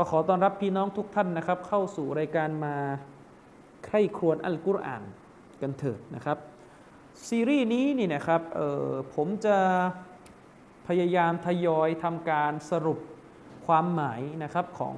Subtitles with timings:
[0.00, 2.76] ก็ขอต้อนรับพี่น้องทุกท่านนะครับ เข้าสู่รายการมา
[3.84, 5.02] ใคร่ครวญอัลกุรอาน
[5.60, 6.38] กันเถิดนะครับ
[7.28, 9.56] ซีรีส์นี้นี่นะครับออผมจะ
[10.88, 12.98] พยายามทยอยทำการสรุป
[13.66, 14.96] ความหมายนะครับของ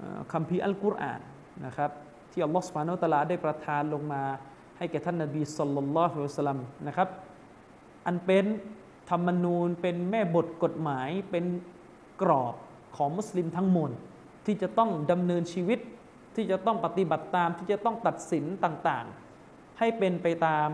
[0.00, 1.20] ออคัมภีอัลกุรอาน
[1.66, 1.90] นะครับ
[2.30, 4.22] ที่อัลลอฮฺสุบานาอัตะลาได้ประทานลงมา
[4.78, 7.08] ให้แก่ท่านนบีสัลลัลลอฮุอะลัยฮิวะสัลลัมนะครับ
[8.06, 8.44] อันเป็น
[9.10, 11.44] ธรรมนูญเป็นแม่บทกฎหมายเป็น
[12.22, 12.54] กรอบ
[12.96, 13.92] ของมุสลิมทั้งมวล
[14.46, 15.78] ที่จะต้องดำเนินชีวิต
[16.36, 20.68] ที่จะต้องปฏิบัติตามที่จะต้องตัดสินต่างๆ ให้เป็นไปตาม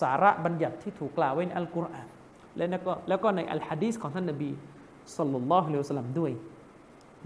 [0.00, 2.08] สาระบัญญัติที่ถูกกล่าวไว้ในอัลกุรอาน
[2.56, 4.50] และก็แล้วก็ในอัลฮะดีษของท่านนบี
[5.16, 6.32] สัลลัลลอฮุอะลัยฮิวะสัลลัมด้วย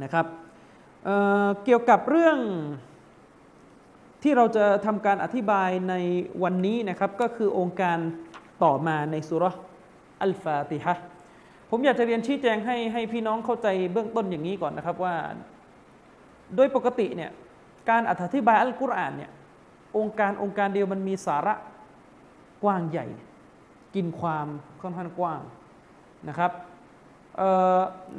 [0.03, 0.27] นะครับ
[1.05, 2.39] เเกี่ยวกับเรื่อง
[4.23, 5.95] ที่เราจะทำการอธิบายใน
[6.43, 7.99] วันนี้นะครับ ก็คือองค์การ
[8.65, 9.45] ต่อมาในสุร
[10.23, 10.95] อัลฟาติฮะ
[11.71, 15.15] ผมอยากจะเรียนชี้แจงให้ให้พี่น้องเข้าใจเบื้องต้นอย่างนี้ก่อนนะครับว่า
[16.57, 17.31] โดยปกติเนี่ย
[17.91, 19.31] การอธิบายอัลกุรอานเนี่ย
[19.99, 21.55] องค์การองค์การเดียวมันมีสาระ
[22.65, 23.07] กว้างใหญ่
[23.95, 24.47] กินความ
[24.81, 25.41] ค่อนข้างกว้าง
[26.29, 26.53] นะครับ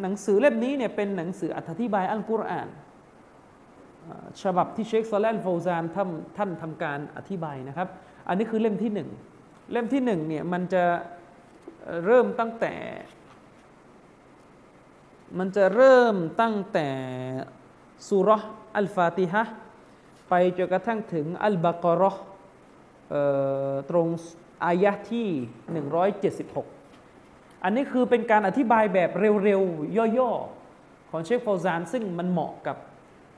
[0.02, 2.67] หนังสือเล่มนี้เนี่ยเป็นหนังสืออธิบายอัลกุรอาน
[4.44, 7.88] ฉบับที่เชคซาเลนโฟซานท่านท่านทำการอธิบายนะครับ
[8.28, 9.09] อันนี้คือเล่มที่หนึ่ง
[9.72, 10.84] เล่มที่หนึ่งเนี่ยมันจะ
[12.06, 12.73] เริ่มตั้งแต่
[15.38, 16.89] มันจะเริ่มตั้งแต่
[18.08, 18.30] สุร
[18.75, 19.44] อัลฟาติฮะ
[20.30, 22.11] ไปจนกระทั่งถึงอัลบากรอ
[23.89, 24.07] ตรง
[24.66, 25.27] อายะที่
[26.85, 29.09] 176 อันนี้คือเป็นการอธิบายแบบ
[29.44, 32.78] เร็วๆ ย่อๆ ของเชคฟาวซาน ซึ่งมันเหมาะกับ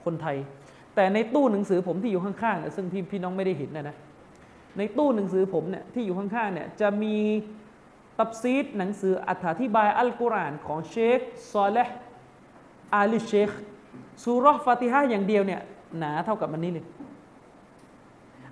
[0.06, 0.38] คนไทย
[0.96, 3.98] แต่ในตู้หนังสือผมที่อยู่ข้างๆ ซึ่งพี่พี่น้องไม่ได้เห็นนะนะ
[4.78, 7.16] ในตู้หนังสือผมเนี่ยที่อยู่ข้างๆเนี่ยจะมี
[8.18, 9.14] ตับซีดหนังสือ
[9.50, 11.20] อธิบายอัลกุรอานของเชค
[11.52, 11.98] ซอเลห์
[12.96, 13.50] อาลีเชค
[14.24, 15.62] สุรฟาติฮะอย่างเดียวเนี่ย
[15.98, 16.86] หนาเท่ากับอันนี้เลย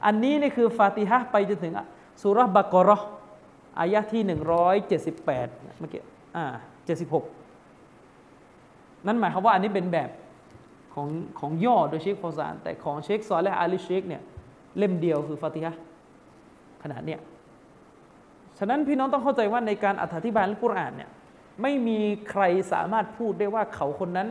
[0.06, 1.74] อันนี้นี่คือฟาติฮะไปจนถึง
[2.22, 2.98] สุรบักรอ
[3.80, 4.22] อายะที่
[5.06, 5.26] 178
[5.80, 6.02] เมื่อกี้
[6.36, 6.46] อ่า
[7.60, 10.10] 76 นั่นหมายความว่าอันนี้เป็นแบบ
[10.94, 11.08] ของ
[11.40, 14.22] ของย่อโดยเชคฟอซาน แต่ของเชคซอและอาลีเชคเนี่ย
[14.78, 15.74] เล่มเดียวคือฟาติฮะ
[16.84, 17.20] ขนาดเนี้ย
[18.60, 21.10] ฉะนั้นพี่น้องต้องเข้าใจว่าในการอธิบายอัลกุรอานเนี่ย
[21.62, 22.00] ไม่มี
[22.30, 24.28] ใครสามารถพูดได้ว่าเขาคนนั้น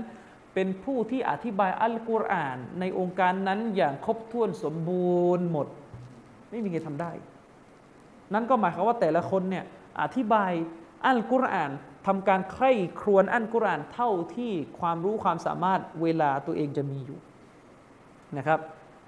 [0.55, 5.67] เป็นผู้ที่อธิบายอัลกุรอาน ในองค์การนั้นอย่างครบถ้วนสมบูรณ์หมด
[6.51, 7.13] ไม่มีใครทำได้
[8.35, 9.65] นั่นก็หมายความว่าแต่ละคนเนี่ย
[10.03, 10.53] อธิบาย
[11.07, 11.71] อัลกุรอาน
[12.07, 17.19] ทำการใคร่ครวญอัลกุรอานเท่าที่ความรู้ความสามารถเวลาตัวเองจะมีอยู่
[18.39, 18.59] นะครับ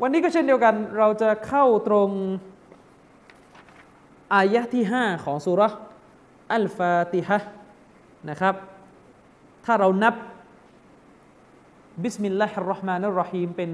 [0.03, 2.11] วันนี้ก็เช่นเดียวกันเราจะเข้าตรง
[4.35, 5.63] อายะที่ 5 ของสุร
[6.55, 7.39] อัลฟาติฮะ
[8.31, 8.55] นะครับ
[9.65, 10.15] ถ้าเรานับ
[12.03, 13.71] بسم الله الرحمن الرحيمเป็น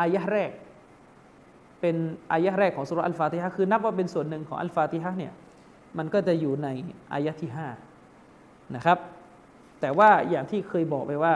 [0.00, 0.50] อายะแรก
[1.80, 1.96] เป็น
[2.32, 5.32] อายะแรกของสุรอัลฟาติฮะคือนับว่าเป็นส่วนหนึ่งของอัลฟาติฮะเนี่ย
[5.98, 6.68] มันก็จะอยู่ใน
[7.12, 7.50] อายะที่
[8.12, 8.98] 5 นะครับ
[9.80, 11.34] แต่ว่าอย่างที่เคยบอกไปว่า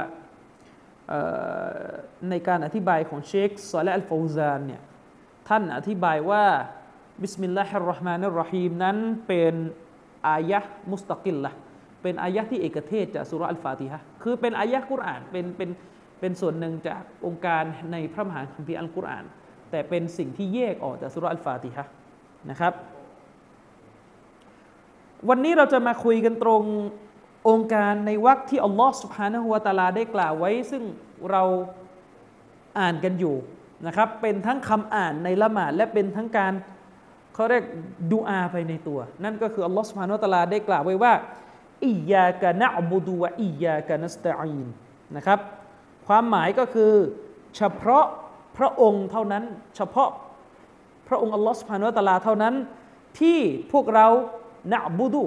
[2.30, 4.82] ในการอธิบายของเชคซอละอัลฟาวซานเนี่ย
[5.48, 6.44] ท่านอธิบายว่า
[7.22, 8.96] بسم الله الرحمن الرحيمนั้น
[9.26, 9.54] เป็น
[10.28, 11.52] อายะمستقلة
[12.02, 15.70] เป็นอายะที่เอกเทศจากสุรอัลฟาติฮะคือเป็นอายะกุรอานเป็นเป็น
[16.20, 19.24] เป็นส่วนหนึ่งจากองค์การในพระมหาคัมภีร์อัลกุรอาน
[19.70, 21.86] แต่เป็นสิ่งที่แยกออกจากสุรอัลฟาติฮะ
[22.50, 22.72] นะครับ
[25.28, 26.62] วันนี้เราจะมาคุยกันตรง
[27.48, 30.82] องค์การในวรรคที่อัลลอฮ์สุบฮานะฮุวาตาลาได้กล่าวไว้ ซึ่ง
[31.30, 31.42] เรา
[32.78, 33.36] อ่านกันอยู่
[33.86, 36.52] นะครับ เป็นทั้งคำอ่านในละหมาดและเป็นทั้งการ
[37.38, 37.64] เขาเรียก
[38.12, 41.12] ดูอาไปในตัว นั่นก็คืออัลลอฮ์สุบฮานุตาลาได้กล่าวไว้ว่า
[41.86, 44.66] อิยากะนะบุดูวะอิยากะนัสตะอีน
[45.16, 45.38] นะครับ
[46.06, 46.92] ความหมายก็คือ
[47.56, 48.04] เฉพาะ
[48.58, 49.44] พระองค์เท่านั้น
[49.76, 50.10] เฉพาะ
[51.08, 52.54] พระองค์อัลลอฮ์สุบฮานุตะลาเท่านั้น
[53.20, 53.38] ที่
[53.72, 54.06] พวกเรา
[54.72, 55.24] นะบุดู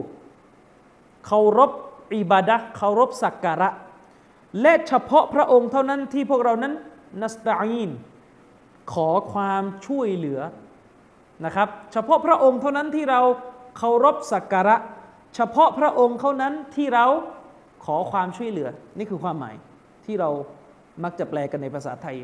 [1.26, 1.72] เคารพ
[2.16, 3.70] อิบาดะเคารพสักการะ
[4.62, 6.74] และเฉพาะพระองค์เท่านั้นที่พวกเรานั้น
[7.22, 7.90] นัสตะอีน
[8.94, 10.40] ขอความช่วยเหลือ
[11.46, 13.22] นะครับ เฉพาะพระองค์เท่านั้นที่เรา
[13.78, 14.76] เคารพสักการะ
[15.36, 17.06] เฉพาะพระองค์เท่านั้นที่เรา
[17.86, 19.56] ขอความช่วยเหลือ นี่คือความหมาย
[20.06, 20.30] ที่เรา
[21.04, 22.18] มักจะแปลกันในภาษาไทย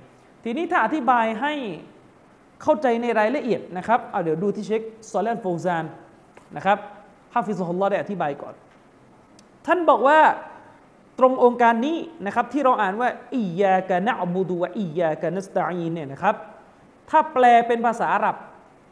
[0.44, 1.54] ทีนี้ถ้าอธิบายให้
[2.62, 4.81] เข้าใจในรายละเอียดนะครับเอาเดี๋ยวดูที่เช็ค
[5.12, 5.86] ซอลเลนโฟซาน
[6.56, 6.78] นะครับ
[7.34, 8.56] حفظه اللهได้อธิบายก่อน
[9.66, 10.20] ท่านบอกว่า
[11.20, 16.36] ตรงโองการนี้นะครับที่เราอ่านว่าإياك نعبد وإياك نستعينเนี่ยนะครับ
[17.10, 18.36] ถ้าแปลเป็นภาษาอาหรับ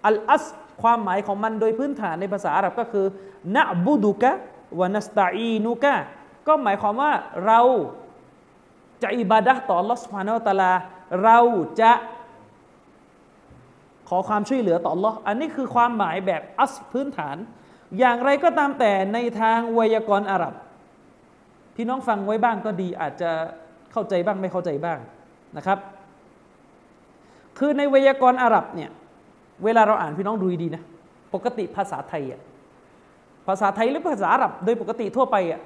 [0.06, 0.44] อัลอัส
[0.81, 3.06] ความหมายของมันโดยพื้นฐานในภาษาอาหรับก็คือ
[3.56, 4.31] นะบูดุกะ
[4.80, 5.96] วานัสตาอีนุกะ
[6.48, 7.12] ก็หมายความว่า
[7.46, 7.60] เรา
[9.04, 10.74] จะอิบาดะต่อลอสฟานอตาลา
[11.24, 11.38] เรา
[11.81, 11.92] จะ
[14.10, 17.38] ขอความช่วยเหลือต่อลออันนี้คือความหมายแบบอัสพื้นฐาน
[18.00, 20.54] อย่างไรก็ตามแต่ในทางไวยากรณ์อาหรับ
[21.75, 23.31] พี่น้องฟังไว้บ้างก็ดีอาจจะ
[23.92, 25.00] เข้าใจบ้างไม่เข้าใจบ้าง
[25.57, 25.80] นะครับ
[27.57, 28.92] คือในไวยากรณ์อาหรับเนี่ย
[29.63, 30.84] เวลาเราอ่านพี่น้องดูดีนะ
[31.34, 32.42] ปกติภาษาไทยอะ
[33.48, 35.62] ภาษาไทยหรือภาษาอาหรับโดยปกติทั่วไปอะ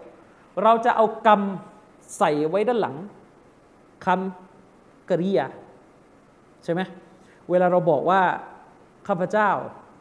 [0.63, 1.41] เราจะเอากรรม
[2.17, 2.95] ใส่ไว้ด้านหลัง
[4.05, 5.47] คำกริยา
[6.63, 6.81] ใช่ไหม
[7.49, 8.21] เวลาเราบอกว่า
[9.07, 9.49] ข้าพเจ้า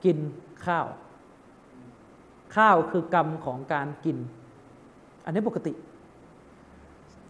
[0.05, 0.19] กิน
[0.67, 0.87] ข้าว
[2.57, 4.19] ข้าวคือกรรมของการกิน
[5.25, 5.73] อันนี้ปกติ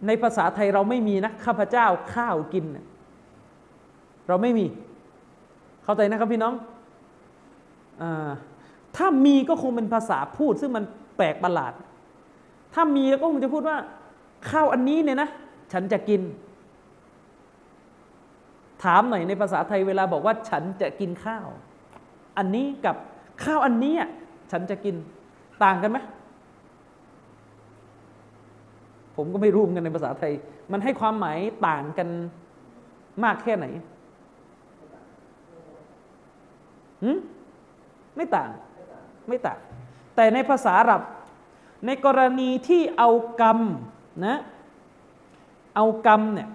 [0.07, 1.85] ในภาษาไทยเราไม่มีนะข้าพเจ้า
[2.15, 2.65] ข้าวกิน
[4.27, 4.65] เราไม่มี
[5.89, 6.53] เข้าใจนะครับพี่น้อง
[8.01, 8.03] อ
[8.97, 10.83] ถ้ามีก็คงเป็นภาษาพูด ซึ่งมัน
[11.17, 11.73] แปลกประหลาด
[12.73, 13.77] ถ้ามีก็คงจะพูดว่า
[14.49, 15.29] ข้าวอันนี้เนี่ยนะ
[15.73, 16.21] ฉันจะกิน
[18.83, 21.47] ถามหน่อยในภาษาไทยเวลาบอกว่า ฉันจะกินข้าว
[22.37, 22.95] อันนี้กับ
[23.43, 23.95] ข้าวอันนี้
[24.51, 24.95] ฉันจะกิน
[25.63, 25.97] ต่างกันไหม
[29.15, 30.33] ผมก็ไม่รู้กันในภาษาไทย
[30.71, 31.37] มันให้ความหมาย
[31.67, 32.07] ต่างกัน
[33.25, 33.83] มากแค่ไหนหืม
[38.15, 38.49] ไม่ต่าง
[39.27, 39.59] ไม่ต่าง
[40.15, 41.01] แต่ในภาษาอาหรับ
[41.85, 43.09] ในกรณีที่เอา
[43.41, 43.59] กรรม
[44.25, 44.37] นะ
[45.75, 46.49] เอากรรมเนี่ย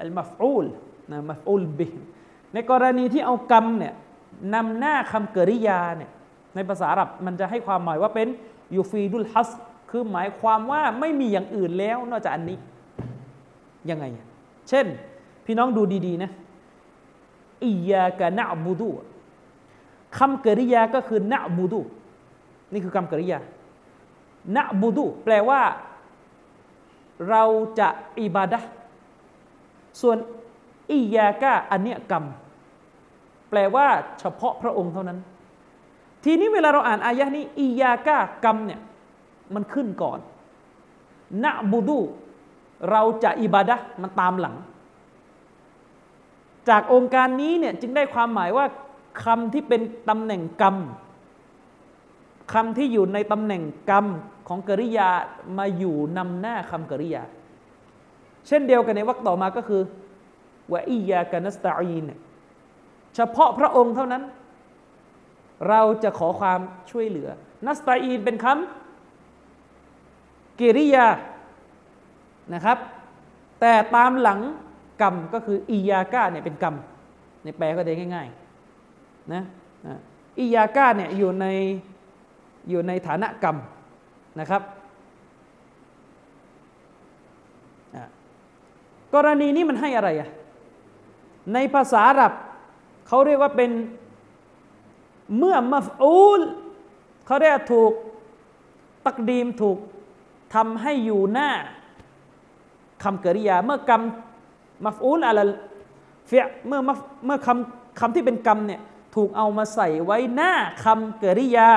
[0.00, 0.64] อัลมาฟูล
[1.10, 1.86] นะมัฟอุลบิ
[2.54, 3.94] ในกรณีที่เอากรรมเนี่ย
[4.54, 6.10] นำหน้าคำกริยาเนี่ย
[6.54, 8.28] ในภาษาอาหรับมันจะให้ความหมายว่าเป็น
[8.76, 9.50] ยูฟีดุลฮัส
[9.90, 12.58] คือหมายความว่าไม่มีอย่างอื่นแล้วนอกจากอันนี้
[13.90, 14.04] ยังไง
[14.68, 14.86] เช่น
[15.46, 16.30] พี่น้องดูดี ๆ นะ
[17.64, 18.90] อียากะนะบูดู
[20.18, 21.80] คำกริยาก็คือนะบูดู
[22.72, 23.38] นี่คือคำกริยา
[24.56, 25.60] นะบูดูแปลว่า
[27.28, 27.42] เรา
[27.78, 27.88] จะ
[28.20, 28.60] อิบาดะ
[30.00, 30.16] ส่วน
[30.90, 32.24] อียากะอันเนี้ยกรรม
[33.50, 33.86] แปลว่า
[34.18, 35.18] เฉพาะพระองค์เท่านั้น
[36.24, 38.80] ทีนี้เวลาเราอ่านอายะนี้อียากะกรรมเนี่ย
[39.54, 40.18] มันขึ้นก่อน
[41.44, 41.98] นะบูดู
[42.90, 44.56] เราจะอิบาดะมันตามหลัง
[46.68, 48.66] จากองค์การนี้เนี่ยจึงได้ความหมายว่า
[49.24, 50.76] คำที่เป็นตำแหน่งกรรม
[52.52, 54.06] คำที่อยู่ในตำแหน่งกรรม
[54.48, 55.10] ของกริยา
[55.58, 57.22] มาอยู่นำหน้าคำกริยา
[58.46, 59.82] เช่นเดียวกันในวรรคต่อมาก็คือ
[60.72, 62.04] วะอียากานัสตาอีน
[63.14, 64.22] เฉพาะพระองค์เท่านั้น
[65.68, 66.60] เราจะขอความ
[66.90, 67.28] ช่วยเหลือ
[67.66, 71.06] นัสตาอีนเป็นคำกิริยา
[72.54, 72.78] นะครับ
[73.60, 74.40] แต่ตามหลัง
[75.00, 76.74] กรรมก็คืออียากาเนี่ยเป็นกรรม
[77.44, 78.41] ในแปลก็ได้ง่าย ๆ
[79.32, 79.42] นะ
[80.38, 81.46] อียากาเนี่ยอยู่ใน
[82.70, 83.56] อยู่ในฐานะกรรม
[84.40, 84.62] นะครับ
[89.14, 90.30] กรณีนี้มันให้อะไรอะ
[91.54, 92.32] ในภาษาอาหรับ
[93.06, 93.70] เขาเรียกว่าเป็น
[95.38, 96.40] เมื่อมัฟอูล
[97.26, 97.92] เขาเรียกถูก
[99.06, 99.78] ตักดีมถูก
[100.54, 101.50] ทำให้อยู่หน้า
[103.02, 104.02] คำกริยา เมื่อกรรม
[104.84, 105.40] มัฟอูลอะไร
[106.26, 106.80] เฟียเมื่อ
[107.26, 108.80] เมื่อคำคำที่เป็นกรรมเนี่ย
[109.14, 110.52] ถูกเอามาใส่ไว้หน้า
[110.84, 111.68] คำกริยา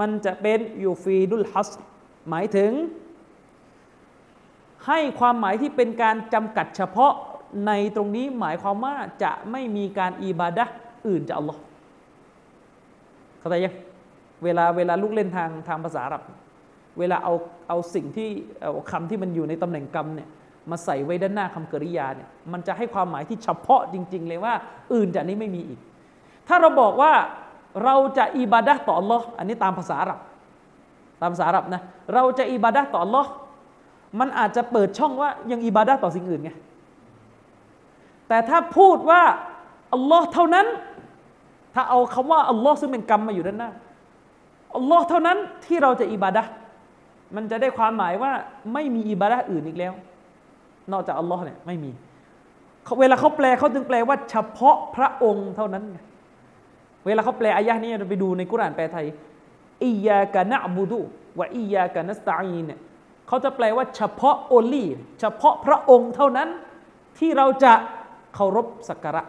[0.00, 1.70] มันจะเป็นยูฟีดุลฮัส
[2.28, 2.72] หมายถึง
[4.86, 7.12] ให้ความหมายที่เป็นการจำกัดเฉพาะ
[7.66, 10.64] ในตรงนี้หมายความว่าจะไม่มีการอิบาดะ
[11.08, 11.60] อื่นจากอัลลอฮ์
[13.38, 13.74] เข้าใจยัง
[14.44, 16.22] เวลาเวลาลูกเล่นทางทางภาษาอับ
[16.98, 17.34] เวลาเอา
[17.68, 18.28] เอาสิ่งที่
[18.60, 20.28] เอาคำที่มันอยู่ในตำแหน่งกรรมเนี่ย
[20.70, 24.54] มาใส่ไว้ด้านหน้าคำกริยาเนี่ยมันจะให้ความหมายที่เฉพาะจริง ๆ เลยว่า
[24.94, 25.80] อื่นจากนี้ไม่มีอีก
[26.48, 27.12] ถ้าเราบอกว่า
[27.84, 30.20] เราจะอิบาดะต่อ Allah อันนี้ตามภาษาอับ
[31.20, 31.82] ตามภาษาอับนะ
[32.14, 33.24] เราจะอิบาดะต่อ Allah
[34.20, 36.50] มันอาจจะเปิดช่องว่ายังอิบาดะต่อสิ่งอื่นไง
[38.28, 39.22] แต่ถ้าพูดว่า
[39.94, 40.66] อัลลอฮ์เท่านั้น
[41.74, 43.70] ถ้าเอาคำว่าอัลลอฮ์ซึ่งเป็นกรรมมาอยู่ด้านหน้า
[44.76, 46.42] อัลลอฮ์เท่านั้นที่เราจะอิบาดะ
[47.36, 48.32] มันจะได้ความหมายว่า
[48.72, 49.92] ไม่มีอิบาดะอื่นอีกแล้ว
[50.92, 51.90] นอกจากอัลลอฮ์เนี่ยไม่มี
[53.00, 55.84] เวลาเขาแปลเขาจึงแปลว่าเฉพาะพระองค์เท่านั้น
[57.08, 59.06] เวลาเขาแปลอายะนี้เราไปดูในกุรานแปลไทย
[59.84, 61.00] อียากะนะบูดู
[61.38, 62.78] วะอียากะนัสตาอีเนี่ย
[63.28, 64.86] เขาจะแปลว่าเฉพาะโอลี
[65.20, 66.48] เฉพาะพระองค์เท่านั้น
[67.18, 67.72] ที่เราจะ
[68.34, 69.22] เคารพสักการะ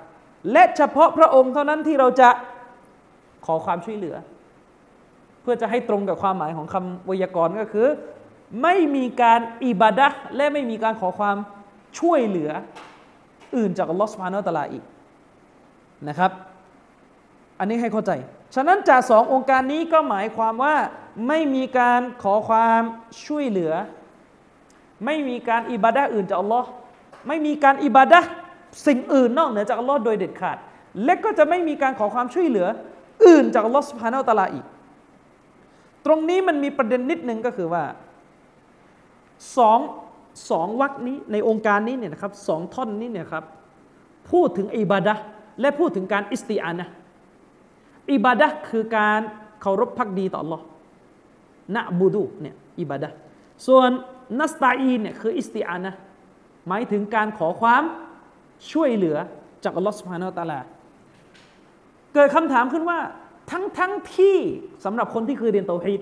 [0.52, 2.30] และเฉพาะพระองค์เท่านั้นที่เราจะ
[3.46, 4.16] ขอความช่วยเหลือ
[5.42, 7.88] เพื่อจะให้ตรงกับความหมายของคำไวยากรณ์ก็คือ
[8.62, 11.38] ไม่มีการอิบาดะและไม่มีการขอความ
[12.00, 12.52] ช่วยเหลือ
[13.56, 14.84] อื่นจากอัลลอฮฺสุบฮานาอัลตะลาอีก
[16.10, 16.32] นะครับ
[17.60, 18.12] อันนี้ให้เข้าใจ
[18.56, 20.76] ฉะนั้นจากสององค์การนี้ก็หมายความว่า
[21.28, 22.82] ไม่มีการขอความ
[23.26, 23.74] ช่วยเหลือ
[25.06, 26.68] ไม่มีการอิบาดะอื่นจากอัลลอฮ์
[27.28, 28.20] ไม่มีการอิบาดะ
[28.88, 30.58] สิ่งอื่นนอกเหนือจากอัลลอฮ์โดยเด็ดขาด
[31.04, 32.68] และก็จะไม่มีการขอความช่วยเหลือ
[33.28, 34.66] อื่นจากอัลลอฮ์สุบฮานาอัลตะลาอีก
[36.06, 37.84] ตรงนี้มันมีประเด็นนิดนึงก็คือว่า
[39.58, 39.80] สอง
[40.50, 43.44] สองวรรคนี้ในองค์การนี้เนี่ยนะครับสองท่อนนี้เนี่ยครับ
[44.32, 45.14] พูดถึงอิบาดะ
[45.62, 46.86] และพูดถึงการอิสติอานะ
[48.14, 49.22] อิบาดะห์คือการ
[49.62, 50.62] เคารพพักดีต่อ Allah
[51.76, 53.16] นะบูดูเนี่ยอิบาดะห์
[53.68, 53.90] ส่วน
[54.40, 55.92] นัสตาอีนเนี่ยคืออิสติอานะ
[56.68, 57.84] หมายถึงการขอความ
[58.72, 59.18] ช่วยเหลือ
[59.64, 60.60] จากอัลลอฮฺสุบฮานาอัลตะลา
[62.14, 63.00] เกิดคำถามขึ้นว่า
[63.52, 64.38] ทั้งทั้งที่
[64.86, 66.02] สำหรับคนที่เคยเรียนเตาฮีด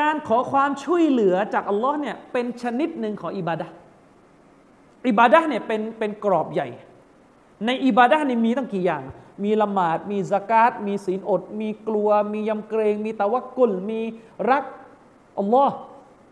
[0.00, 3.66] การขอความช่วยเหลือจากอัลลอฮ์เนี่ยเป็นชนิดหนึ่งของอิบาดะ
[5.08, 6.68] อิบาดะเนี่ยเป็นเป็นกรอบใหญ่
[7.66, 9.02] ในอิบาดะนี่มีตั้งกี่อย่าง
[9.42, 14.00] มีละหมาด มีสกาดมีศีลอด มีกลัว มียำเกรง มีตะวักกุล มี
[14.50, 14.64] รัก
[15.38, 15.74] อัลลอฮ์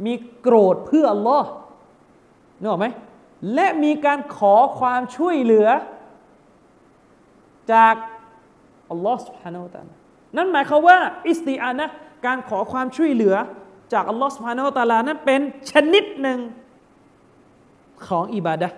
[0.05, 1.49] มีโกรธเพื่ออัลลอฮ์
[2.61, 2.87] นึกออกไหม
[3.55, 5.69] และมีการขอความช่วยเหลือ
[7.73, 7.95] จาก
[8.91, 9.97] อัลลอฮ์สุบฮานาอัลลอฮ์
[10.37, 11.87] นั่นหมายความว่า อิสติอานะ
[12.27, 13.35] การขอความช่วยเหลือ
[13.93, 15.41] จากอัลลอฮ์สุบฮานาอัลลอฮ์นั้นเป็น
[15.71, 16.39] ชนิดหนึ่ง
[18.07, 18.77] ของอิบาดะห์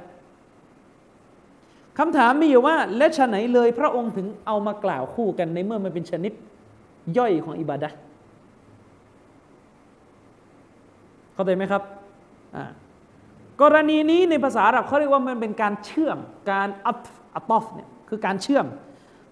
[1.98, 6.32] คำถามมีอยู่ว่า และชะไหนเลยพระองค์ถึงเอามากล่าวคู่กันในเมื่อมันเป็นชนิด
[7.18, 7.88] ย่อยของอิบาดะ
[11.34, 11.82] เข้าใจไหมครับ
[13.62, 16.18] กรณีนี้ในภาษาอาหรับเขาเรียกว่ามันเป็นการเชื่อม
[16.52, 16.98] การอัต
[17.34, 18.66] อัตอฟเนี่ยคือการเชื่อม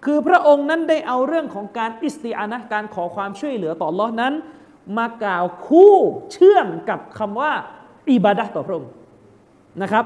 [0.05, 4.33] คือพระองค์นั้นได้เอาเรื่องของการอิสติอานะการขอความช่วยเหลือต่อลอนั้น
[4.97, 5.93] มากล่าวคู่
[6.31, 7.51] เชื่อมกับคำว่า
[8.11, 8.91] อิบาดะต่อพระองค์
[9.81, 10.05] นะครับ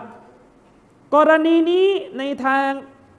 [1.16, 1.88] กรณีนี้
[2.18, 2.68] ในทาง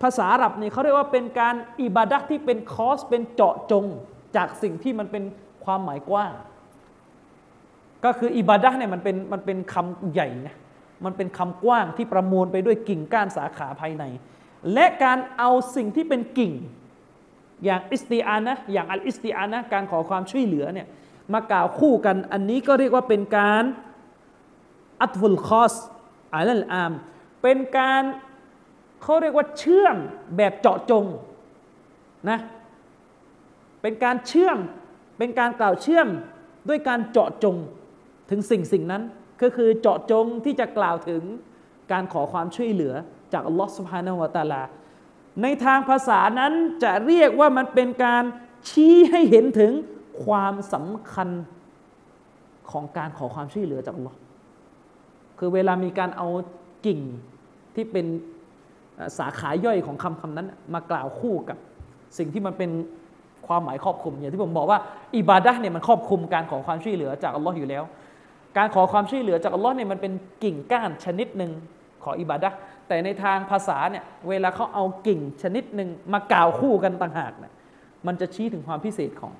[0.03, 3.85] ภาษาอาหรับเนี่ยเขาเรียกว่าเป็นการอิบาดะที่เป็นخاصเป็นเจาะจง
[4.37, 5.25] จากสิ่งที่มันเป็น
[5.65, 6.33] ความหมายกว้าง
[8.05, 10.57] ก็คืออิบาดะเนี่ยมันเป็นมันเป็นคำใหญ่นะ
[11.05, 14.05] มันเป็นคำกว้างที่ประมวลไปด้วยกิ่งก้านสาขาภายใน
[14.73, 16.53] และการเอาสิ่งที่เป็นกิ่ง
[17.65, 20.87] อย่างاستعانةอย่างالاستعانةการขอความช่วยเหลือเนี่ย
[21.33, 23.65] มากล่าวคู่กันอันนี้ก็เรียกว่าเป็นการ
[25.01, 25.75] عطف الخاص
[26.35, 26.93] อัลลอาม
[27.49, 28.03] เป็นการ
[29.03, 29.97] เขาเรียกว่าเชื่อม
[30.37, 31.05] แบบเจาะจง
[32.31, 32.39] นะ
[33.83, 34.59] เป็นการเชื่อม
[35.19, 36.09] เป็นการกล่าวเชื่อม
[36.69, 37.57] ด้วยการเจาะจง
[38.31, 39.03] ถึงสิ่งสิ่งนั้น
[39.43, 41.23] ก็คือเจาะจงที่จะกล่าวถึง
[41.93, 42.95] การขอความช่วยเหลือ
[43.33, 44.63] จากอัลลอฮฺสุบฮานาวะตาลา
[45.43, 46.53] ในทางภาษานั้น
[46.83, 48.25] จะเรียกว่ามันเป็นการ
[48.69, 49.73] ชี้ให้เห็นถึง
[50.25, 51.29] ความสำคัญ
[52.71, 54.19] ของการขอความช่วยเหลือจากอัลลอฮ์
[55.39, 56.29] คือเวลามีการเอา
[56.87, 57.01] กิ่ง
[57.79, 58.07] ที่เป็น
[59.19, 61.59] สาขาย่อยของคำคำนั้น มากล่าวคู่กับ
[62.19, 62.71] สิ่งที่มันเป็น
[63.47, 64.79] ความหมายครอบคลุมอย่างที่ผมบอกว่า
[65.17, 67.85] อิบาดะเนี่ยมันครอบคลุมการขอความช่วยเหลือจากอัลลอฮ์อยู่แล้ว
[68.57, 70.13] การขอความช่วยเหลือจากอัลลอฮ์เนี่ยมันเป็น
[70.45, 71.53] กิ่งก้านชนิดหนึ่ง
[72.05, 72.49] ของอิบาดะ
[72.89, 77.53] แต่ในทางภาษาเนี่ยเวลาเขาเอากิ่งชนิดหนึ่งมากล่าวคู่กันต่างหากเนี่ย
[78.07, 79.33] มันจะชี้ถึงความพิเศษของ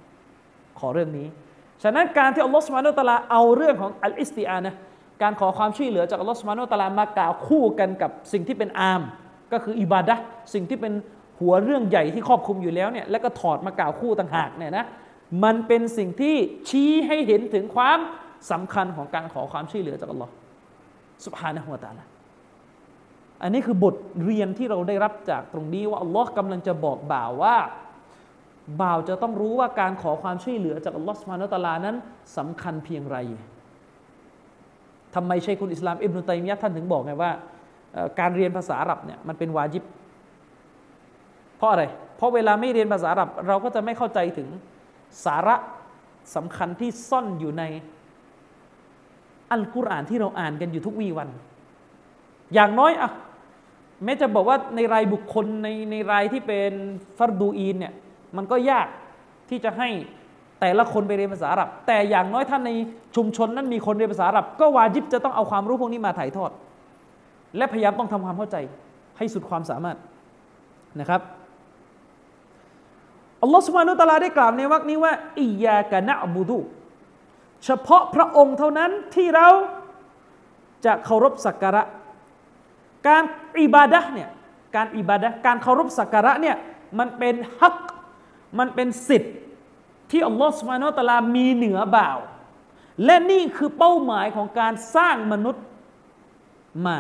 [0.79, 1.27] ขอเรื่องนี้
[1.83, 4.75] ฉะนั้นการที่อัลลอฮ์สุบานุตะลาเอาเรื่องของอัลอิสติอานะ
[5.23, 9.03] การขอความช่วยเหลือจากอัลลอฮ์สุบานุตะลามากล่าวคู่กันกับสิ่งที่เป็นอาม
[9.53, 10.15] ก็คืออิบาดะ
[10.55, 10.93] สิ่งที่เป็น
[11.41, 14.87] หัวเรื่องใหญ่ที่ครอบคลุมอยู่แล้วเนี่ยแล้วก็ถอดมากล่าวคู่ต่างหากเนี่ยนะ
[15.45, 16.35] มันเป็นสิ่งที่
[16.69, 17.99] ชี้ให้เห็นถึงความ
[18.51, 20.33] สำคัญของการขอความช่วยเหลือจากอัลลอฮ์
[21.27, 22.05] สุบฮานะฮุวาตาละ
[23.43, 23.95] อันนี้คือบท
[24.25, 27.57] เรียนที่เราได้รับจากตรงนี้ว่าอัลลอฮ์กำลังจะบอกบ่าวว่า
[28.83, 31.97] บ่าวจะต้องรู้ว่าการขอความช่วยเหลือจากอัลลอฮ์สุบฮานะตาลานั้น
[32.37, 33.19] สำคัญเพียงไร
[35.19, 37.31] ทำไมใช่คุณอิสลามอิบนุตัยมียะท่านถึงบอกไงว่า
[38.19, 39.85] การเรียนภาษาอาหรับเนี่ยมันเป็นวาจิบ
[41.57, 41.85] เพราะอะไร
[42.17, 44.49] เพราะเวลาไม่เรียนภาษาอาหรับเราก็จะไม่เข้าใจถึง
[45.25, 45.57] สาระ
[46.35, 47.63] สำคัญที่ซ่อนอยู่ใน
[49.51, 51.29] อัลกุรอานที่เราอ่านกันอยู่ทุกวีวัน
[52.55, 53.11] อย่างน้อยอะ
[54.05, 56.73] แม้จะบอกว่าในรายบุคคลในในรายที่เป็น
[57.19, 57.95] ฟัรดูอีนเนี่ย
[58.37, 58.87] มันก็ยาก
[59.51, 59.89] ที่จะให้
[60.61, 62.71] แต่ละคนไปเรียนภาษาอาหรับ แต่อย่างน้อยท่านใน
[63.17, 66.51] ชุมชนนั้นมีคนเรียนภาษาอาหรับ ก็วาจิบจะต้องเอาความรู้พวกนี้มาถ่ายทอด
[67.57, 68.57] และพยายามต้องทำความเข้าใจ
[69.19, 69.97] ให้สุดความสามารถ
[71.01, 71.21] นะครับ
[73.43, 76.59] อัลลอฮฺสุบานุตะลาได้กล่าวในวรรคนี้ว่าอิยากะนะบูดู
[77.65, 79.49] เฉพาะพระองค์เท่านั้นที่เรา
[80.85, 81.83] จะเคารพสักการะ
[83.09, 83.23] การ
[83.61, 84.29] อิบาดะเนี่ย
[84.77, 86.57] การอิบาดะการเคารพสักการะเนี่ย
[86.99, 87.79] มันเป็นฮัก
[88.59, 89.35] มันเป็นสิทธิ์
[90.11, 92.19] ที่อัลลอฮฺสุบานาตะลามีเหนือบ่าว
[93.05, 95.65] และนี่คือเป้าหมายของการสร้างมนุษย์
[96.87, 96.99] มา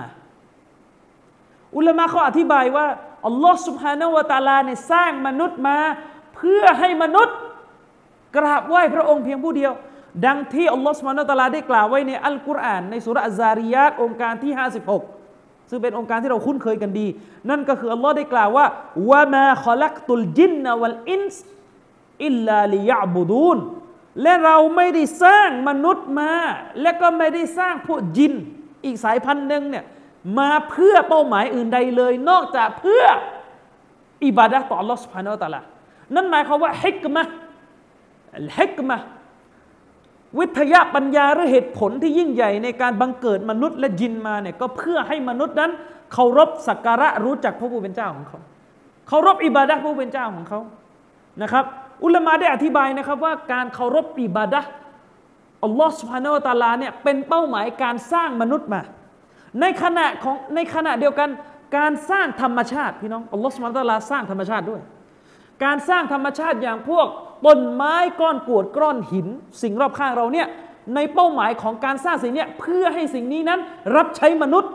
[1.76, 2.86] อุลามะเขาอธิบายว่า
[3.26, 5.78] อัลลอฮฺสุบฮานาวะตาลาเนี่ยสร้างมนุษย์มา
[6.36, 7.36] เพื่อให้มนุษย์
[8.36, 9.72] กราบไหว้พระองค์เพียงผู้เดียว
[10.26, 14.52] ดังที่อัลลอฮฺسبحانه وتعالىได้กล่าวไว้ในอัลกุรอานในซูเราะฮ์อัซซาริยาตโองการที่
[15.10, 17.06] 56 ซึ่งเป็นโองการที่เราคุ้นเคยกันดี
[17.50, 18.66] นั่นก็คืออัลลอฮ์ได้กล่าวว่า
[19.10, 21.42] วะมาขลักตุลจินนวัลอินส์
[22.23, 23.57] อิลลาลิยาบุดูน
[24.21, 26.31] และเราไม่ได้สร้างมนุษย์มา
[26.81, 28.33] และก็ไม่ได้สร้างพวกจิน
[28.85, 29.85] อีกสายพันธุ์หนึ่งเนี่ย
[30.39, 33.03] มาเพื่อเป้าหมายอื่นใดเลย นอกจากเพื่อ
[34.25, 35.61] อิบาดะต่อ Allah سبحانه และ تعالى
[36.15, 37.23] นั่นหมายความว่าฮิกมะ
[38.57, 38.97] ฮิกมะ
[40.39, 45.71] วิทยาปัญญาหรือเหตุผลที่ยิ่งใหญ่ในการบังเกิดมนุษย์และจินมาเนี่ยก็เพื่อให้มนุษย์นั้น
[46.13, 48.39] เคารพสักการะรู้จักพระผู้เป็นเจ้าของเขา
[49.07, 50.59] เคารพอิบาดะพระผู้เป็นเจ้าของเขา
[51.41, 51.65] นะครับ
[52.04, 54.60] อุลามะได้อธิบายนะครับว่าการเคารพอิบาดะ
[55.64, 58.80] อัลลอฮ์สุบฮานาวะตาลาเนี่ยเป็นเป้าหมายการสร้างมนุษย์มา
[59.60, 61.28] ในขณะของในขณะเดียวกัน
[61.76, 64.80] การสร้างธรรมชาติพี่น้องอัลลอฮ์สุบฮานาวะตาลาสร้างธรรมชาติด้วย
[65.64, 67.06] การสร้างธรรมชาติอย่างพวก
[67.46, 69.26] ต้นไม้ก้อนกรวดก้อนหิน
[69.62, 70.48] สิ่งรอบข้างเราเนี่ย
[70.94, 73.60] ในเป้าหมายของการสร้างสิ่งนี้เพื่อให้สิ่งนี้นั้น
[73.96, 74.72] รับใช้มนุษย์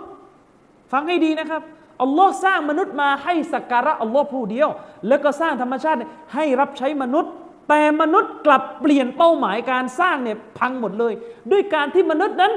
[0.91, 1.61] ฟังให้ดีนะครับ
[2.01, 4.69] อัลลอฮ์สร้างมนุษย์มาให้สักการะอัลลอฮ์ผู้เดียว
[5.07, 5.99] แล้วก็สร้างธรรมชาติ
[6.33, 7.31] ให้รับใช้มนุษย์
[7.69, 11.13] แต่มนุษย์กลับเปลี่ยนเป้าหมายการสร้างเนี่ยพังหมดเลย
[11.51, 12.53] ด้วยการที่มนุษย์นั้น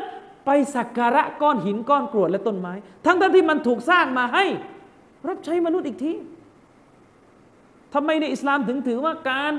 [0.47, 2.73] ไปสักการะก้อนหินก้อนกรวดและต้นไม้
[3.07, 4.45] ทั้งที่มันถูกสร้างมาให้
[5.29, 6.13] รับใช้มนุษย์อีกที
[7.95, 9.53] ทำไมในอิสลามถึงถือว่าการ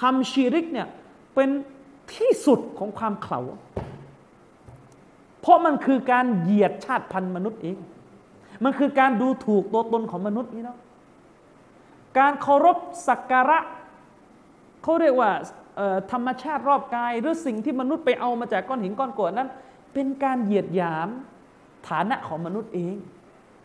[0.00, 0.88] ทำชีริกเนี่ย
[1.34, 1.48] เป็น
[2.14, 3.40] ที่สุดของความเข่า
[5.40, 7.76] เพราะมันคือการเหยียดชาติพันธุ์มนุษย์เอง
[8.64, 10.78] มันคือการดูถูกตัวตนของมนุษย์นี่เนาะ
[12.18, 12.76] การเคารพ
[13.08, 13.58] สักการะ
[14.82, 15.30] เขาเรียกว่า
[16.12, 19.48] ธรรมชาติรอบกาย หรือสิ่งที่มนุษย์ไปเอามาจากก้อนหินก้อนกรวดนั้น
[19.94, 21.08] เป็นการเหยียดหยาม
[21.88, 22.94] ฐานะของมนุษย์เอง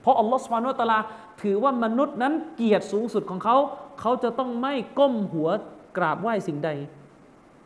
[0.01, 0.99] เพราะอัลลอฮฺสุบานุตลา
[1.41, 3.55] ถือว่ามนุษย์นั้นเกียรติสูงสุดของเขา
[3.99, 5.49] เขาจะต้องไม่ก้มหัว
[5.97, 6.69] กราบไหว้สิ่งใด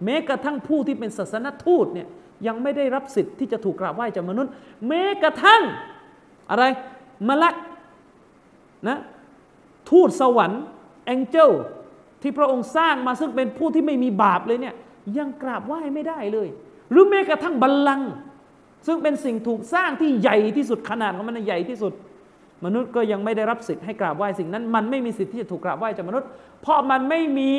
[0.03, 2.07] แม้กระทั่งผู้ที่เป็นศาสนทูตเนี่ย
[2.47, 4.51] ยังไม่ได้รับสิทธิ์ที่จะถูกกราบไหว้จากมนุษย์
[4.87, 5.61] แม้กระทั่ง
[6.51, 6.63] อะไร
[7.27, 7.55] มลัก
[8.87, 8.99] นะ
[9.89, 10.61] ทูตสวรรค์
[11.05, 11.51] แองเจิล
[12.21, 14.75] ที่พระองค์สร้างมาซึ่งเป็นผู้ที่ไม่มีบาปเลยเนี่ย
[15.17, 16.47] ยังกราบไหว้ไม่ได้เลย
[16.91, 18.11] หรือแม้กระทั่งบัลลังก์
[18.87, 21.93] ซึ่งเป็นสิ่งถูกสร้างที่ใหญ่ที่สุดขนาดของมันใหญ่ที่สุด
[22.65, 26.29] มนุษย์ก็ยังไม่ได้รับสิทธิ์ให้กราบไหว้สิ่งนั้น มันไม่มีสิทธิ์ที่จะถูกกราบไหว้จากมนุษย์
[26.61, 27.51] เพราะมันไม่มี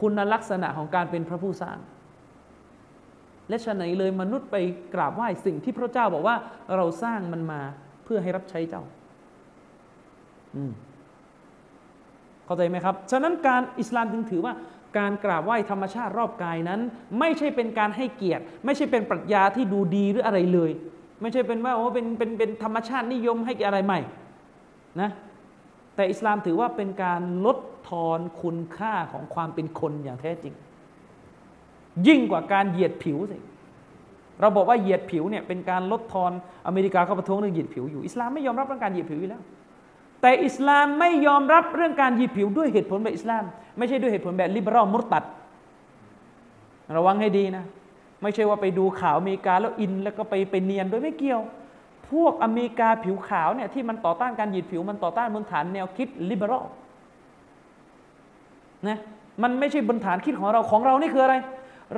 [0.00, 1.78] คุณลักษณะของการเป็นพระผู้สร้าง
[3.48, 4.56] และฉะไหนเลยมนุษย์ไป
[4.94, 6.36] กราบไหว้สิ่งที่พระเจ้าบอกว่า
[6.76, 7.60] เราสร้างมันมา
[8.06, 8.82] เพื่อให้รับใช้เจ้า
[10.56, 10.72] อืม
[12.44, 14.54] เข้าใจไหมครับ ฉะนั้นการอิสลามจึงถือว่า
[14.98, 16.80] การกราบไหว้ธรรมชาติรอบกายนั้น
[17.18, 20.70] ไม่ใช่เป็นการให้เกียรติ ไม่ใช่เป็นปรัชญาที่ดูดีหรืออะไรเลย
[21.22, 24.00] ไม่ใช่เป็นว่าโอ้เป็นเป็นเป็นธรรมชาตินิยมให้อะไรใหม่
[25.00, 25.10] นะ
[25.94, 30.54] แต่อิสลามถือว่าเป็นการลดทอนคุณค่าของความเป็นคนอย่างแท้จริง
[32.06, 33.38] ยิ่งกว่าการเหยียดผิวสิ
[34.40, 36.32] เราบอกว่าเหยียดผิวเนี่ยเป็นการลดทอน
[36.66, 39.42] อเมริกาเขาประท้วงเรื่องเหยียดผิวอยู่ อิสลามไม่ยอมรับเรื่องการเหยียดผิวอยู่แล้ว
[40.22, 43.44] แต่อิสลามไม่ยอมรับเรื่องการเหยียดผิวด้วยเหตุผลแบบอิสลาม
[43.78, 45.24] ไม่ใช่ด้วยเหตุผลแบบลิเบอรัลมุตตัด
[46.96, 47.64] ระวังให้ดีนะ
[48.22, 51.42] ไม่ใช่ว่าไปดูข่าวอเมริกาแล้วอินแล้วก็ไปไปเนียนโดยไม่เกี่ยว
[52.10, 56.64] พวกอเมริกาผิวขาวเนี่ยที่มันต่อต้านการเหยียดผิวมันต่อต้านบนฐานแนวคิดลิเบอรัล
[58.88, 58.98] นะ
[59.42, 61.34] มันไม่ใช่บนฐานคิดของเราของเรานี่คืออะไร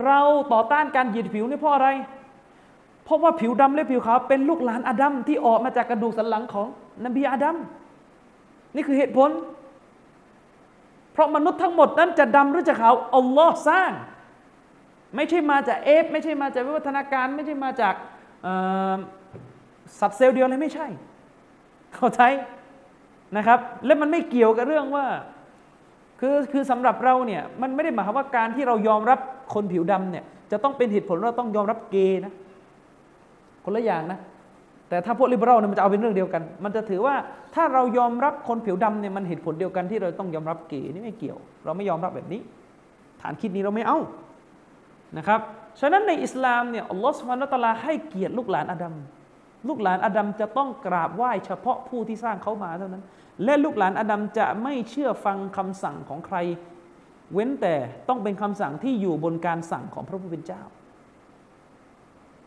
[0.05, 0.21] เรา
[0.53, 1.89] ต่อต้านการเหยียดผิวนี่เพราะอะไร
[3.09, 6.67] เพราะว่าผิวดำและผิวขาวเป็นลูกหลานอาดัมที่ออกมาจากกระดูกสันหลังของ
[7.05, 7.57] นบีอาดัม
[8.75, 9.31] นี่คือเหตุผล
[11.13, 13.91] เพราะมนุษย์ทั้งหมดนั้นจะดำหรือจะขาวอัลลอฮ์สร้าง
[15.17, 17.95] ไม่ใช่มาจากเอฟไม่ใช่มาจากวิวัฒนาการ ไม่ใช่มาจาก
[20.01, 20.87] สัตว์เซลล์เดียวเลยไม่ใช่
[21.95, 22.21] เข้าใจ
[23.37, 25.07] นะครับ และมันไม่เกี่ยวกับเรื่องว่า
[26.21, 29.19] คือคือสำหรับเราเนี่ยมันไม่ได้หมายความว่าการที่เรายอมรับ
[29.55, 32.33] คนผิวดำเนี่ยจะต้องเป็นเหตุผลเราต้องยอมรับเกย์นะ
[33.65, 34.19] คนละอย่างนะ
[34.89, 37.15] แต่ถ้าพวกลิเบอรัลเนี่ยมันจะเอาเป็นเรื่องเดียวกัน มันจะถือว่า
[37.55, 42.41] ถ้าเรายอมรับคนผิวดำเนี่ยมันเหตุผลเดียวกันที่เราต้องยอมรับเกย์นี่ไม่เกี่ยว เราไม่ยอมรับแบบนี้
[43.21, 43.99] ฐานคิดนี้เราไม่เอา
[45.19, 45.41] นะครับ
[45.81, 48.95] ฉะนั้นในอิสลามเนี่ยอัลลอฮฺสุบฮานาตะลาให้เกียรติลูกหลานอาดัม
[49.69, 53.03] ลูกหลานอาดัมจะต้องกราบไหว้เฉพาะผู้ที่สร้างเขามาเท่านั้น
[53.45, 56.37] และลูกหลานอาดัมจะไม่เชื่อฟังคำสั่งของใคร
[57.33, 57.75] เว้นแต่
[58.09, 60.63] ต้องเป็นคำสั่งที่อยู่บนการสั่งของพระผู้เป็นเจ้า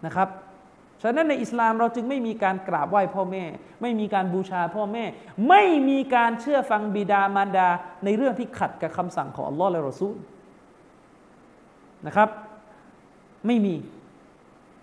[0.06, 0.30] นะครับ
[1.02, 3.44] ฉะนั้นในอิสลามเราจึงไม่มีการกราบไหว้พ่อแม่
[3.82, 5.04] ไม่มีการบูชาพ่อแม่
[5.50, 7.68] ไม่มีการเชื่อฟังบิดามารดา
[8.06, 10.16] ในเรื่องที่ขัดกับคำสั่งของอัลลอฮ์และรอซูล
[12.08, 12.30] นะครับ
[13.48, 13.76] ไม่มี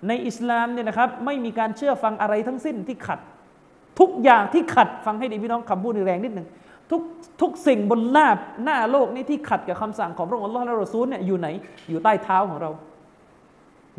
[0.09, 3.19] ในอิสลามเนี่ยนะครับ ไม่มีการเชื่อฟังอะไรทั้งสิ้นที่ขัด
[4.01, 6.47] ทุกอย่างที่ขัดฟังให้ดีพี่น้องคำพูดแรงนิดหนึ่ง
[6.91, 7.03] ทุก
[7.41, 8.27] ทุกสิ่งบนหน้า
[8.65, 11.49] หน้าโลกนี้ที่ขัดกับคำสั่งของพระองค์อัลลอฮ์และรอซูลเนี่ยอยู่ไหน
[11.89, 12.71] อยู่ใต้เท้าของเรา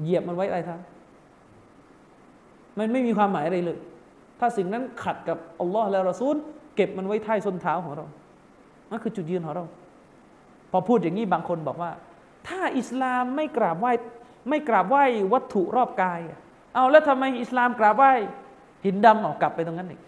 [0.02, 0.78] เหยียบมันไว้ใต้เท้า
[2.80, 3.78] มันไม่มีความหมายอะไรเลย
[4.40, 6.36] ถ้าสิ่งนั้นขัดกับอัลลอฮ์และรอซูล
[6.76, 8.06] เก็บมันไว้ใต้ส้นเท้าของเรา
[8.90, 9.66] นั่นคือจุดยืนของเรา
[10.72, 11.92] พอพูดอย่างนี้บางคนบอกว่า
[12.48, 13.92] ถ้าอิสลามไม่กราบไหว้
[14.50, 16.20] ไม่กราบไหว้วัตถุรอบกาย
[16.76, 18.12] เอาแล้วทำไมอิสลามกราบไหว้
[18.86, 20.02] หินดำออกกลับไปตรงนั้นอีก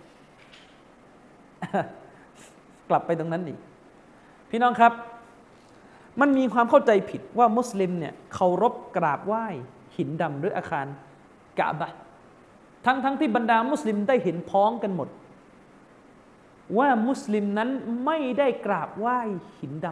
[2.90, 3.60] กลับไปตรงนั้นอีก
[4.50, 4.94] พี่น้องครับ
[6.22, 9.46] มันมีความเข้าใจผิดว่ามุสลิมเนี่ยเคารพกราบไหว้
[9.98, 10.86] หินดำหรืออาคาร
[11.60, 11.92] กะบะ
[12.86, 15.10] ทั้งทั้งที่บรรดามุสลิมได้เห็นพ้องกันหมด
[16.78, 17.70] ว่ามุสลิมนั้น
[18.06, 19.20] ไม่ได้กราบไหว้
[19.60, 19.88] หินด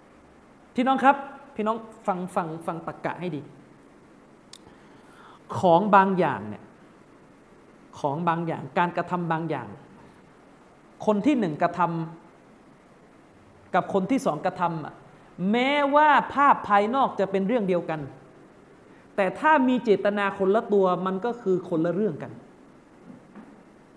[0.00, 1.16] ำพี่น้องครับ
[1.54, 3.40] พี่น้องฟังฟังฟังตะกะให้ดี
[5.58, 6.64] ของบางอย่างเนี่ย
[8.00, 9.68] ของบางอย่างการกระทำบางอย่าง
[11.06, 18.00] คนที่หนึ่งกระทำกับคนที่สองกระทำแม้ว่าภาพภายนอกจะเป็นเรื่องเดียวกัน
[19.16, 22.32] แต่ถ้ามีเจตนาคนละตัวมันก็คือคนละเรื่องกัน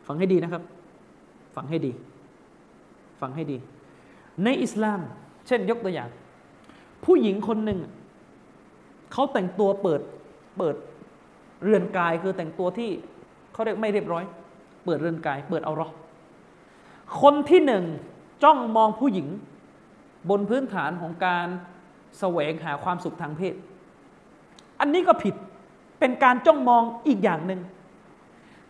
[0.07, 0.63] ฟังให้ดีนะครับ
[1.55, 1.91] ฟังให้ดี
[3.21, 3.57] ฟังให้ดี
[4.43, 4.99] ในอิสลาม
[5.47, 6.09] เช่นยกตัวอย่าง
[7.05, 7.79] ผู้หญิงคนหนึ่ง
[9.11, 10.01] เขาแต่งตัวเปิด
[10.57, 10.75] เปิด
[11.63, 12.89] เรือนกายคือแต่งตัวที่
[13.53, 14.23] เขาเรียกไม่เรียบร้อย
[14.85, 15.87] เปิดเรือนกาย เปิดเอารอ
[17.21, 17.83] คนที่หนึ่ง
[18.43, 19.27] จ้องมองผู้หญิง
[20.29, 21.47] บนพื้นฐานของการ
[22.19, 23.55] แสวงหาความสุขทางเพศ
[24.79, 25.35] อันนี้ก็ผิด
[25.99, 27.61] เป็นการจ้องมองอีกอย่างหนึ่ง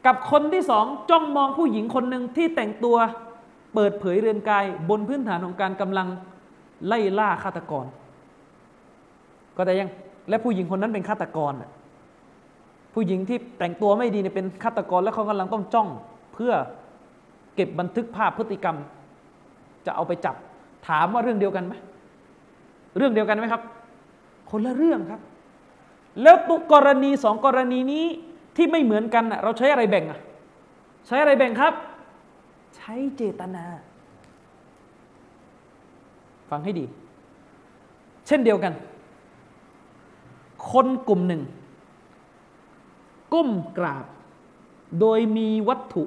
[0.05, 2.97] กับคนที่สองจ้องมองผู้หญิงคนหนึ่งที่แต่งตัว
[3.73, 6.07] เปิดเผยเรือนกาย บนพื้นฐานของการกำลัง
[6.87, 7.85] ไล่ล่าฆาตกร
[9.57, 9.89] ก็ได้ยัง
[10.29, 11.53] และผู้หญิงคนนั้นเป็นฆาตกร
[12.93, 15.87] ผู้หญิงที่แต่งตัวไม่ดีเนี่ยเป็นฆาตกร แล้วเขากำลังต้องจ้อง
[16.33, 16.53] เพื่อ
[17.55, 18.77] เก็บบันทึกภาพพฤติกรรม
[19.85, 20.35] จะเอาไปจับ
[20.87, 21.73] ถามว่าเรื่องเดียวกันไหม
[22.97, 23.61] เรื่องเดียวกันไหมครับ
[24.49, 25.21] คนละเรื่องครับ
[26.21, 28.05] แล้วตุกรณีสองกรณีนี้
[28.55, 30.19] ที่ไม่เหมือนกันเราใช้อะไรแบ่งอะ
[31.07, 31.73] ใช้อะไรแบ่งครับ
[32.75, 33.65] ใช้เจตนา
[36.49, 36.85] ฟังให้ดี
[38.27, 38.73] เช่นเดียวกัน
[40.71, 41.41] คนกลุ่มหนึ่ง
[43.33, 44.05] ก้มกราบ
[44.99, 46.03] โดยมีวัตถุ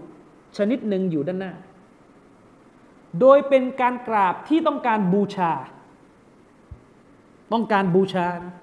[0.56, 1.52] ชนิดหนึ่งอยู่ด้านหน้า
[3.20, 5.52] โดยเป็นการกราบที่ต้องการบูชา
[7.52, 8.54] ต้องการบูชานะ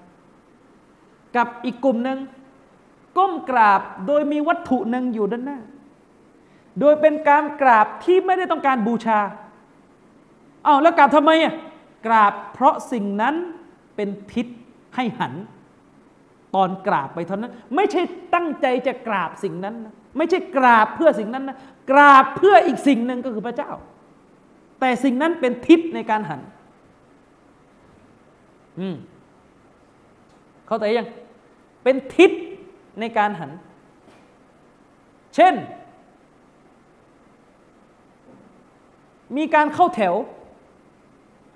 [1.36, 2.18] กับอีกกลุ่มหนึ่ง
[3.16, 5.60] ก้มกราบโดยมีวัตถุหนึ่งอยู่ด้านหน้า
[6.80, 9.20] โดยเป็นการกราบที่ไม่ได้ต้องการบูชา
[10.64, 11.54] เอ้าแล้วกราบทำไมอะ
[12.06, 13.34] กราบเพราะสิ่งนั้น
[13.96, 14.46] เป็นทิศ
[14.96, 15.34] ให้หัน
[16.54, 18.02] ตอนกราบไปเท่านั้น ไม่ใช่
[18.34, 21.56] ตั้งใจจะกราบสิ่งนั้นนะไม่ใช่กราบเพื่อสิ่งนั้นนะ
[21.90, 23.70] กราบเพื่ออีกสิ่งหนึ่งก็คือพระเจ้า
[24.80, 26.40] แต่สิ่งนั้นเป็นทิศในการหัน
[28.80, 28.96] อืม
[30.66, 31.08] เข้าใจยัง
[31.84, 32.30] เป็นทิศ
[33.00, 33.50] ในการหัน
[35.34, 35.54] เช่น
[39.36, 40.14] มีการเข้าแถว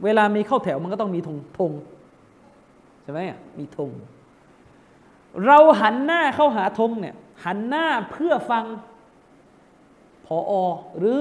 [0.04, 1.72] เวลามีเข้าแถวมันก็ต้องมีธงธง
[3.02, 3.90] ใช่ไหมอะมีธง
[5.46, 7.14] เราหันหน้าเข้าหาธงเนี่ย
[7.44, 8.64] หันหน้าเพื่อฟัง
[10.26, 10.52] พออ
[10.98, 11.18] หรือ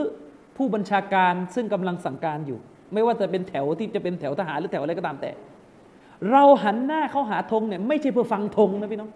[0.57, 2.59] ผู้บัญชาการซึ่งกำลังสั่งการอยู่
[2.93, 5.31] ไม่ว่าจะเป็นแถวที่จะเป็นแถวทหารหรือแถวอะไรก็ตามแต่
[6.31, 9.11] เราหันหน้าเข้าหาธงเนี่ยไม่ใช่เพื่อฟังธงนะพี่น้อง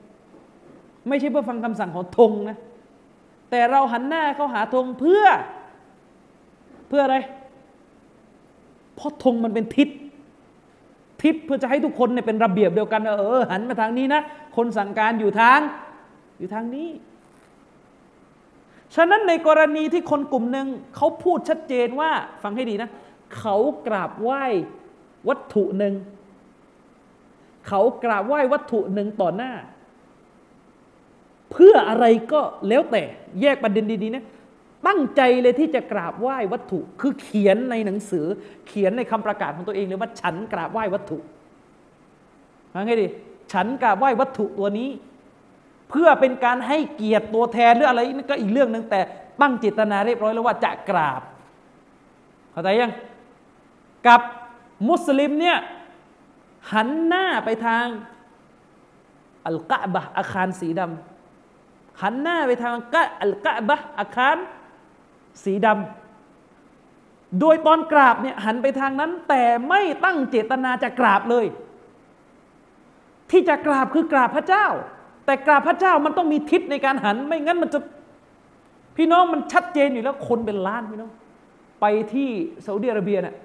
[1.08, 2.58] ไม่ใช่เพื่อฟังคำสั่งของธงนะ
[3.50, 5.24] แต่เราหันหน้าเข้าหาธงเพื่อ
[6.88, 7.18] เพื่ออะไร
[8.96, 9.90] เพราะธงมันเป็นทิศ
[11.24, 14.22] ทิศเพื่อจะให้ทุกคนเนี่ยเป็นระเบียบเดียวกันเออหันมาทางนี้นะ
[14.56, 15.60] คนสั่งการอยู่ทาง
[16.40, 16.90] อยู่ทางนี้
[18.96, 22.12] ฉะนั้นในกรณีที่คนกลุ่มหนึ่งเขาพูดชัดเจนว่า
[22.44, 22.90] ฟังให้ดีนะ
[23.38, 23.56] เขา
[23.88, 24.44] กราบไหว้
[25.28, 25.94] วัตถุหนึ่ง
[27.68, 29.52] เขากราบไหว้วัตถุหนึ่งต่อหน้า
[31.52, 33.04] เพื่ออะไรก็แล้วแต่
[33.42, 34.26] แยกประเด็นดีๆนะ
[34.88, 38.26] ตั้งใจเลยที่จะกราบไหว้วัตถุ คือเขียนในหนังสือ
[38.68, 41.18] เขียนในคำประกาศของตัวเองเลยว่าฉันกราบไหว้วัตถุ
[42.74, 43.08] มาไงดี
[43.52, 44.90] ฉันกราบไหว้วัตถุตัวนี้
[45.90, 49.00] เพื่อเป็นการให้เกียรติตัวแทนหรืออะไรนั่นก็อีกเรื่องหนึ่งแต่
[49.42, 51.22] ตั้งจิตนาเรียบร้อยแล้วว่าจะกราบ
[52.52, 52.94] เข้าใจยัง
[54.08, 54.22] กับ
[54.90, 55.58] มุสลิมเนี่ย
[56.74, 57.86] หันหน้าไปทาง
[59.46, 64.38] อัลกะบะอาคารสีดำหันหน้าไปทางกะอัลกะบะอาคาร
[65.44, 71.46] สีดำโดยตอนกราบเนี่ยหันไปทางนั้น แต่ไม่ตั้งเจตนาจะกราบเลย
[73.32, 74.68] ที่จะกราบคือกราบพระเจ้า
[75.26, 77.80] แต่กราบพระเจ้ามันต้องมีทิศในการหัน ไม่งั้นมันจะ
[78.98, 81.12] พี่น้องมันชัดเจนอยู่แล้วคนเป็นล้านพี่น้อง
[81.82, 82.30] ไปที่
[82.66, 83.36] ซาอุดิอาระเบียเนี่ย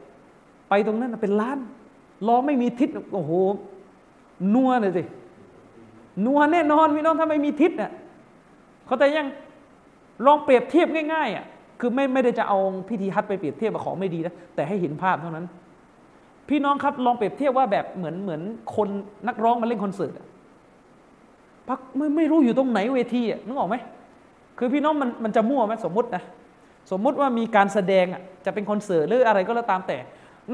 [0.68, 1.58] ไปตรงนั้นเป็นล้าน
[2.26, 3.32] ล้อไม่มีทิศโอ้โห
[4.54, 5.02] นัวเลยสิ
[6.26, 7.90] นัวแน่นอนพี่น้องถ้าไม่มีทิศเนี่ย
[8.86, 9.26] เขาแต่ยัง
[10.26, 11.44] ลองเปรียบเทียบง่ายๆอะ
[11.80, 15.46] คือไม่ไม่ได้จะเอาพิธีฮัตไปเปรียบเทียบกับของไม่ดีนะแต่ให้เห็นภาพเท่านั้น
[16.48, 18.40] พี่น้องครับลองเปรียบเทียบว่าแบบเหมือนเหมือน
[18.76, 18.88] คน
[19.28, 20.12] นักร้องมาเล่นคอนเสิร์ต
[21.68, 23.76] พักไม่ไม่รู้อยู่ตรงไหนเวทีอะนึกออกไหม
[24.58, 26.22] คือพี่น้องมันมันจะมั่วไหมสมมตินะ
[26.90, 29.96] สมมุติว่ามีการแสดงอะจะเป็นคอนเสิร์ตหรืออะไรก็แล้วตามแต่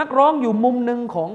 [0.01, 1.31] นักร้องอยู่มุมหนึ่งของ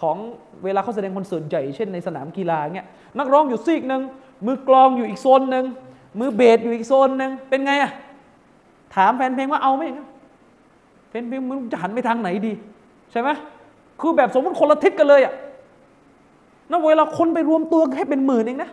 [0.00, 0.16] ของ
[0.64, 4.02] เวลาเขาแสดงคอนเสิร์ตใหญ่เช่นในสนามกีฬาเงี้ยนักร้องอยู่ซีกหนึ่ง
[4.46, 5.64] มือกลองอยู่อีกโซนหนึ่ง
[6.20, 7.92] มือเบสอยู่อีกโซนหนึ่งเป็นไงอะ
[8.94, 9.82] ถามแฟนเพลงว่าเอาไหม
[11.08, 12.52] แฟนเพลงมึงจะหันไปทางไหนดี
[13.12, 13.28] ใช่ไหม
[14.00, 15.34] คือแบบสมมติคนละทิศกันเลยอะ
[16.70, 18.70] นั่นเวลาคนไปรวมตัวแค่เป็นหมื่นเองนะ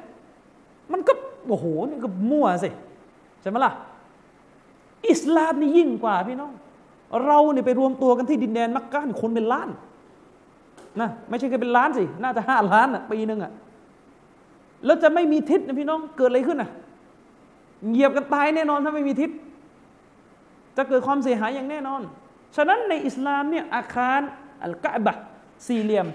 [0.91, 1.13] มันก็
[1.47, 2.69] โอ้โหนี่ก็มั่วสิ
[3.41, 3.71] ใช่ไหมล่ะ
[5.09, 6.51] อิสลามนี่ยิ่งกว่าพี่น้อง
[7.25, 9.69] เราเนี่ยไปรวมตัวกันที่ดินแดนมักกะนี่คนเป็นล้าน
[11.01, 13.51] นะไม่ใช่แค่เป็นล้านสิ น่าจะห้าล้านอะปีหนึ่งอะ
[14.85, 16.69] แล้วจะไม่มีทิศนะพี่น้องเกิดอะไรขึ้นอะ
[17.91, 19.31] เหยียบกันตายแน่นอนถ้าไม่มีทิศ
[20.77, 22.01] จะเกิดความเสียหายอย่างแน่นอน
[22.55, 24.19] ฉะนั้นในอิสลามเนี่ยอาคาร
[24.63, 25.17] อัลกะบะ
[25.67, 26.07] สี่เหลี่ยม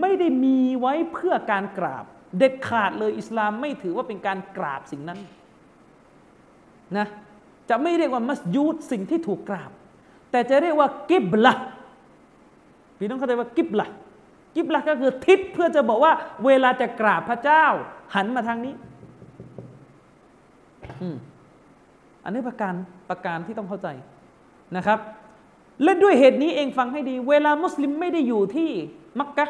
[0.00, 2.04] ไม่ได้มีไว้เพื่อการกราบ
[2.38, 5.18] เด็ดขาดเลยอิสลามไม่ถือว่าเป็นการกราบสิ่งนั้น
[6.96, 7.06] นะ
[7.70, 9.70] จะไม่เรียกว่ามัสยูดสิ่งที่ถูกกราบ
[10.30, 11.54] แต่จะเรียกว่ากิบละ
[12.98, 13.88] พี่น้องเข้าใจว่ากิบละ
[14.56, 16.12] กิบละก็คือทิศเพื่อจะบอกว่า
[16.44, 17.64] เวลาจะกราบพระเจ้า
[18.14, 18.74] หันมาทางนี้
[22.24, 22.74] อันนี้ประการ
[23.10, 23.88] ประการที่ต้องเข้าใจ
[24.76, 24.98] นะครับ
[25.82, 28.70] และด้วยเหตุนี้เองฟังให้ดี เวลามุสลิมไม่ได้อยู่ที่
[29.18, 29.46] มักกะ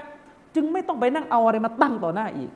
[0.54, 2.50] จึงไม่ต้องไปนั่งเอาอะไรมาตั้งต่อหน้าอีก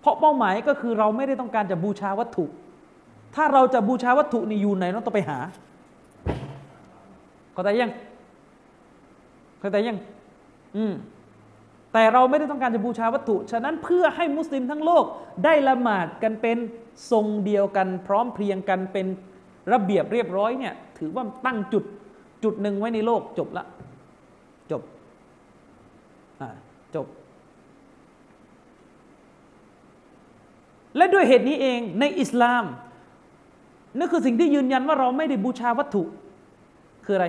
[0.00, 2.44] เพราะเป้าหมายก็คือเราไม่ได้ต้องการจะบูชาวัตถุ
[3.34, 5.38] ถ้าเราจะบูชาวัตถุนี่อยู่ไหนเราต้องไปหา
[7.52, 7.90] เข้าใจยัง
[9.60, 9.98] เข้าใจยัง
[10.76, 10.94] อืม
[11.92, 15.04] แต่เราไม่ได้ต้องการจะบูชาวัตถุ ฉะนั้นเพื่อให้มุสลิมทั้งโลก
[15.44, 16.58] ได้ละหมาดกันเป็น
[17.10, 19.06] ทรงเดียวกัน พร้อมเพรียงกันเป็น
[19.72, 21.84] ระเบียบเรียบร้อยเนี่ย ถือว่าตั้งจุด
[22.44, 23.64] จุดหนึ่งไว้ในโลกจบละ
[24.70, 24.82] จบ
[26.40, 26.48] อ่า
[26.94, 27.06] จบ
[30.96, 32.64] และด้วยเหตุนี้เองในอิสลาม
[33.98, 36.02] นั่นคือสิ่งที่ยืนยันว่าเราไม่ได้บูชาวัตถุ
[37.04, 37.26] คืออะไร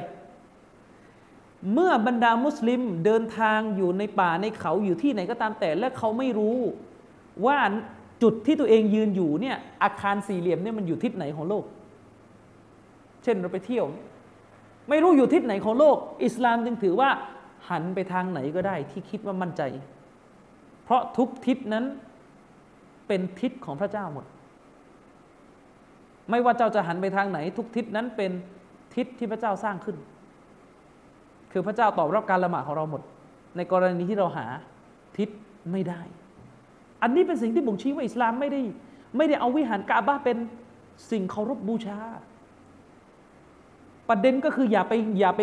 [1.73, 6.57] เมื่อบรรดามุสลิมเดินทางอยู่ในป่าในเขาอยู่ที่ไหนก็ตามแต่ และเขาไม่รู้
[7.45, 7.57] ว่า
[8.23, 11.63] จุดที่ตัวเองยืนอยู่เนี่ยอาคารสี่เหลี่ยมเนี่ยมันอยู่ทิศไหนของโลก
[13.23, 13.85] เช่นเราไปเที่ยว
[14.89, 17.09] ไม่รู้อยู่ทิศไหนของโลก อิสลามจึงถือว่า
[17.69, 19.61] หันไปทางไหนก็ได้ที่คิดว่ามั่นใจ
[20.83, 21.85] เพราะทุกทิศนั้น
[23.07, 24.25] เป็นทิศของพระเจ้าหมด
[26.29, 28.31] ไม่ว่าเจ้าจะหันไปทางไหน ทุกทิศนั้นเป็น
[28.95, 29.97] ทิศที่พระเจ้าสร้างขึ้น
[31.51, 33.01] คือพระเจ้าตอบรับการละหมาดของเราหมด
[33.57, 34.45] ในกรณีที่เราหา
[35.17, 35.29] ทิศ
[35.71, 36.01] ไม่ได้
[37.01, 38.61] อันนี้เป็นสิ่งที่บ่งชี้ว่าอิสลามไม่ได้
[39.17, 40.37] ไม่ได้เอาวิหารกาบะเป็น
[41.11, 41.99] สิ่งเคารพบบูชา
[44.09, 45.41] ประเด็นก็คืออย่าไปอย่าไป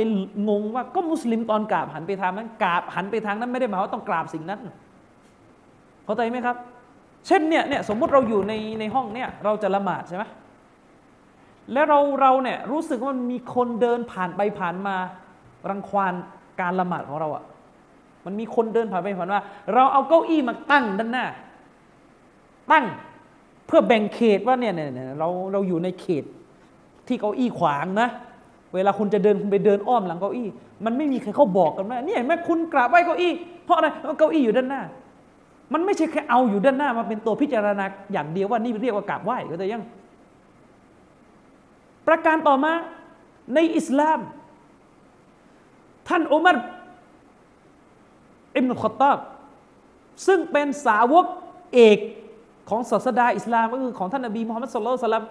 [0.49, 4.61] งงว่าก็มุสลิมตอนกราบหันไปทางนั้นกราบหันไปทางนั้นไม่ได้หมายว่าต้องกราบสิ่งนั้น
[6.05, 6.57] เข้าใจไหมครับ
[7.27, 10.25] เช่นเนี่ยเนี่ยสมมติเราอยู่ในในห้องเนี่ยเราจะละหมาดใช่ไหม
[11.73, 14.97] แล้วเราเราเนี่ยรู้สึกว่ามันมีคนเดินผ่านไปผ่านมา
[15.71, 16.15] รังควาน
[16.61, 17.45] การละหมาดของเราอะ่ะ
[18.27, 19.43] มันมีคนเดินผ่านไปผ่านมา
[19.75, 21.27] เราเอาเก้าอี้มาตั้งด้านหน้า
[22.73, 22.85] ตั้ง
[23.67, 26.25] เพื่อแบ่งเขตว่าเนี่ยเนี่ยเราเราอยู่ในเขต
[27.09, 28.09] ที่เก้าอี้ขวางนะ
[28.75, 30.49] เวลาคุณจะเดินคุณไปเดินอ้อมหลังเก้าอี้
[30.85, 33.33] มันไม่มีใครเขาบอกกันว่าเนี่ยแม่คุณกราบไหว้เก้าอี้
[33.65, 34.83] เพราะอะไรเก้าอี้อยู่ด้านหน้า
[35.73, 39.83] มันไม่ใช่แค่เอาอยู่ด้านหน้ามาเป็นตัวพิจารณาอย่างเดียวว่านี่เรียกว่ากราบไหว้ก็แต่ยัง
[42.09, 42.73] ประการต่อมา
[43.55, 44.19] ในอิสลาม
[46.09, 46.57] ท่านอุมัร
[48.57, 49.19] อิบนุขตอบ
[50.27, 51.27] ซึ่งเป็นสาวก
[51.75, 51.99] เอก
[52.71, 55.27] ของศาสดาอิสลามก็คือของท่านนบีมุฮัมมัดสุลลัลสลัม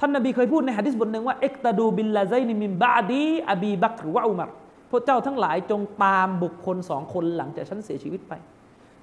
[0.00, 4.50] ท่านนบีเคยพูดในฮะดิษบทหนึ่งว่าเอกตาดูบิลลาไซนิมิมบาดีอบีบักหรือว่าอุมัร
[4.90, 8.32] พวกเจ้าทั้งหลายจงตามบุคคลสองคนหลังจากฉันเสียชีวิตไป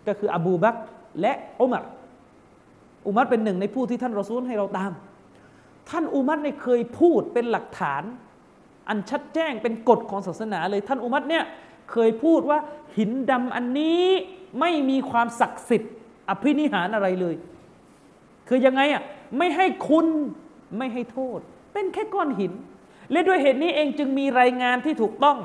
[0.08, 0.76] ก็คืออบูบัก
[1.22, 1.84] และอุมัร
[3.08, 4.92] อุมัรเป็นหนึ่งในผู้ที่ท่านรอซูลให้เราตาม
[5.90, 8.04] ท่านอุมัตเนี่ยเคยพูดเป็นหลักฐาน
[8.90, 11.44] อันชัดแจ้งเป็นกฎของศาสนาเลยท่านอุมัตเนี่ย
[11.92, 12.60] เคยพูดว่า
[12.98, 14.06] หินดำอันนี้
[14.60, 15.94] ไม่มีความศักดิ์สิทธิ์
[16.30, 17.36] อภินิหารอะไรเลย
[18.48, 19.02] คือยังไงอะ
[19.38, 20.08] ไม่ให้คุณ
[20.78, 21.40] ไม่ให้โทษ
[21.74, 22.54] เป็นแค่ก้อนหิน
[23.12, 25.38] และด้วยเหตุนี้เองจึงมีรายงานที่ถูกต้อง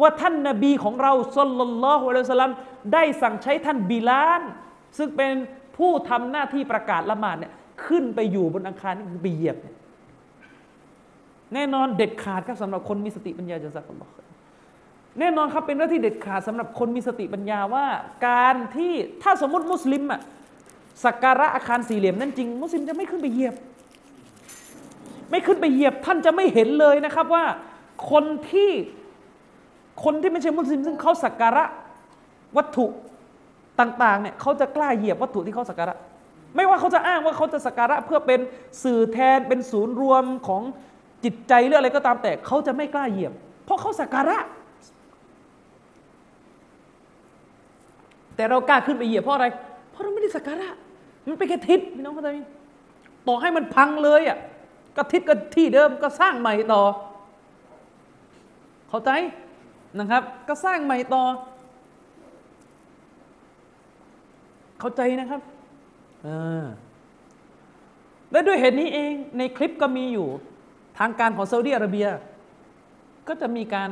[0.00, 2.54] ว่าท่านนาบีของเราสุลลัลลอฮุอะลัยฮิสลัม
[2.94, 4.42] ได้สั่งใช้ท่านบิลาน
[4.98, 5.32] ซึ่งเป็น
[5.76, 7.52] ผู้ทำหน้าที่ประกาศละหมาดเนี่ย
[7.86, 9.76] ขึ้นไปอยู่บนอังคารนี่คือไปเหยียบเนี่ย
[11.54, 14.12] แน่นอนเด็ดขาดครับสำหรับคนมีสติปัญญาจะสักอัลลอฮ์
[15.18, 17.86] แน่นอนครับเป็นเรื่องที่เด็ดขาดสำหรับคนมีสติปัญญาว่า
[18.28, 20.20] การที่ถ้าสมมติมุสลิมอะ
[21.04, 23.54] สักการะอาคารสี่เหลี่ยมนั้นจริง มุสลิมจะไม่ขึ้นไปเหยียบ
[25.30, 27.44] ไม่ขึ้นไปเหยียบท่านจะไม่เห็นเลยนะครับว่า
[28.10, 28.70] คนที่
[30.04, 31.64] คนที่ไม่ใช่มุสลิมซึ่งเขาสักการะ
[32.56, 32.86] วัตถุ
[33.80, 35.94] ต่างๆเนี่ยเขาจะกล้าเหยียบวัตถุที่เขาสักการะ
[36.56, 38.40] ไม่ว่าเขาจะอ้างว่าเขาจะสักการะเพื่อเป็น
[38.82, 40.62] สื่อแทนเป็นศูนย์รวมของ
[41.24, 43.32] จิตใจหรืออะไรก็ตามแต่เขาจะไม่กล้าเหยียบ
[43.64, 44.38] เพราะเขาสักการะ
[48.36, 49.46] แต่เรากล้าขึ้นไปเหยียบเพราะอะไร
[49.90, 50.68] เพราะเราไม่ได้สักการะ
[51.28, 52.38] มันเป็นแค่ทิศพี่น้องเข้าใจไหม
[53.26, 54.38] ต่อให้มันพังเลยอะ
[54.96, 56.82] ก็ทิศก็ที่เดิมก็สร้างใหม่ต่อ
[58.88, 59.10] เข้าใจ
[59.98, 61.22] นะครับ ก็สร้างใหม่ต่อ
[64.80, 65.40] เข้าใจนะครับ
[68.32, 70.28] และด้วยเหตุนี้เองในคลิปก็มีอยู่
[70.98, 72.06] ทางการของซาอุดิอาระเบีย
[73.28, 73.90] ก็จะมีการ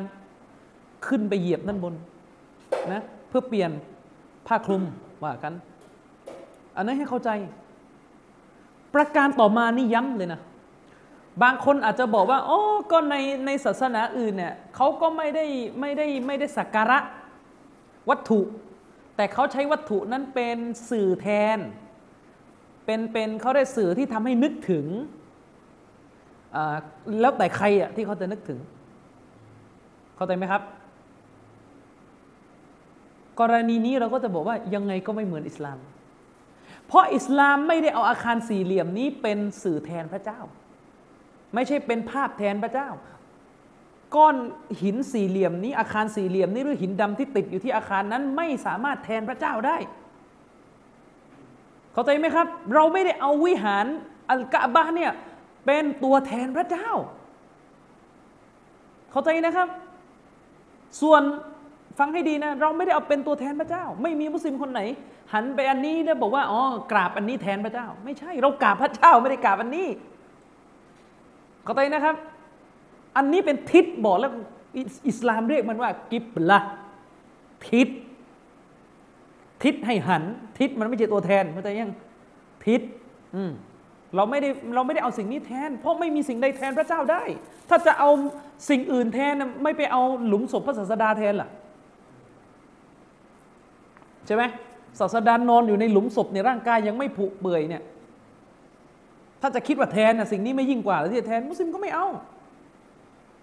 [1.06, 1.94] ขึ้นไปเหยียบด้านบน
[2.92, 3.70] นะเพื่อเปลี่ยน
[4.46, 4.82] ผ้าคลุม
[5.24, 5.52] ว่ากัน
[6.76, 7.30] อันนั้นให้เข้าใจ
[8.94, 10.40] ประการต่อมานี่ย้ำเลยนะ
[11.42, 12.60] บางคนอาจจะบอกว่าโอ๋อ
[12.90, 13.14] ก็ใน
[13.46, 15.44] ในศาสนาอื่นเนี่ยเขาก็ไม่ได้
[15.80, 16.98] ไม่ได้ไม่ได้สักการะ
[18.10, 18.40] วัตถุ
[19.16, 20.58] แต่เขาใช้วัตถุนั้นเป็น
[20.90, 21.58] สื่อแทน
[22.88, 24.87] เป็นเป็นเขาได้สื่อที่ทำให้นึกถึง
[27.20, 28.59] แล้วแต่ใครอะที่เขาจะนึกถึง
[30.16, 30.62] เข้าใจไหมครับ
[33.40, 35.79] กรณีนี้เราก็จะบอกว่ายังไงก็ไม่เหมือนอิสลาม
[36.87, 40.40] เพราะอิสลามไม่ได้เอาอาคารสี่เหลี่ยมนี้เป็นสื่อแทนพระเจ้า
[41.55, 42.88] ไม่ใช่เป็นภาพแทนพระเจ้า
[44.16, 44.37] ก้อน
[44.83, 49.77] หินสี่เหลี่ยมนี้อาคารสี่เหลี่ยมนี้หรือหินดำที่ติดอยู่ที่อาคารนั้นไม่สามารถแทนพระเจ้าได้
[51.98, 53.87] เข้าใจไหมครับ เราไม่ได้เอาวิหาร
[54.30, 55.12] อัลกะบะเนี่ย
[55.66, 56.88] เป็นตัวแทนพระเจ้า
[59.11, 59.68] เข้าใจนะครับ
[61.00, 61.22] ส่วน
[61.98, 64.80] ฟังให้ดีนะ เราไม่ได้เอาเป็นตัวแทนพระเจ้า ไม่มีมุสลิมคนไหน
[65.32, 69.88] หันไปอันนี้แล้วบอกว่าอ๋อกราบอันนี้แทนพระเจ้า ไม่ใช่ เรากราบพระเจ้าไม่ได้กราบอันนี้
[71.64, 72.14] เข้าใจนะครับ
[73.16, 74.32] อันนี้เป็นทิศบอกแล้ว
[75.08, 76.58] อิสลามเรียกมันว่า กิบละ
[77.70, 77.88] ทิศ
[79.64, 80.23] ทิศให้หัน
[80.59, 81.92] ทิศมันไม่ใช่ตัวแทนเข้าใจยัง
[82.66, 82.81] ทิศ
[83.37, 83.53] อืม
[84.16, 87.23] เราไม่ได้เราไม่ได้เอาสิ่งนี้แทน เพราะไม่มีสิ่งใดแทนพระเจ้าได้
[87.68, 88.11] ถ้าจะเอา
[88.71, 91.49] สิ่งอื่นแทนไม่ไปเอาหลุมศพพระศาสดาแทนล่ะ
[94.27, 94.42] ใช่ไหม
[95.01, 97.83] ศาสดานอนอยู่ในหลุมศพในร่างกายยังไม่ผุเปื่อยเนี่ย
[99.40, 102.09] ถ้าจะคิดว่าแทนนะสิ่งนี้ไม่ยิ่งกว่าหรือที่จะแทนมุสลิมก็ไม่เอา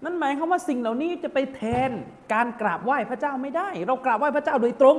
[0.04, 1.90] นั่นหมายความว่าสิ่งเหล่านี้จะไปแทน
[2.32, 4.98] การกราบไหว้พระเจ้าไม่ได้ เรากราบไหว้พระเจ้าโดยตรง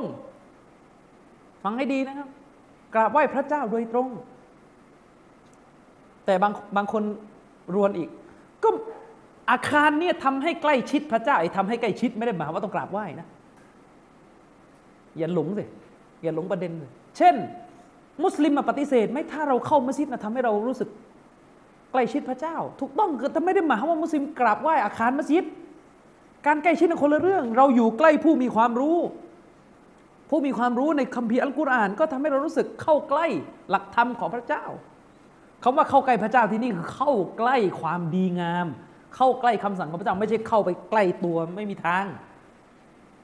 [1.68, 2.30] ฟังให้ดีนะครับ
[2.96, 4.10] กราบไหว้พระเจ้าโดยตรง
[6.26, 7.04] แต่บางบางคน
[7.76, 8.10] รวนอีก
[8.64, 8.70] ก็
[9.52, 13.28] อาคารเนี่ยทำให้ใกล้ชิดพระเจ้าไอ้ทำให้ใกล้ชิดไม่ได้หมายว่าต้องกราบไหว้นะ
[15.18, 15.64] อย่าหลงสิ
[16.24, 17.36] อย่าหลงประเด็นเลยเช่น
[18.24, 20.90] มุสลิมมาปฏิเสธไม่ถ้าเราเข้ามัสยิดนะทำให้เรารู้สึก
[21.92, 25.46] ใกล้ชิดพระเจ้า ถูกต้องคือแต่ไม่ได้หมายว่ามุสลิมกราบไหว้อาคารมัสยิด
[26.46, 28.98] การใกล้ชิดเป็นคนละเรื่อง เราอยู่ใกล้ผู้มีความรู้
[30.30, 33.28] ผู้มีความรู้ในคัมภีร์อัลกุรอานก็ทำให้เรารู้สึกเข้าใกล้
[33.70, 34.66] หลักธรรมของพระเจ้า
[35.64, 38.68] คาว่าเข้าใกล้พระเจ้าที่นี่คือเข้าใกล้ความดีงาม
[39.16, 42.06] เข้าใกล้คำสั่งของพระเจ้าไม่ใช่เข้าไปใกล้ตัวไม่มีทาง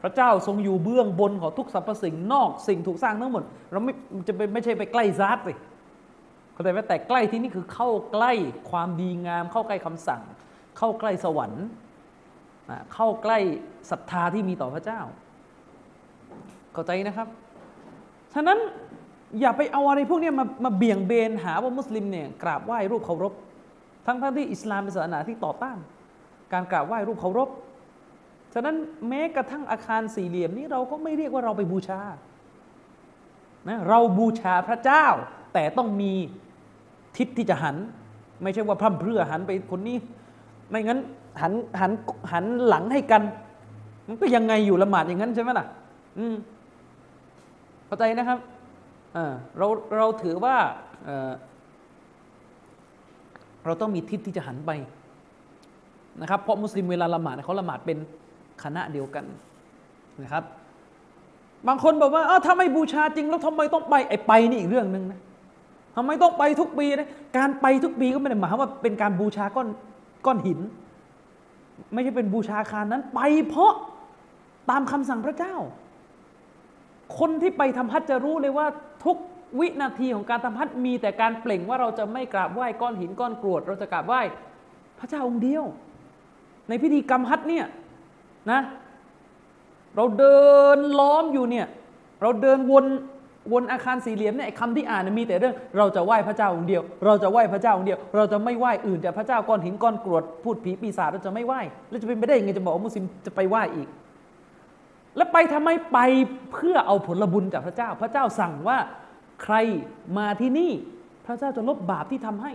[0.02, 3.94] พระเจ้าทรงอยู่เบื้องบนของทุกสรรพสิ่งนอกสิ่งถูกสร้างทั้งหมด เราไม่
[4.28, 5.54] จะไม่ใช่ไปใกล้ซาร์สิ
[6.54, 8.32] เข้าใจไหมแต่ใกล้ที่นี่คือเข้าใกล้
[8.72, 10.22] ความดีงาม เข้าใกล้คำสั่ง
[10.78, 11.66] เข้าใกล้สวรรค์
[12.94, 13.40] เข้าใกล้
[13.92, 15.02] ศรัทธาที่มีต่อพระเจ้า
[16.74, 17.28] เข้าใจนะครับ
[18.34, 18.60] ฉะนั้น
[19.40, 23.34] อย่าไปเอาอะไรพวกนี้มามาเบี่ยงเบนหาว่ามุสลิมเนี่ยกราบไหว้รูปเคารพ
[24.06, 25.78] ทั้งทั้งที่อิสลามเป็นศาสนาที่ต่อต้าน
[26.54, 27.50] การกราบไหว้รูปเคารพ
[28.54, 28.76] ฉะนั้น
[29.08, 32.02] แม้กระทั่งอาคารสี่เหลี่ยมนี้เราก็ไม่เรียกว่าเราไปบูชา
[33.70, 35.06] นะเราบูชาพระเจ้า
[35.54, 36.12] แต่ต้องมี
[37.18, 37.76] ทิศที่จะหัน
[38.44, 39.98] ไม่ใช่ว่าพร่ำเพรื่อหันไปคนนี้
[40.70, 41.00] ไม่งั้น
[41.42, 41.92] หันหัน
[42.32, 43.22] หันหลังให้กัน
[44.08, 45.66] มันก็ยังไงอยู่ละหมาดอย่างนั้นใช่ไหมล่ะ
[46.18, 46.36] อืม
[47.94, 48.40] เข้าใจนะครับ
[49.58, 49.68] เรา
[49.98, 50.56] เราถือว่า
[53.66, 54.72] เราต้องมีทิศที่จะหันไป
[56.22, 57.98] นะครับ เพราะมุสลิมเวลาละหมาดเขาละหมาดเป็น
[58.64, 59.26] คณะเดียวกัน
[60.24, 60.44] นะครับ
[61.68, 65.20] บางคนบอกว่าถ้าไม่บูชาจริง แล้วทำไมต้องไปไอ้ไปนี่อีกเรื่องหนึ่งนะ
[65.96, 69.68] ทำไมต้องไปทุกปีนะการไปทุกปีก็ไม่ได้หมายความว่าเป็นการบูชาก้อน
[70.26, 70.60] ก้อนหิน
[71.94, 73.20] ไม่ใช่เป็นบูชาคารนั้นไป
[73.50, 73.74] เพราะ
[74.70, 75.56] ตามคำสั่งพระเจ้า
[77.20, 78.68] คนที่ไปทำฮัจจะรู้เลยว่า
[79.06, 79.18] ทุก
[79.60, 84.22] วินาทีของการทำฮัจมีแต่การเปล่งว่าเราจะไม่กราบไหว้ก้อนหินก้อนกรวด เราจะกราบไหว้
[85.00, 85.64] พระเจ้าองค์เดียว
[86.70, 87.66] ในพิธีกรรมฮัจเนี่ย
[88.52, 88.62] นะ
[89.96, 90.40] เราเดิ
[90.76, 91.68] นล้อมอยู่เนี่ย
[92.22, 92.86] เราเดินวน
[93.54, 103.88] วนอาคารสี่เหลี่ยมเนี่ยคำที่อ่านมีแต่เรื่องเราจะไหว้พระเจ้าองค์เดียว เราจะไหว้พระเจ้าองค์เดียว เราจะไม่ไหว้อื่นแต่พระเจ้าก้อนหินก้อนกรวดพูดผีปีศาจเราจะไม่ไหว้แล้วจะเป็นไปได้ยังไงจะบอกว่ามุสลิมจะไปไหว้อีก
[105.16, 106.00] แล้วไปทำไมไป
[106.52, 108.78] เพื่อเอาผลบุญจากพระเจ้า พระเจ้าสั่งว่า
[109.44, 109.56] ใคร
[110.18, 110.72] มาที่นี่
[111.26, 112.54] พระเจ้าจะลบบาปที่ทำให้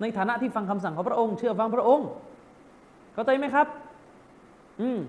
[0.00, 2.08] ในฐานะที่ฟังคำสั่งของพระองค์ เชื่อฟังพระองค์
[3.14, 3.66] เข้าใจไหมครับ
[4.80, 5.00] อืม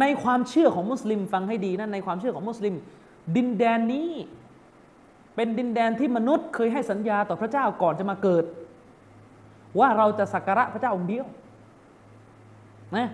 [0.00, 2.74] ในความเชื่อของมุสลิมฟังให้ดีนะในความเชื่อของมุสลิม
[3.36, 4.10] ดินแดนนี้
[5.36, 8.44] เป็นดินแดนที่มนุษย์เคยให้สัญญาต่อพระเจ้าก่อนจะมาเกิด
[9.78, 11.26] ว่าเราจะสักการะพระเจ้าองค์เดียว
[12.96, 13.08] นะ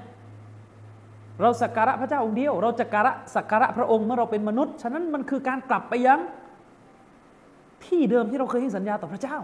[1.43, 6.21] เราสักการะพระเจ้าองค์เดียว เราจะการะสักการะพระองค์เมื่อเราเป็นมนุษย์ ฉะนั้นมันคือการกลับไปยัง
[7.85, 9.37] ที่เดิมที่เราเคยให้สัญญาต่อพระเจ้า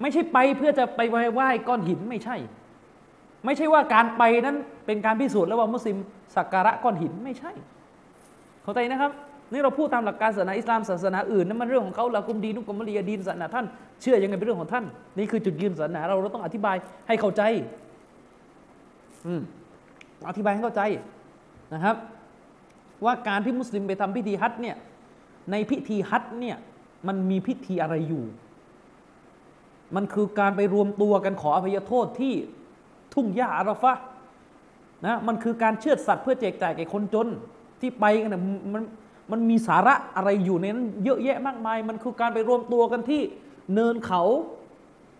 [0.00, 2.36] ไม่ใช่ไปเพื่อจะไปไหว้ก้อนหินไม่ใช่
[3.44, 4.56] ไม่ใช่ว่าการไปนั้น
[4.86, 5.96] เป็นการพิสูจน์แล้วว่ามุสลิม
[6.36, 7.52] สักการะก้อนหินไม่ใช่
[8.62, 9.12] เข้าใจนะครับ
[9.52, 13.66] นี่เราพูดตามหลักการศาสนาอิสลามศาสนาอื่นนั่นมันเรื่องของเขาละกุมดีนุกรมลียดีนศาสนาท่าน
[14.00, 14.84] เชื่อยังไงเป็นเรื่องของท่าน
[15.18, 16.76] นี่คือจุดยืนศาสนาเราเราต้องอธิบาย
[17.08, 17.42] ให้เข้าใจ
[19.26, 19.42] อืม
[20.28, 20.82] อธิบายให้เข้าใจ
[21.74, 21.96] นะครับ
[23.04, 24.76] ว่าการที่มุสลิมไปทำพิธีฮัจญ์เนี่ย
[25.50, 26.56] ในพิธีฮัจญ์เนี่ย
[27.06, 28.24] มันมีพิธีอะไรอยู่
[29.96, 32.34] มันคือการไปรวมตัวกันขออภัยโทษที่
[33.14, 33.92] ทุ่งหญ้าอาราฟะ
[35.06, 37.28] นะมันคือการเชือดสัตว์เพื่อแจกจ่ายแก่คนจน
[37.80, 38.42] ที่ไปกันนะ
[38.74, 38.82] มัน
[39.30, 43.22] มันมีสาระอะไรอยู่ในนั้นเยอะแยะมากมาย มันคือการไปรวมตัวกันที่
[43.74, 44.22] เนินเขา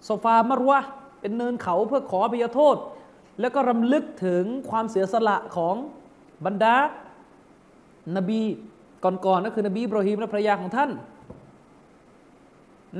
[0.04, 0.80] โซฟามารวะ
[1.20, 2.76] เป็นเนินเขาเพื่อขออภัยโทษ
[3.40, 5.74] แล้วก็รำลึกถึงความเสียสละของ
[6.46, 6.74] บรรดา
[8.16, 8.40] นบี
[9.04, 10.90] ก่อนๆก็คือนบีอิบรอฮีมและภรรยาของท่าน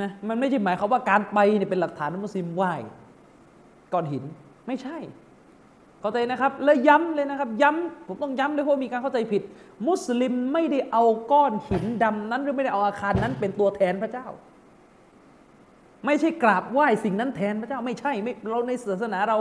[0.01, 2.73] นะมันไม่ใช่หมายความว่าการไปเนี่ยเป็นหลักฐานมุสลิมไหว้
[3.93, 4.25] ก้อนหิน
[4.67, 4.99] ไม่ใช่
[6.01, 9.43] เข้าใจนะครับ และย้ำเลยนะครับ ย้ำผมต้องย้ำเลยเพราะมีการเข้าใจผิด
[9.89, 14.27] มุสลิมไม่ได้เอาก้อนหินดำนั้น หรือไม่ได้เอาอาคารนั้นเป็นตัวแทนพระเจ้า
[16.07, 19.39] ไม่ใช่กราบไหว้สิ่งนั้นแทนพระเจ้าไม่ใช่ไม่เราในศาสนาเรา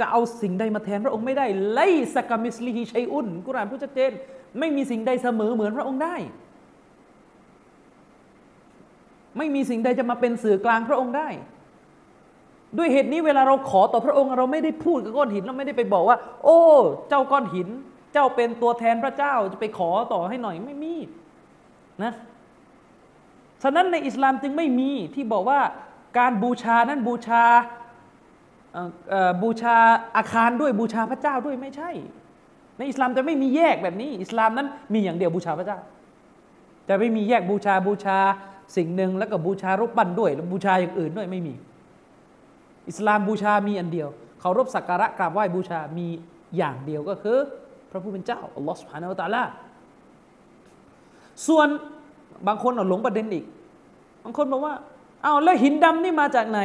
[0.00, 1.80] จะเอาสิ่งใดมาแทนพระองค์ไม่ได้ไล
[2.14, 4.12] สกามิสลิฮิชัยอุนกุรานพูดชัดเจน
[4.58, 6.16] ไม่มีสิ่งใดเสมอเหมือนพระองค์ได้
[9.38, 11.28] ไม่มีสิ่งใดจะมาเป็นสื่อกลางพระองค์ได้
[12.78, 16.58] ด้วยเหตุนี้เวลาเราขอต่อพระองค์เราไม่ได้พูดกับก้อนหินเราไม่ได้ไปบอกว่า โอ้
[17.08, 17.68] เจ้าก้อนหิน
[18.12, 20.94] เจ้าเป็นตัวแทนพระเจ้าจะไปขอต่อให้หน่อยไม่มี
[22.02, 22.12] นะ
[23.62, 25.60] ฉะนั้นในอิสลามจึงไม่มีที่บอกว่า
[26.18, 27.44] การบูชานั้นบูชา
[29.42, 29.76] บูชา
[30.16, 31.90] อาคารด้วยบูชาพระเจ้าด้วยไม่ใช่
[32.78, 35.78] ในอิสลามจะไม่มีแยกแบบนี้ อิสลามนั้นมีอย่างเดียวบูชาพระเจ้า
[36.88, 38.18] จะไม่มีแยกบูชาบูชา
[38.76, 41.54] สิ่งหนึ่งแล้วก็บูชารูปปั้นด้วยแล้วบูชาอย่างอื่นด้วยไม่มี
[42.88, 44.08] อิสลามบูชามีอันเดียว
[44.40, 46.06] เคารพสักการะกราบไหว้บูชามี
[46.56, 47.38] อย่างเดียวก็คือ
[47.90, 49.42] พระผู้เป็นเจ้าอัลลอฮฺสุบฮานาอัลตะลา
[51.46, 51.68] ส่วน
[52.46, 53.44] บางคนหลงประเด็นอีก
[54.24, 54.74] บางคนบอกว่า
[55.22, 56.60] เอาแล้วหินดำนี่มาจากไหน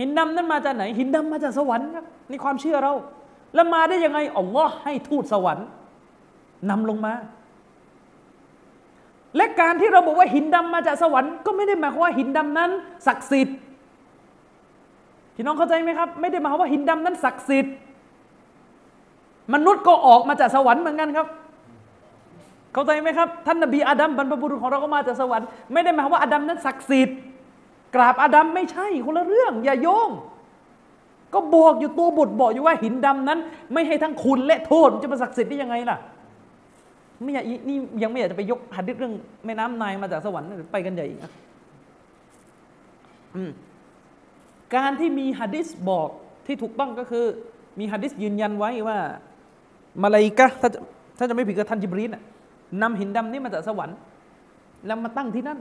[0.00, 2.92] หินดำนั้นมาจากไหน หินดำมาจากสวรรค์ครับนี่ความเชื่อเรา
[3.54, 5.66] แล้วมาได้ยังไงอัลลอฮ์ให้ทูตสวรรค์
[6.70, 7.14] นำลงมา
[9.36, 12.70] และการที่เราบอกว่าหินดำมาจากสวรรค์ก็ไม่ได้หมายความว่าหินดำนั้น
[13.06, 13.56] ศักดิ์สิทธิ์
[15.34, 17.74] พี่น้องเข้าใจไหมครับ ไม่ได้หมายความว่าหินดำนั้นศักดิ์สิทธิ์
[19.54, 21.26] มนุษย์ก็ออกมาจากสวรรค์เหมือนกันครับ
[22.72, 27.16] เข้าใจไหมครับ ท่านนบีอาดัมบรรพบุรุษของเราก็มาจากสวรรค์ไม่ได้หมายความว่าอาดัมนั้นศักดิ์สิทธิ์
[27.96, 30.10] กราบอาดัมไม่ใช่คนละเรื่อง อย่าโยง
[31.34, 33.38] ก็บอกอยู่ตัวบทบอกอยู่ว่าหินดำนั้น
[33.72, 35.98] ไม่ให้ทั้งคุณและโทษจะมาศักดิ์สิทธิ์ได้ยังไงล่ะ
[37.22, 41.32] ไม่อยากนี่ยังไม่อยากจะไปยกหัดเรื่องแม่น้ำนายมาจากสวรรค์ไปกันใหญ่อีกนะ
[43.34, 43.50] อืม
[44.74, 46.08] การที่มีฮะดิษบอก
[46.46, 47.24] ที่ถูกต้องก็คือ
[47.78, 48.98] มีฮะดิษยืนยันไว้ว่า
[50.02, 50.70] มาลายกะถ้า
[51.18, 52.16] ถ้าจะไม่ผิดก็ท่านจิบรีน
[52.82, 53.96] นำหินดำนี้มาจากสวรรค์
[54.86, 55.58] แล้วมาตั้งที่นั่น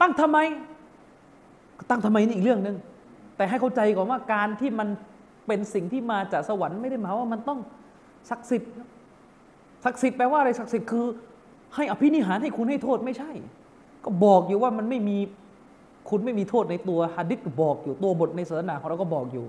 [0.00, 0.38] ตั้งทำไม
[1.90, 2.76] ตั้งทำไมนี่อีกเรื่องหนึ่ง
[3.36, 4.88] แต่ให้เข้าใจก่อนว่าการที่มัน
[5.46, 7.58] เป็นสิ่งที่มาจากสวรรค์ไม่ได้หมายว่ามันต้อง
[8.30, 8.72] ศักดิ์สิทธิ์
[9.84, 11.04] ศักดิ์สิทธิ์แปลว่าอะไรศักดิ์สิทธิ์คือ
[11.74, 13.30] ให้อภินิหารให้คุณให้โทษไม่ใช่
[14.04, 15.18] ก็บอกอยู่ว่ามันไม่มี
[16.10, 19.46] คุณไม่มีโทษในตัวฮะดิษบอกอยู่ตัวบทในศาสนาของเราก็บอกอยู่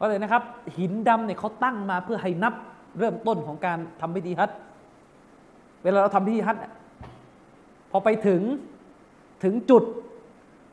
[0.00, 0.42] ก็เลยนะครับ
[0.76, 2.54] หินดำเนี่ยเขาตั้งมาเพื่อให้นับ
[2.98, 4.50] เริ่มต้นของการทำพิธีฮัจ
[5.82, 6.56] เวลาเราทำพิธีฮัจ
[7.90, 8.40] พอไปถึง
[9.44, 9.84] ถึงจุด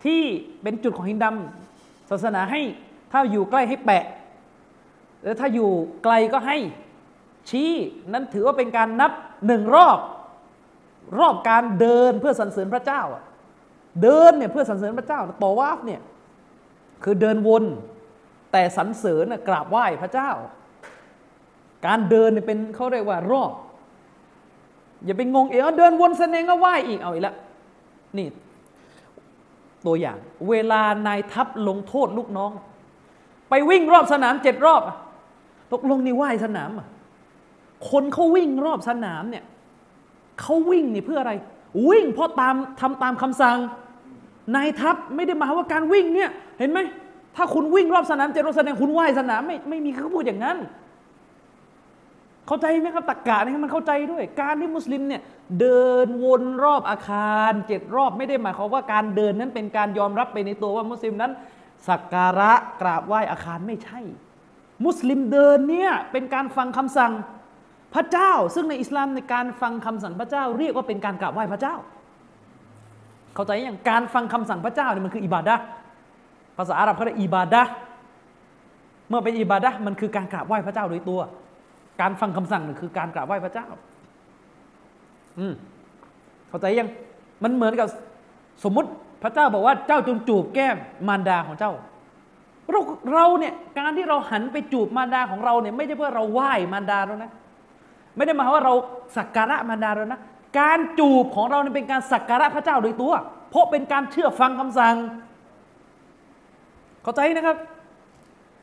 [0.05, 0.21] ที่
[0.61, 2.61] เป็นจุดของหินดำศาสนาให้
[3.11, 4.05] ถ้าอยู่ใกล้ให้แปะ
[5.21, 5.69] หรือถ้าอยู่
[6.03, 6.57] ไกลก็ให้
[7.49, 7.71] ชี้
[8.13, 9.11] นั้นถือว่าเป็นการนับ
[9.47, 9.99] หนึ่งรอบ
[11.19, 13.01] รอบการเดินเพื่อสรรเสริญพระเจ้า
[14.03, 16.01] เดินเนี่ยเพื่อสรรเสริญพระเจ้าต่อวาฟเนี่ย
[17.03, 17.63] คือเดินวน
[18.51, 20.31] แต่สรรเสริญน่ะกราบไหว้พระเจ้า
[21.85, 23.51] การเดินเนี่ยเป็นเขาเรียกว่ารอบ
[25.05, 27.35] อย่าไปงงเองเดินวนเสนงก็ไหว้อีกเอาอีกล้ว
[28.17, 28.27] นี่
[29.85, 30.17] ตัวอย่าง
[30.49, 32.51] เวลานายทัพลงโทษลูกน้อง
[33.49, 34.81] ไปวิ่งรอบสนามเจ็ดรอบ
[35.73, 36.69] ตกลงนี่ไหวสนาม
[37.89, 39.43] คนเขาวิ่งรอบสนามเนี่ย
[40.41, 41.33] เขาวิ่งนี่เพื่ออะไร
[41.89, 43.57] วิ่งเพราะตามทำตามคำสั่ง
[44.55, 46.29] นายทัพไม่ได้มาว่าการวิ่งเนี่ย
[46.59, 46.79] เห็นไหม
[47.35, 50.57] ถ้าคุณวิ่งรอบสนามเจ็ดรอบแสดงคุณไหวสนามไม่ไม่มีเขาพูดอย่างนั้น
[52.47, 55.21] เข้าใจไหมครับตักกะนี่มันเข้าใจด้วย การที่มุสลิมเนี่ย
[55.59, 61.31] เดินวนรอบอาคารเจ็ดรอบไม่ได้หมายความว่าการเดินนั้นเป็นการยอมรับไปในตัวว่ามุสลิมนั้น
[61.87, 63.99] สักการะกราบไหว้อาคารไม่ใช่
[64.85, 67.11] มุสลิมเดินเนี่ยเป็นการฟังคำสั่ง
[67.95, 71.75] พระเจ้า ซึ่งในอิสลามในการฟังคำสั่งพระเจ้า เรียกว่าเป็นการกราบไหว้พระเจ้า
[73.35, 75.55] เข้าใจอย่างการฟังคำสั่งพระเจ้าเนี่ยมันคืออิบาดะ
[76.57, 77.63] ภาษาอาหรับเขาเรียกอิบาดะ
[79.09, 81.21] เมื่อเป็นอิบาดะมันคือการกราบไหว้พระเจ้าโดยตัว
[82.01, 83.67] การฟังคำสั่งนี่คือการกราบไหว้พระเจ้า
[85.39, 85.53] อืม
[86.49, 86.89] เข้าใจยัง
[87.43, 87.87] มันเหมือนกับ
[88.63, 88.89] สมมุติ
[89.23, 90.75] พระเจ้าบอกว่าเจ้าจงจูบแก้ม
[91.07, 91.71] มารดาของเจ้า
[92.71, 92.79] เรา
[93.13, 97.31] เราเนี่ยการที่เราหันไปจูบมารดาของเราเนี่ยไม่ใช่เพื่อเราไหว้มารดาเรานะ
[98.15, 98.73] ไม่ได้หมายว่าเรา
[99.17, 100.19] สักการะมารดาเรานะ
[100.59, 103.13] การจูบของเราเนี่ยเป็นการสักการะพระเจ้าโดยตัว
[103.49, 104.95] เพราะเป็นการเชื่อฟังคำสั่ง
[107.03, 107.57] เข้าใจนะครับ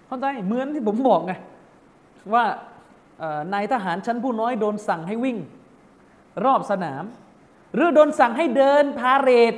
[0.07, 1.33] เข้าใจเหมือนที่ผมบอกไง
[2.35, 2.45] ว่า
[3.55, 5.39] นายทหารชั้นผู้น้อยโดนสั่งให้วิ่ง
[6.45, 7.05] รอบสนาม
[7.75, 9.55] หรือโดนสั่งให้เดินพาเรด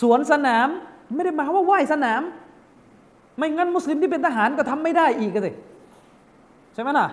[0.00, 0.68] สวนสนาม
[1.14, 2.22] ไม่ได้หมายว่าไหว้สนาม
[3.36, 5.52] ไม่งั้นมุสลิมที่เป็นทหารก็ทำไม่ได้อีกสิ
[6.74, 7.06] ใช่ไหมล่ะ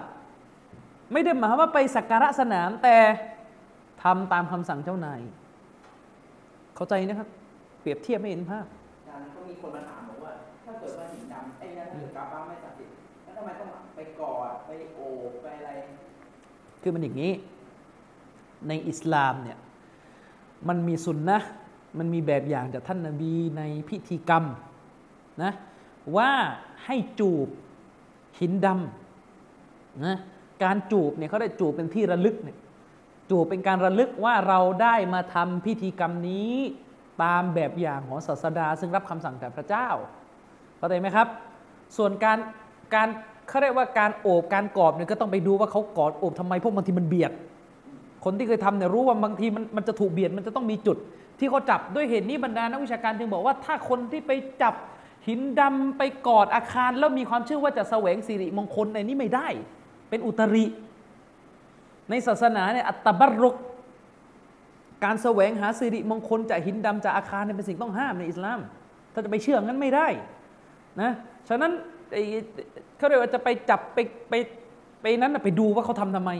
[1.14, 2.96] ไม่ได้หมายว่าไปสักการะสนามแต่
[4.04, 5.22] ทำตามคำสั่งเจ้านาย
[6.76, 7.30] เข้าใจนะครับ
[7.82, 10.32] เปรียบเทียบไม่เห็นภาพอาจารย์ก็มีคนมาถามบอกว่า
[10.66, 13.70] ถ้าเกิดว่าหินดำไอ้นั่นถ้าเกิดกาบบ้าไม่ศักดิ์สิทธิ์แล้วทำไมต้อง
[14.20, 15.00] กอดไปโอ
[15.30, 15.72] บไปอะไร
[16.82, 17.32] คือมันอย่างนี้
[18.68, 19.58] ในอิสลามเนี่ย
[20.68, 21.40] มันมีสุนนะ
[21.98, 24.44] มันมีแบบอย่างจากท่านนาบีในพิธีกรรม
[25.44, 25.52] นะ
[26.18, 26.32] ว่า
[26.86, 27.48] ให้จูบ
[28.40, 30.18] หินดำนะ
[30.64, 32.58] การจูบเนี่ยเขาได้จูบเป็นที่ระลึกเนี่ย
[33.30, 36.54] จูบเป็นการระลึกว่าเราได้มาทำพิธีกรรมนี้
[37.24, 39.88] ตามแบบอย่างของศาสดา ซึ่งรับคำสั่งจากพระเจ้า
[40.78, 41.28] เข้าใจไหมครับ
[41.98, 42.38] ส่วนการ
[42.96, 43.10] การ
[43.52, 47.32] เขาเรียกว่าการโอบการกอดเนี่ยก็ต้องไปดูว่าเขากอดโอบทำไมเพราะบางทีมันเบียด
[48.26, 50.98] คนที่เคยทำเนี่ยรู้ว่าบางทีมันมันจะถูกเบียดมันจะต้องมีจุด
[51.40, 54.32] ที่เขาจับด้วยเหตุนี้บรรดานักวิชาการจึงบอกว่าถ้าคนที่ไป
[54.62, 54.74] จับ
[55.28, 59.48] หินดำไปกอดอาคารแล้วมีความเชื่อว่าจะแสวงสิริมงคลในนี้ไม่ได้
[60.10, 60.66] เป็นอุตริ
[62.10, 63.56] ในศาสนาเนี่ยอัตตบรุก
[65.04, 68.60] การแสวงหาสิริมงคลจากหินดำจากอาคารเนี่ยเป็นสิ่งต้องห้ามในอิสลาม
[69.14, 70.08] ถ้าจะไปเชื่องั้นไม่ได้
[71.02, 71.12] นะ
[71.50, 71.72] ฉะนั้น
[73.02, 74.00] เขาเรียกว่าจะไปจับไป
[74.30, 74.34] ไป
[75.02, 76.32] ไปนั้นไปดูว่าเขาทำทำไม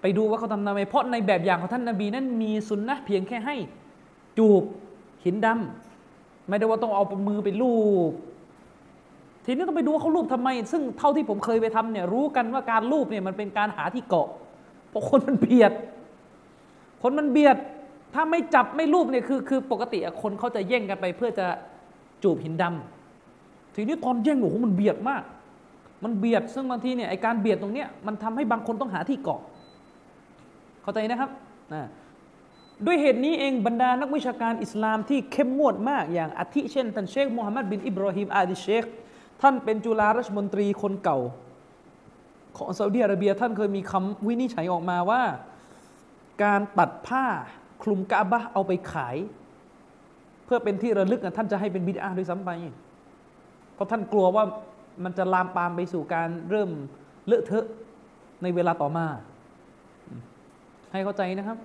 [0.00, 3.56] ไปดูว่าเขาทำทำไม เพราะในแบบอย่างของท่านนาบีนั้นมีสุนนะเพียงแค่ให้
[4.38, 4.62] จูบ
[5.24, 7.74] หินดำไม่ได้ว่าต้องเอามือไปลู
[8.10, 8.12] บ
[9.44, 14.28] ทีนี้ต้องไปดูว่าเขาลูบทำไม ซึ่งเท่าที่ผมเคยไปทำเนี่ยรู้กันว่าการลูบเนี่ยมันเป็นการหาที่เกาะ
[14.88, 15.72] เพราะคนมันเบียด
[17.02, 17.56] คนมันเบียด
[18.14, 21.46] ถ้าไม่จับไม่ลูบเนี่ยคือคือปกติคนเขาจะแย่งกันไปเพื่อจะ
[22.22, 22.95] จูบหินดำ
[23.76, 25.22] ทีนี้ตอนแย่งโอ้โหมันเบียดมาก
[26.04, 29.40] มันเบียดซึ่งบางทีเนี่ยไอการเบียดตรงเนี้ยมันทำให้บางคนต้องหาที่เกาะ
[30.82, 31.30] เข้าใจนะครับ
[31.74, 31.88] นะ
[32.86, 38.84] ด้วยเหตุนี้เองบรรดานักวิชาการอิสลามที่เข้มงวดมาก อย่างอาทิเช่นท่านเชคมูฮัมหมัดบินอิบราฮิมอาดิเชค
[39.42, 41.18] ท่านเป็นจุฬาราชมนตรีคนเก่า
[42.56, 45.22] ของซาอุดิอาระเบียท่านเคยมีคำวินิจฉัยออกมาว่า
[46.44, 47.24] การตัดผ้า
[47.82, 49.16] คลุมกะบะเอาไปขาย
[50.44, 52.50] เพื่อเป็นที่ระลึกท่านจะให้เป็นบิดาด้วยซ้ำไป
[53.76, 54.44] เพราะท่านกลัวว่า
[55.04, 56.70] มันจะลามปามไปสู่การเริ่ม
[57.26, 57.66] เลอะเทอะ
[58.42, 59.06] ในเวลาต่อมา
[60.92, 61.58] ให้เข้าใจนะครับ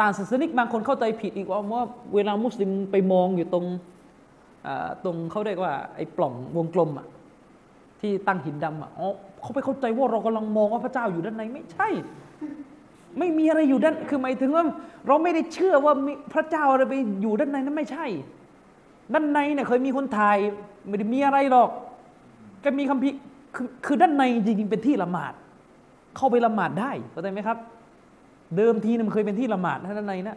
[0.00, 1.84] ต่างศาสนิกบางคนเข้าใจผิดอีกว่าว่า
[2.14, 3.66] เวลามุสลิมไปมองอยู่ตรง
[5.04, 7.06] ตรงเขาเรียกว่าไอ้ปล่องวงกลมอะ
[8.00, 9.08] ที่ตั้งหินดำอะอ๋อ
[9.40, 11.88] เขาไปเข้าใจว่าเรากำลังมองว่าพระเจ้าอยู่ด้านในไม่ใช่
[13.18, 14.64] ไม่มีอะไรอยู่ด้านคือหมายถึงว่า
[15.06, 15.94] เราไม่ได้เชื่อว่า
[16.32, 18.06] พระเจ้าอะไรไปอยู่ด้านในนั้นไม่ใช่
[19.14, 20.36] ด้านในเนี่ยเคยมีคนถ่าย
[20.86, 21.70] ไม่ได้มีอะไรหรอก
[22.64, 23.10] ก็มีคำพิ
[23.56, 25.32] คือคือด้านในจริงๆเป็นที่ละหมาด
[26.16, 27.58] เข้าไปละหมาดได้เข้าใจไหมครับ
[28.56, 30.36] เดิมทีมันเคยเป็นที่ละหมาดด้านในนะ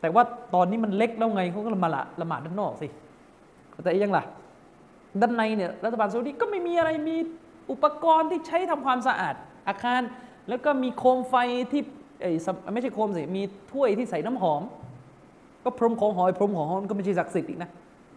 [0.00, 0.22] แต่ว่า
[0.54, 2.88] ตอนนี้มันเล็กแล้วไงเขาก็ละมาละละหมาดด้านนอกสิ
[3.72, 4.24] เข้าใจยังล่ะ
[5.20, 7.16] ด้านในเนี่ยรัฐบาลซาอุดีก็ไม่มีอะไรมี
[7.70, 9.34] อุปกรณ์ที่ใช้ทำความสะอาด
[9.68, 10.00] อาคาร
[10.48, 11.34] แล้วก็มีโคมไฟ
[11.72, 11.82] ที่
[12.72, 13.42] ไม่ใช่โคมสิมี
[13.72, 14.62] ถ้วยที่ใส่น้ำหอม
[15.64, 17.70] ก็พรมของหอยพรมของหอมก็ไม่ใช่ศักดิ์สิทธิ์อีกนะ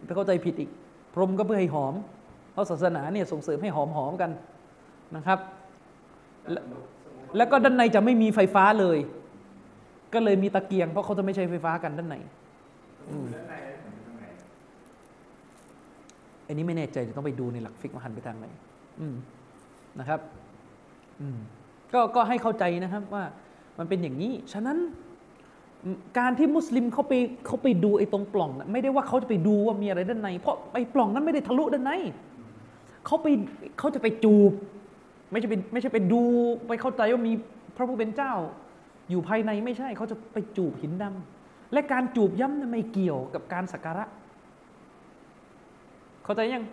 [0.05, 0.69] ไปเข้าใจผิดอีก
[1.13, 1.93] พรมก็เพื่อให้หอม
[2.51, 4.31] เพราะศาสนาเนี่ยส่งเสริมให้หอมหอมกัน
[5.15, 5.39] นะครับ
[6.51, 6.63] แล้ว
[7.37, 8.97] แล้วก็ด้านในจะไม่มีไฟฟ้าเลย
[10.13, 12.15] ก็เลยมีตะเกียง เพราะเขาจะไม่ใช้ไฟฟ้ากันด้านใน
[16.47, 18.47] อันนี้ไม่แน่ใจเดี๋ยวต้องไปดูในหลักฟิกว่าหันไปทางไหน
[18.99, 19.15] อืม
[19.99, 20.19] นะครับ
[21.21, 21.37] อืม
[21.93, 23.23] ก็ก็ให้เข้าใจนะครับว่า
[23.79, 24.77] มันเป็นอย่างนี้ ฉะนั้น
[26.19, 27.13] การที่มุสลิมเขาไป
[27.45, 31.91] เขาไปดูไอ้ตรงปล่องนะไม่ได้ว่าเขาจะไปดูว่ามีอะไรด้านใน เพราะไอ้ปล่องนั้นไม่ได้ทะลุด้านใน
[33.05, 33.27] เขาไป
[33.79, 34.51] เขาจะไปจูบ
[35.31, 36.23] ไม่ใช่เป็นไม่ใช่ไปดู
[36.67, 37.33] ไปเข้าใจว่ามี
[37.75, 38.33] พระผู้เป็นเจ้า
[39.09, 44.05] อยู่ภายในไม่ใช่เขาจะไปจูบหินดำและการจูบย้ำนั้นไม่เกี่ยวกับการสักการะ
[46.23, 46.65] เข้าใจยัง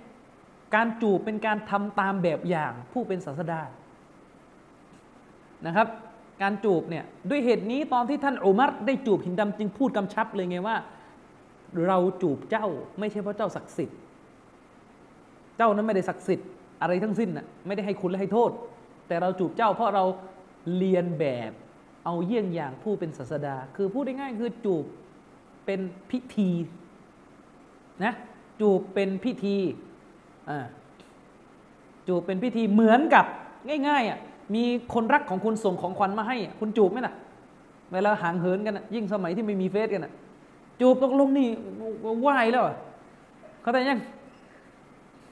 [0.75, 3.61] การจูบเป็นการทำตามแบบอย่างผู้เป็นศาสดา
[5.67, 5.89] นะครับ
[6.43, 10.77] การจูบเนี่ยด้วยเหตุนี้ตอนที่ท่านอุมัรได้จูบหินดำจึงพูดกำชับเลยไงว่า
[11.87, 12.67] เราจูบเจ้า
[12.99, 13.99] ไม่ใช่เพราะเจ้าศักดิ์สิทธิ์
[15.57, 16.49] เจ้านั้นไม่ได้ศักดิ์สิทธิ์
[16.83, 18.51] อะไรทั้งสิ้นน่ะไม่ได้ให้คุณและให้โทษ
[19.09, 20.05] แต่เราจูบเจ้าเพราะเรา
[20.77, 21.53] เรียนแบบ
[22.05, 24.85] เอาเยี่ยงอย่างผู้เป็นศาสดา คือพูดง่ายๆคือจูบ
[25.67, 25.81] เป็น
[26.11, 26.51] พิธี
[28.05, 28.13] นะ
[28.61, 29.57] จูบเป็นพิธี
[30.51, 30.67] อ่า
[32.09, 33.25] จูบเป็นพิธีเหมือนกับ
[33.89, 34.19] ง่ายๆอะ
[34.55, 34.65] มี
[34.95, 37.15] คนรักของคุณส่งของขวัญมาให้ คุณจูบไหมล่ะ
[37.93, 40.13] เวลาห่างเหินกันอะยิ่งสมัยที่ไม่มีเฟซกันอะ
[40.81, 41.49] จูบตกลงนี่
[42.21, 42.77] ไหวแล้วอะ
[43.63, 44.01] เข้าใจยัง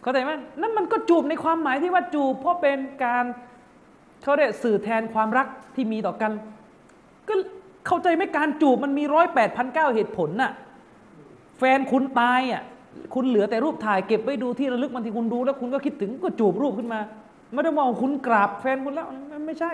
[0.02, 0.30] เข้าใจไหม
[0.60, 3.24] นั่นมันก็จูบในความหมายที่ว่าจูบ เพราะเป็นการ
[4.22, 6.32] เขาเรียกสื่อแทนความรักที่มีต่อกัน
[7.28, 7.34] ก็
[7.86, 10.52] เข้าใจไหมการจูบมันมีร้อยแปดพันเก้าเหตุผลน่ะ
[11.58, 12.62] แฟนคุณตายอะ
[13.14, 17.00] คุณเหลือแต่รูปถ่ายเก็บไว้ดูที่ระลึกบางทีคุณดูแล้วคุณก็คิดถึงก็จูบรูปขึ้นมา
[17.52, 19.72] ไม่ได้มองคุณกราบแฟนคุณแล้วมันไม่ใช่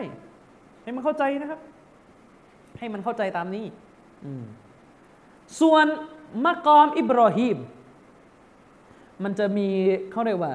[0.82, 1.60] ให้มันเข้าใจนะครับ
[2.78, 3.64] ให้มันเข้าใจตามนี้
[5.60, 5.86] ส่วน
[6.44, 7.58] มะกอมอิบรอฮีม
[9.24, 9.68] มันจะมี
[10.10, 10.54] เขาเรียกว่า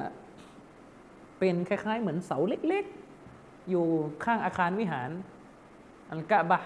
[1.38, 2.84] เป็นคล้าย ๆ เหมือนเสาเล็ก
[3.28, 3.84] ๆ อยู่
[4.24, 5.10] ข้างอาคารวิหาร
[6.10, 6.60] อัลกะบะ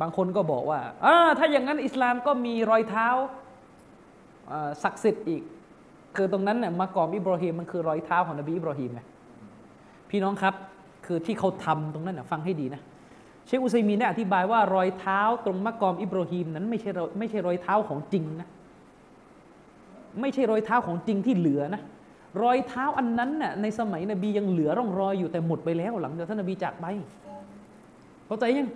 [0.00, 3.08] บางคนก็บอกว่าอ่าถ้าอย่างนั้นอิสลามก็มีรอยเท้า
[4.52, 5.42] อ่าศักดิ์สิทธิ์อีก
[6.16, 9.00] คือตรงนั้นเนี่ยมากอมอิบราฮิมมันคือรอยเท้าของนบีอิบราฮิมไง
[10.10, 10.54] พี่น้องครับ
[11.06, 12.80] คือที่เขาทำตรงนั้นนะฟังให้ดีนะ
[13.46, 18.48] เชคอุซัยมีนได้อธิบายว่ารอยเท้าตรงมะกอมอิบราฮิมนั้นไม่ใช่ไม่ใช่รอยเท้าของจริงนะ
[20.20, 21.82] ไม่ใช่รอยเท้าของจริงที่เหลือนะ
[22.42, 26.86] รอยเท้าอันนั้นน่ะในสมัยนบียังเหลือร่องรอยอยู่แต่หมดไปแล้วหลังจากท่านนบีจากไป
[28.26, 28.68] เข้าใจยัง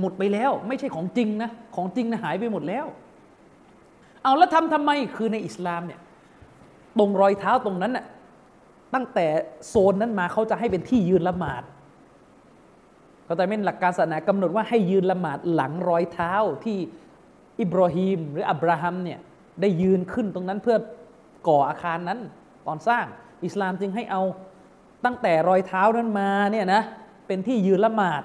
[0.00, 2.86] หมดไปแล้ว ไม่ใช่ของจริงนะของจริงนะหายไปหมดแล้ว
[4.22, 6.00] เอาแล้วทำทำไมคือในอิสลามเนี่ย
[6.98, 8.04] ตรงรอยเท้าตรงนั้นน่ะ
[8.94, 9.26] ตั้งแต่
[9.68, 11.62] โซนนั้นมาเขาจะให้เป็นที่ยืนละหมาด
[13.24, 16.32] เขาแต่เป็นหลักการศาสนากำหนดว่าให้ยืนละหมาดหลังรอยเท้า
[16.64, 16.78] ที่
[17.60, 19.18] อิบราฮิมหรืออับราฮัมเนี่ย
[19.60, 20.76] ได้ยืนขึ้นตรงนั้นเพื่อ
[21.48, 22.18] ก่ออาคารนั้น
[22.66, 23.04] ตอนสร้าง
[23.44, 24.22] อิสลามจึงให้เอา
[25.04, 26.82] ตั้งแต่รอยเท้านั้นมาเนี่ยนะ
[27.26, 28.22] เป็นที่ยืนละหมาด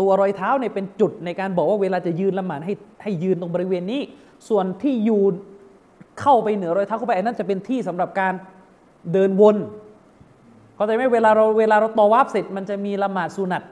[0.00, 4.00] ตัวรอยเท้าเนี่ยเป็นจุดในการบอกว่าเวลาจะยืนละหมาดให้ให้ยืนตรงบริเวณนี้
[4.48, 5.34] ส่วนที่ยูน
[6.20, 8.34] เข้าไปเหนือรอยเท้าเข้าไปอันนั้นจะเป็นที่สำหรับการ
[9.12, 9.56] เดินวน
[10.74, 13.62] เข้าใจไหมเวลาเราเวลาเราตอวาบเสร็จมันจะมีละหมาดสุนัต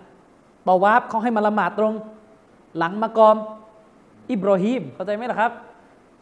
[0.69, 1.95] ตอวาบเขาให้มาละหมาดตรง
[2.79, 3.37] หลังมากอม
[4.31, 5.53] อิบราฮิมเข้าใจไหมล่ะครับ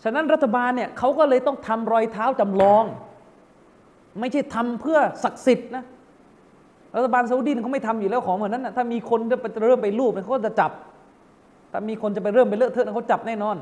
[0.03, 2.85] ฉะนั้นรัฐบาลเนี่ยเขาก็เลยต้องทำรอยเท้าจำลอง
[4.21, 5.85] ไม่ใช่ทำเพื่อศักดิ์สิทธิ์นะ
[6.97, 10.71] รัฐบาลซาอุดีเขาไม่ทำอยู่แล้วของเหมือนนั้นนะถ้ามีคนจะไปเริ่มไปรูปเขาก็จะจับ
[11.73, 13.57] ถ้ามีคนจะไปเริ่มไปเลอะเทอะเขาจับแน่นอน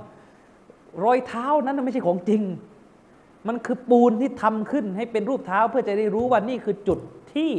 [1.05, 2.43] รอยเท้านั้นไม่ใช่ของจริง
[3.49, 6.99] มันคือปูนที่ทำขึ้นให้เป็นรูปเท้าเพื่อจะได้รู้ว่านี่คือจุด
[7.35, 7.51] ที่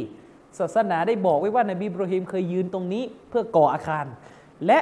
[0.58, 4.06] ศาสนาได้บอกไว้ว่านบีอิบราฮิมเคยยืนตรงนี้เพื่อก่ออาคาร
[4.66, 4.78] และ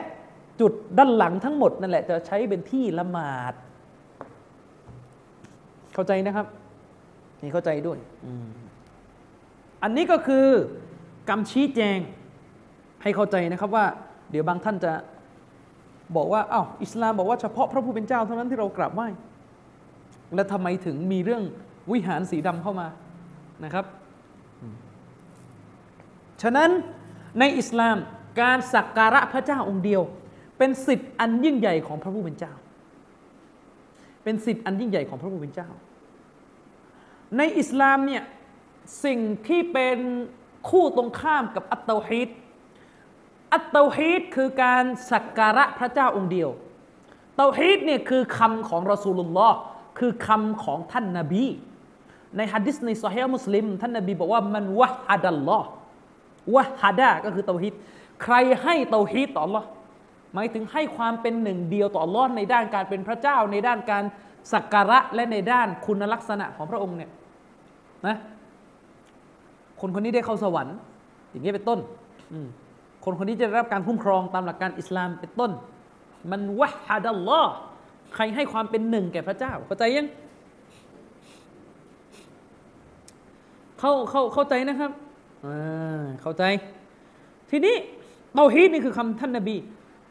[0.61, 3.55] จุดด้านหลังทั้งหมดนั่นแหละจะใช้เป็นที่ละหมาด
[5.94, 6.46] เข้าใจนะครับ
[7.42, 8.48] นี่เข้าใจด้วยอืม
[9.82, 10.46] อันนี้ก็คือ
[11.28, 11.98] กำชี้แจง
[13.03, 13.86] ให้เข้าใจนะครับว่า
[14.30, 14.92] เดี๋ยวบางท่านจะ
[16.16, 19.09] บอกว่าอ้าวอิสลามบอกว่าเฉพาะพระผู้เป็นเจ้าเท่านั้นที่เรากราบไหว้
[20.35, 21.43] แล้วทำไมถึงมีเรื่อง
[21.93, 22.89] วิหารสีดำเข้ามา
[23.64, 23.85] นะครับ
[26.43, 26.70] ฉะนั้น
[27.39, 27.97] ในอิสลาม
[28.41, 30.03] การสักการะพระเจ้าองค์เดียว
[30.59, 32.53] เป็นสิทธิ์อันยิ่งใหญ่ของพระผู้เป็นเจ้า
[34.24, 35.70] เป็นสิทธิ์อันยิ่งใหญ่ของพระผู้เป็นเจ้า
[37.37, 38.22] ในอิสลามเนี่ย
[39.05, 39.99] สิ่งที่เป็น
[40.70, 42.28] คู่ตรงข้ามกับอัตเตาฮิด
[43.53, 46.51] อัตเตาฮีดคือการสักการะพระเจ้าองค์เดียว
[47.37, 49.59] เตาฮีดเนี่ยคือคำของรอสูลุลลอฮ์
[49.99, 51.45] คือคำของท่านนาบี
[52.36, 55.68] ในฮะดิษในซอฮีมุสลิม ท่านนาบีบอกว่ามันวะฮัดัลลอฮ์
[56.55, 57.74] วะฮัดะก็คือเตาฮีด
[58.22, 59.64] ใครให้เตาฮีดต่อ Allah
[60.34, 64.05] หมายถึงให้ความเป็นหนึ่งเดียวต่อ Allah ในด้านการเป็นพระเจ้า ในด้านการ
[64.53, 67.11] สักการะและในด้านคุณลักษณะของพระองค์เนี่ย
[68.07, 68.16] นะ
[69.80, 70.76] คนคนนี้ได้เข้าสวรรค์
[71.30, 71.78] อย่างนี้เป็นต้น
[73.05, 75.51] คนคนนี้จะได้รับการคุ้มครองตามหลักการอิสลามเป็นต้น
[76.30, 77.53] มันวะฮัดัลลอฮ์
[78.15, 80.09] ใครให้ความเป็นหนึ่งแก่พระเจ้าเข้าใจยัง
[83.79, 84.91] เข้าเข้าเข้าใจนะครับ
[85.47, 86.43] อ่าเข้าใจ
[87.51, 87.77] ทีนี้
[88.35, 89.57] เตาฮีดนี่คือคำท่านนบี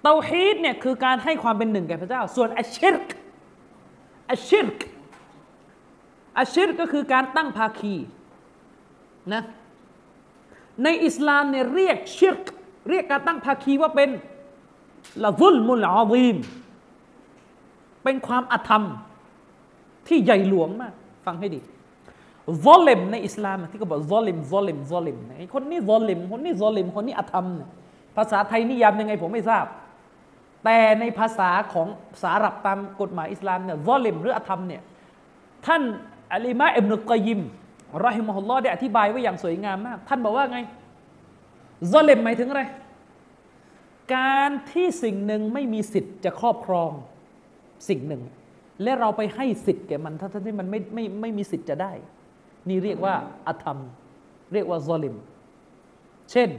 [0.04, 3.08] เตาฮีดเนี่ยคือการให้ความเป็นหนึ่งแก่พระเจ้า ส่วนอัชชิรก
[4.32, 4.78] อัชชิรก
[6.38, 7.96] อัชชิรกก็คือการตั้งภาคี
[9.34, 9.44] นะ
[10.84, 12.42] ในอิสลามเนี่ยเรียกชิรก
[12.90, 14.10] เรียกการตั้งภาคีว่าเป็น
[15.26, 16.36] ละซุลมุลอาซีม
[18.04, 18.84] เป็นความอธรรม
[20.08, 20.94] ที่ใหญ่หลวงมาก
[21.26, 21.60] ฟังให้ดี
[22.66, 25.18] ซอลิมในอิสลามที่เขาบอกซอลิมซอลิมซอลิม
[25.54, 27.46] คนนี้ซอลิมคนนี้ซอลิมคนนี้อธรรม
[28.16, 29.66] ภาษาไทยนิยามยังไงผมไม่ทราบ
[30.64, 31.88] แต่ในภาษาของ
[32.22, 34.82] สารับตามกฎหมายอิสลามเนี่ยซอลิมหรืออธรรมเนี่ย
[35.66, 35.82] ท่าน
[36.34, 37.42] อัลีมาอิบนุกอยิม
[38.06, 40.60] รอฮิมฮุลลอฮ์ได้อธิบายไว้อย่างสวยงามมาก ท่านบอกว่าไง
[41.92, 42.64] ซอลิมหมายถึงอะไร
[44.16, 46.92] การที่สิ่งหนึ่งไม่มีสิทธิ์จะครอบครอง
[47.88, 48.22] สิ่งหนึ่ง
[48.84, 51.92] และเราไปให้สิทธิ์แก่มันทั้งที่มันไม่ไม่ไม่มีสิทธิ์จะได้
[52.70, 53.16] นี่เรียกว่า
[53.48, 53.78] อธรรม
[54.54, 55.16] เรียกว่าซอลิม
[56.32, 56.50] เช่น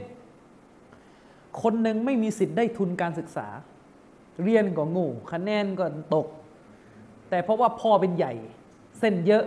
[1.61, 3.47] คนหนึ่งไม่มีสิทธิ์ได้ทุนการศึกษา
[4.43, 6.27] เรียนก็งูคะแนนก็ตก
[7.29, 8.33] แต่เพราะว่าพ่อเป็นใหญ่
[8.99, 9.43] เส้นเยอะ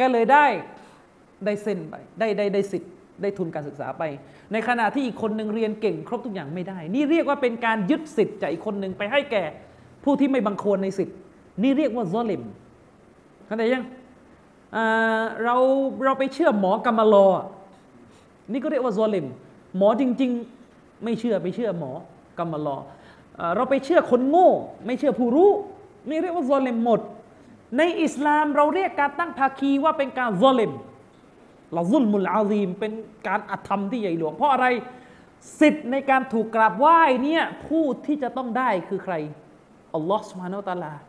[0.00, 0.46] ก็เลยได้
[1.44, 4.02] ได้เส้นไปได้ได้ได้สิทธิ์ได้ทุนการศึกษาไป
[4.52, 9.44] ในขณะที่อีกคนหนึ่งเรียนเก่ง ครบทุกอย่างไม่ได้ นี่เรียกว่าเป็นการยึดสิทธิ์จากอีกคนหนึ่งไปให้แก่
[10.04, 11.16] ผู้ที่ไม่บังควรในสิทธิ์
[11.62, 12.42] นี่เรียกว่าซอลิม
[13.46, 13.84] เข้าใจยัง
[15.44, 15.56] เรา
[16.04, 17.26] เราไปเชื่อหมอกรรมลอ
[18.52, 19.26] นี่ก็เรียกว่าซอลิม
[19.76, 20.30] หมอจริง
[20.66, 21.90] ๆ ไม่เชื่อไปเชื่อหมอ
[22.38, 22.76] กรรมลอ
[23.56, 24.50] เราไปเชื่อคนโง่
[24.86, 25.50] ไม่เชื่อผู้รู้
[26.08, 27.00] นี่เรียกว่าซอลิมหมด
[27.78, 30.72] ในอิสลามเราเรียกการตั้งภาคีว่าเป็นการซอลิม
[31.72, 32.92] เราซุลมุลอาซีมเป็น
[33.28, 34.66] การอธรรมที่ใหญ่หลวง เพราะอะไร
[35.60, 39.14] สิทธิ์ในการถูกกราบไหว้เนี่ยผู้ที่จะต้องได้คือใคร
[39.94, 41.00] อัลลอฮ์สุบฮานาอัลลอฮ์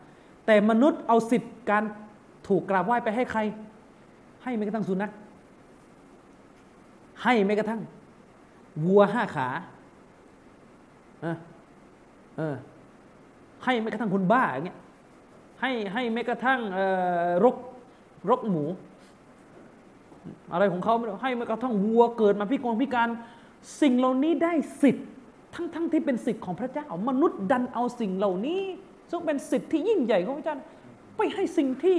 [0.46, 1.84] แต่มนุษย์เอาสิทธิ์การ
[2.48, 3.40] ถูกกราบไหว้ไปให้ใคร
[4.42, 5.10] ให้ไม่กระทั่งสุนัข
[7.22, 7.80] ให้ไม่กระทั่ง
[8.86, 9.48] วัวห้าขา
[11.20, 11.36] เออ
[12.36, 12.56] เออ
[13.64, 14.78] ให้ไม่กระทั่งคนบ้าอย่างเงี้ย
[15.60, 16.60] ให้ให้ไม่กระทั่ง
[17.44, 17.56] รก
[18.30, 18.64] รกหมู
[20.52, 23.08] อะไรของเขาไม่รู้ให้ไม่กระทั่งวัวเกิดมาพิกลพิการ
[23.80, 24.52] สิ่งเหล่านี้ได้
[24.82, 25.06] สิทธิ์
[25.54, 28.62] ทั้งทั้งที่เป็นสิทธิ์ของพระเจ้ามนุษย์ดันเอาสิ่งเหล่านี้
[29.10, 30.56] ซึ่งเป็นสิทธิ์ที่ยิ่งใหญ่ของพระเจ้า
[31.16, 31.98] ไปให้สิ่งที่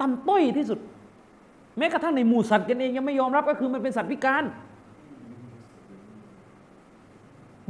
[0.00, 0.78] ต่ำต้อยที่สุด
[1.78, 4.44] แม้กระทั่งในหมู่สัตว์กันเองยังไม่ยอมรับก็คือมันเป็นสัตว์พิการ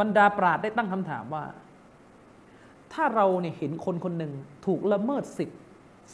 [0.00, 1.44] บรรดาปราดได้ตั้งคำถามว่า
[2.92, 4.32] ถ้าเราเนี่ยเห็นคนคนหนึ่ง
[4.66, 5.60] ถูกละเมิดสิทธิ์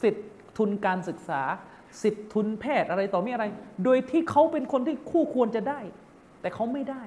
[0.02, 1.42] สิทธิ์ทุนการศึกษา
[2.02, 3.44] สิทธิ์ทุนแพทย์อะไรต่อมีอะไร
[3.84, 5.80] โดยที่เขาเป็นคนที่คู่ควรจะได้
[6.40, 7.02] แต่เขาไม่ได้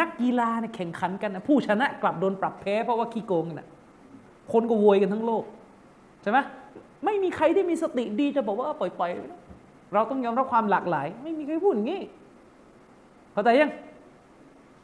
[0.00, 3.68] นักกีฬาเนี่ยแข่งขันกันนะผู้ชนะกลับโดนปรับแพ้เพราะว่าขี้โกงนะ่ะ
[4.52, 5.44] คนก็โวยกันทั้งโลก
[6.22, 6.38] ใช่ไหม
[7.04, 12.00] ไม่มีใครที่มีสติดีจะบอกว่าปล่อยๆ เราต้องยอมรับความหลากหลาย ไม่มีใครพูดอย่างนี้
[13.32, 13.72] เข้าใจยัง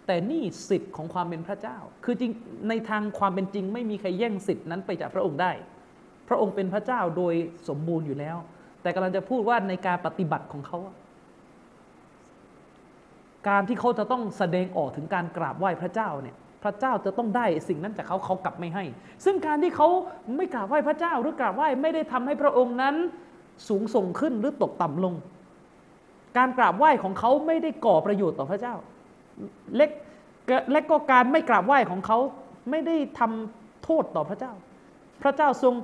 [0.07, 2.33] แต่นี่สิทธิ์ของความเป็นพระเจ้า คือจริง
[2.69, 5.53] ในทางความเป็นจริง ไม่มีใครแย่งสิทธิ์นั้นไปจากพระองค์ได้
[6.29, 7.35] พระองค์เป็นพระเจ้าโดย
[7.69, 8.37] สมบูรณ์อยู่แล้ว
[8.83, 10.79] แต่กำลังจะพูดว่าในการปฏิบัติของเขา
[13.49, 18.85] การที่เขาจะต้องแสดงออกถึงการกราบไหว้พระเจ้าเนี่ยพระเจ้าจะต้องได้สิ่งนั้นจากเขาเขากลับไม่ให้
[19.25, 19.89] ซึ่งการที่เขา
[20.37, 22.95] ไม่กราบไหว้พระเจ้าหรือกราบไหว้ไม่ได้ทำให้พระองค์นั้น
[23.69, 25.15] สูงส่งขึ้นหรือตกต่ำลง
[26.39, 28.75] การกราบไหว้ของเขาไม่ได้ก่อประโยชน์ต่อพระเจ้า
[29.77, 29.91] เล็ก
[30.73, 32.19] และก็การไม่กราบไหว้ของเขา
[32.71, 34.53] ไม่ได้ทำโทษต่อพระเจ้า
[35.23, 35.75] พระเจ้าทรง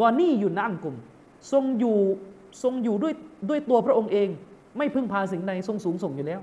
[0.00, 0.96] กอนี่อยู่นั่งกลุ่ม
[1.52, 1.98] ทรงอยู่
[2.62, 3.14] ทรงอยู่ด้วย
[3.48, 4.28] ด้วยตัวพระองค์เอง
[4.78, 6.40] ไม่พึ่งพาสิ่งใดทรงสูงส่งอยู่แล้ว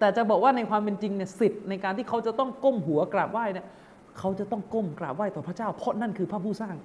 [0.00, 3.66] แต่จะบอกว่าในความเป็นจริงเนี่ยสิทธิ์ในการที่เขาจะต้องก้มหัวกราบไหว้เนี่ย
[4.18, 6.76] เขาจะต้องก้มกราบไหว้ต่อพระเจ้า เพราะนั่นคือพระผู้สร้าง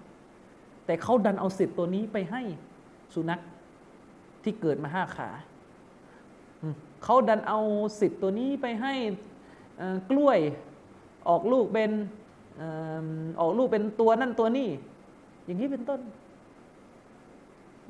[0.85, 2.41] แต่เขาดันเอาสิทธิ์ตัวนี้ไปให้
[3.13, 3.39] สุนัข
[4.43, 5.29] ที่เกิดมาห้าขา
[7.03, 7.59] เขาดันเอา
[7.99, 8.93] สิทธิ์ตัวนี้ไปให้
[10.09, 10.39] กล้วย
[11.29, 11.91] ออกลูกเป็น
[13.41, 14.67] ออกลูกเป็นตัวนั่นตัวนี้
[15.45, 15.99] อย่างนี้เป็นต้น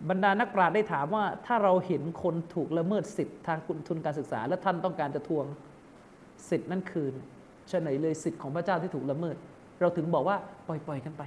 [0.10, 5.46] บรรดานักปราชญ์ได้ถามว่า ถ้าเราเห็นคนถูกละเมิดสิทธิ์ทางทุนการศึกษา และท่านต้องการจะทวง
[6.50, 7.14] สิทธิ์นั้นคืน
[7.72, 9.36] ฉะไหนเลยสิทธิ์ของพระเจ้าที่ถูกละเมิด
[9.82, 10.38] เราถึงบอกว่า
[10.68, 11.24] ปล่อยๆกันไป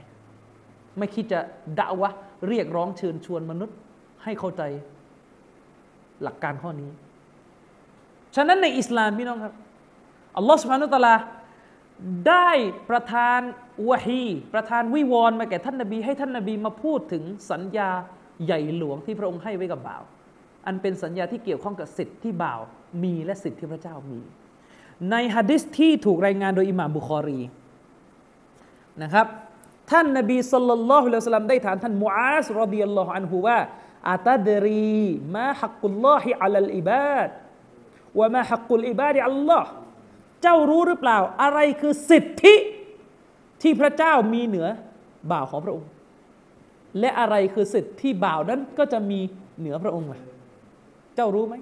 [0.99, 1.41] ไม่คิดจะ
[1.79, 2.11] ด่าวะ
[2.49, 3.77] เรียกร้องเชิญชวนมนุษย์
[4.25, 4.63] ให้เข้าใจ
[6.23, 6.91] หลักการข้อนี้
[8.37, 9.55] ฉะนั้นในอิสลามพี่น้องครับ
[10.37, 11.17] อัลลอฮฺสุบฮานุตะลา
[12.29, 12.51] ได้
[12.91, 13.41] ประทาน
[13.89, 17.91] วะฮีประทานวิวรณ์มาแก่ท่านนบี ให้ท่านนบีมาพูดถึงสัญญา
[18.45, 20.03] ใหญ่หลวงที่พระองค์ให้ไว้กับบ่าว
[20.67, 22.61] อันเป็นสัญญาที่เกี่ยวข้องกับสิทธิ์ที่บ่าว
[23.03, 24.21] มีและสิทธิ์ที่พระเจ้ามี
[25.11, 27.41] ในฮะดิษที่ถูกรายงานโดยอิหม่ามบุคอรี
[29.03, 29.27] นะครับ
[29.91, 33.59] ท่านนบีสุลต่านละฮ์อัลสลัมได้ถามท่านมูอาสรดิยัลลอฮุอันฮุว่า
[34.11, 35.03] อาตาดรี
[35.37, 37.29] มาฮักกุลลอฮิอัลลอิบาด
[38.19, 39.71] ว่ามาฮักกุลอิบาดอัลลอฮ์
[40.43, 42.55] เจ้ารู้หรือเปล่า อะไรคือสิทธิ
[43.63, 44.67] ที่พระเจ้ามีเหนือ
[45.31, 45.89] บ่าวของพระองค์
[46.99, 49.21] และอะไรคือสิทธิ์ที่บ่าวนั้นก็จะมี
[49.59, 50.15] เหนือพระองค์ไหม
[51.15, 51.55] เจ้ารู้ไหม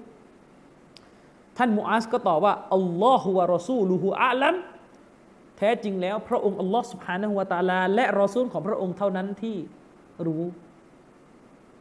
[1.57, 4.55] ท่านมูอาสก็ตอบว่าอัลลอฮฺวะรอซูลูฮูอาลัม
[5.57, 9.55] แท้จริงแล้วพระองค์อัลลอฮฺสุบฮานะฮูวะตาลา และรอซูลของพระองค์เท่านั้นที่
[10.25, 10.43] รู้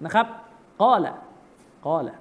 [0.05, 0.27] นะครับ
[0.83, 1.17] ก็แหละ
[1.87, 2.19] ก็แหละ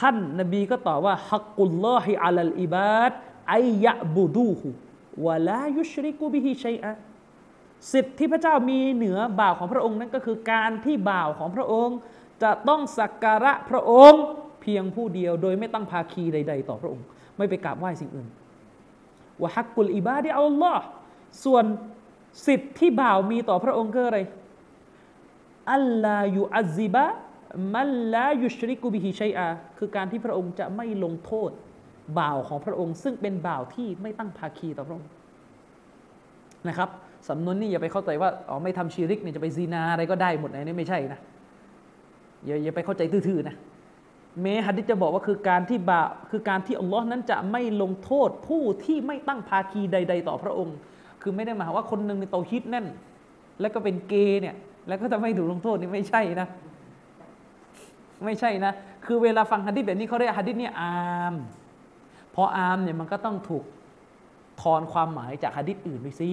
[0.00, 3.12] ท่านนบีก็ตอบว่าฮักกุลลอฮิอัลลอิบาด
[3.50, 4.68] ไอยะบูดูฮู
[5.26, 6.92] วะลายุชริกุบิฮิชัยอะ
[7.92, 11.96] สิทธิ์ที่พระเจ้ามีเหนือบ่าวของพระองค์นั้นก็คือการที่บ่าวของพระองค์
[12.42, 14.22] จะต้องสักการะพระองค์
[14.62, 17.04] เพียงผู้เดียว โดยไม่ตั้งภาคีใด ๆ ต่อพระองค์
[17.36, 18.28] ไม่ไปกราบไหว้สิ่งอื่น
[19.42, 20.84] วะฮักกุลอิบาดีอัลลอฮ์
[21.44, 21.64] ส่วน
[22.46, 24.18] สิทธิ์ที่บ่าวมีต่อพระองค์คืออะไร
[25.72, 27.06] อัลลายูอัซิบะ
[27.74, 31.50] มันลายุชริกุบิฮิชัยอาคือการที่พระองค์จะไม่ลงโทษ
[32.18, 35.08] บ่าวของพระองค์ ซึ่งเป็นบ่าวที่ไม่ตั้งภาคีต่อพระองค์
[36.68, 36.90] นะครับ
[37.28, 41.18] สำนวนนี้อย่าไปเข้าใจว่าอ๋อไม่ทำชีริกเนี่ยจะไปซีนาอะไรก็ได้หมดนะนี่ไม่ใช่นะ
[42.46, 43.56] อย่าอย่าไปเข้าใจทื่อๆนะ
[44.40, 46.00] เมฮัดดิจะบอกว่าคือการที่บา
[46.30, 50.76] คือการที่อัลลอฮ์นั้นจะไม่ลงโทษผู้ที่ไม่ตั้งภาคีใด ๆ ต่อพระองค์
[51.22, 52.86] คือไม่ได้หมายว่าคนหนึ่งในโตฮิตแน่น
[53.60, 54.54] แล้วก็เป็นเกย์เนี่ย
[54.88, 56.48] แล้วก็จะไม่ถูกลงโทษนี่ไม่ใช่นะ
[58.24, 58.72] ไม่ใช่นะ
[59.06, 60.94] คือเวลาฟังฮะดิษแบบนี้เขาเรียกฮะดิษเนี่ยอา
[61.32, 61.34] ม
[62.34, 63.64] พออามเนี่ยมันก็ต้องถูก
[64.62, 66.30] ทอนความหมายจากฮะดิษอื่นไปสิ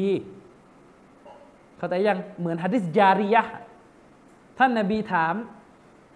[1.82, 3.44] เข้าใจยังเหมือนฮะดิษجارية
[4.60, 5.36] ท่านนบีถาม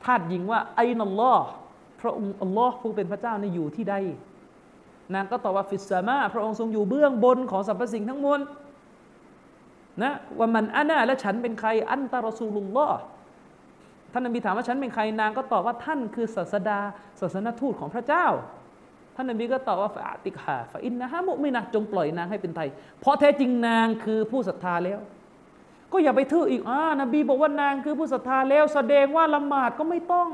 [0.04, 1.48] ทาสหญิงว่าأين الله
[2.02, 3.96] พระองค์อัลลอฮ์ผู้เป็นพระเจ้านี่อยู่ที่ใด
[5.14, 8.42] นางก็ตอบว่าفي السماءพระองค์ทรงอยู่เบื้องบนของสรรพสิ่งทั้งมวล
[10.04, 13.00] นะومن أناและฉันเป็นใคร أنت رسول الله
[14.12, 16.80] ท่านนบีถามว่าฉันเป็นใครนางก็ตอบว่าท่านคือศาสดา
[17.20, 18.28] ศาสนทูตของพระเจ้า
[19.16, 25.00] ท่านนบีก็ตอบว่าفأعتقها فإنها مؤمنةจงปล่อยนางให้เป็นไท เพราะแท้จริงนางคือผู้ศรัทธาแล้ว
[25.96, 30.30] ก็อย่าไปทื่ออีกอ่านบีบอกว่านางคือผู้ศรัทธาแล้วแสดงว่าละหมาดก็ไม่ต้อง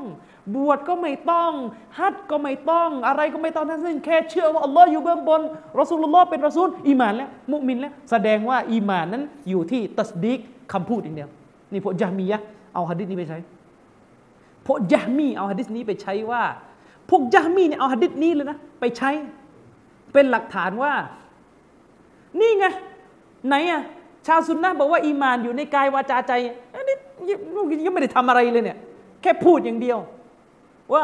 [0.55, 1.51] บวชก็ไม่ต้อง
[1.99, 5.41] ฮัดก็ไม่ต้อง อะไรก็ไม่ต้องทั้งสิ้นแค่เชื่อว่าอัลลอฮ์อยู่เบื้องบน
[5.79, 10.39] รอสูลุลลอฮ์เป็นรอซูลอีมานแล้ว มุมินแล้ว แสดงว่าอีมานนั้นอยู่ที่ตัสดิก
[10.73, 11.29] คำพูดอย่างเดียว
[11.71, 12.41] นี่พวกยามียะ
[12.73, 13.37] เอาฮะดิษนี้ไปใช้
[14.67, 16.43] พวกยามีเอาฮะดิษนี้ไปใช้ว่า
[17.09, 19.09] พวกยามีเนี่ยเอาฮะดิษนี้เลยนะไปใช้
[20.13, 20.93] เป็นหลักฐานว่า
[22.39, 22.65] นี่ไง
[23.47, 23.81] ไหนอะ
[24.27, 26.31] ชาวซุนนะบอกว่าอีมานอยู่ในกายวาจาใจ
[26.73, 26.95] อันนี้
[27.85, 28.77] ยังไม่ได้ทำอะไรเลยเนี่ย
[29.21, 29.99] แค่พูดอย่างเดียว
[30.93, 31.03] ว่า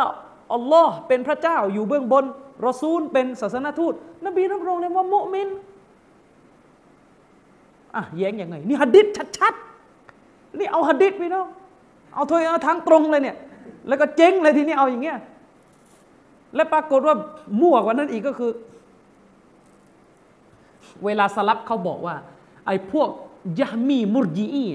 [0.54, 2.26] อัลลอฮ์เป็นพระเจ้าอยู่เบื้องบน
[2.66, 3.94] รอซูลเป็นศาสนทูต
[4.26, 5.50] นบีรับรองเลยว่ามุมิน
[7.96, 9.06] อะแย้งยังไงนี่ฮัดดิษ
[9.38, 11.48] ชัดๆนี่เอาฮัดดิษไปเนาะ
[12.14, 13.38] เอาถอยเอาทางตรงเลยเนี่ย
[13.88, 15.18] แล้วก็เจ๊งเลยทีนี้เอาอย่างเงี้ย
[16.56, 17.16] และปรากฏว่า
[17.62, 18.52] มั่วกว่านั้นอีกก็คือ
[21.06, 22.16] เวลาสลับเขาบอกว่า
[22.68, 23.10] ไอ้พวก
[23.60, 24.66] ยะมีมุรจีอี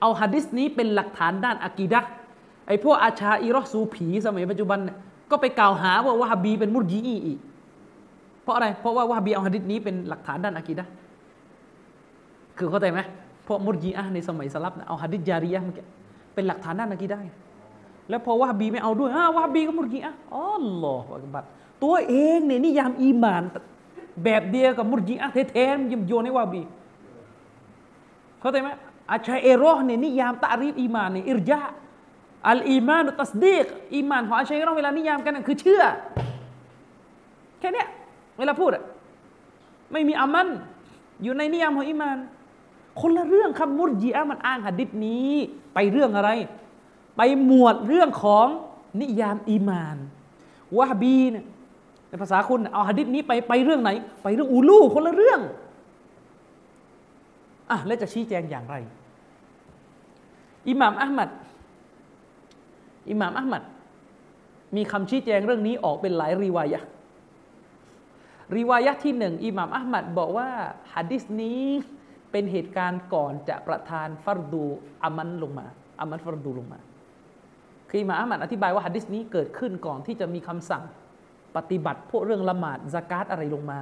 [0.00, 2.00] เอาฮะดิษนี้เป็นหลักฐานด้านอะกีดะ
[2.68, 4.78] ไอ้พวกอาชาอิรอสูผีสมัยปัจจุบัน
[5.30, 7.38] ก็ไปกล่าวหาว่าวะฮบีเป็นมุรจีอีอีก
[8.42, 10.84] เพราะอะไร เพราะว่าวะฮบีเอาฮะดิษนี้เป็นหลักฐานด้านอะกีดะ
[12.58, 13.00] คือเข้าใจไหม
[13.48, 15.74] พวกมุรจีอะในสมัยสลับเอาฮะดิษจารียะมัน
[16.34, 17.18] เป็นหลักฐานด้านอะกีดะ
[18.08, 20.42] แล้วพอวะฮบีไม่เอาด้วยอ้าวะฮบีก็มุรจีอะอ๋อ
[20.78, 20.96] หลอ
[21.34, 21.44] บัต
[21.82, 23.42] ตัวเองเนี่ยนิยามอีมาน
[24.24, 26.62] แบบเดียวกับมุรจีอะแท้ๆยิมโยนให้วะฮบี
[28.42, 28.68] เข้าใจไหม
[29.10, 31.62] อาชัยเอโรเนี่ยนิยามตารีฟอีมานเนี่ยอิรยา
[32.48, 35.82] อัลอีมานุตัสดีกอีมานของอาชัยเอโรเวลานิยามกันคือเชื่อ
[37.60, 37.84] แค่นี้
[38.38, 38.84] เวลาพูดอะ
[39.92, 40.48] ไม่มีอามัน
[41.22, 42.16] อยู่ในนิยามของอีมาน
[43.00, 45.32] คนละเรื่องคำมุรจีอะมันอ้างหะดิษนี้
[45.74, 46.30] ไปเรื่องอะไร
[47.16, 48.46] ไปหมวดเรื่องของ
[49.00, 49.96] นิยามอีมาน
[50.76, 51.44] วะฮบีเนี่ย
[52.08, 53.90] ในภาษาคุณเอาหะดิษนี้ไปไปเรื่องไหน
[54.22, 55.40] ไปเรื่องอูลูคนละเรื่อง
[57.72, 58.76] อะแล้วจะชี้แจงอย่างไร
[60.68, 61.30] อิหม่ามอัลมัด
[63.10, 63.62] อิหม่ามอัลมัด
[64.76, 66.80] มีคำชี้แจงเรื่องนี้ออกเป็นหลายรีวายะ
[68.56, 70.48] ริวายะที่หนึ่งอิหม่ามอัลมัดบอกว่า
[70.94, 71.62] ฮะดิษนี้
[72.30, 74.64] เป็นเหตุการณ์ก่อนจะประทานฟัรดู
[75.02, 75.66] อามันลงมา
[76.00, 76.78] อามันฟัรดูลงมา
[77.88, 80.82] คืออิหม่ามอัลมัดอธิบายว่าฮะดิษนี้เกิดขึ้นก่อนที่จะมีคำสั่ง
[81.56, 83.78] ปฏิบัติพวกเรื่องละหมาดสกาดอะไรลงมา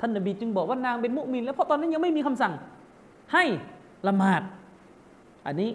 [0.00, 2.52] ท่านนบีจึงบอกว่านางเป็นมุมิน แล้วเพราะตอนนั้นยังไม่มีคำสั่ง
[3.32, 3.44] ให้
[4.06, 4.42] ละหมาด
[5.46, 5.70] อันนี้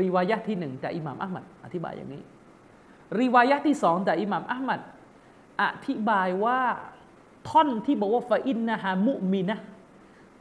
[0.00, 2.22] รีวายะที่หนึ่งจากอิหม่ามอัลมัดอธิบายอย่างนี้
[3.18, 4.80] روايةที่สองจากอิหม่ามอะห์มัด
[5.62, 6.60] อธิบายว่า
[7.50, 9.58] ท่อนที่บอกว่าفإنها مؤمنة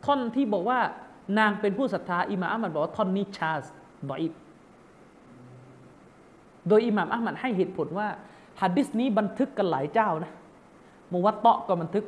[0.06, 0.80] ท่อนที่บอกว่า
[1.40, 3.66] นางเป็นผู้ศรัทธาอิหม่ามอะห์มัดบอกว่าท่อนนี้شاذ
[4.10, 4.24] ضعيف
[6.68, 8.08] โดยอิหม่ามอะห์มัดให้เหตุผลว่า
[8.62, 10.32] ฮะดิษนี้บันทึกกันหลายเจ้านะ
[11.14, 12.06] มุวัตเตาะก็บันทึก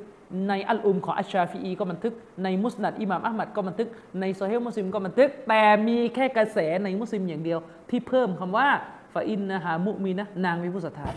[0.49, 2.13] ในอัลอุมของอัชชาฟีอีก็บันทึก
[2.43, 3.88] ในมุสนัดอิหม่ามอะห์มัดก็บันทึก
[4.19, 7.59] ในซอเฮียะฮ์มุสลิมก็บันทึก แต่มีแค่กระแสในมุสลิมอย่างเดียว
[7.89, 8.67] ที่เพิ่มคำว่า
[9.13, 11.07] ฟาอินนะฮามุมีนะนางมีผู้ศรัทธา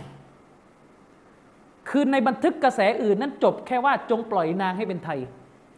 [1.91, 5.19] คือในบันทึกกระแสอื่นนั้นจบแค่ว่าจงปล่อยนางให้เป็นไทย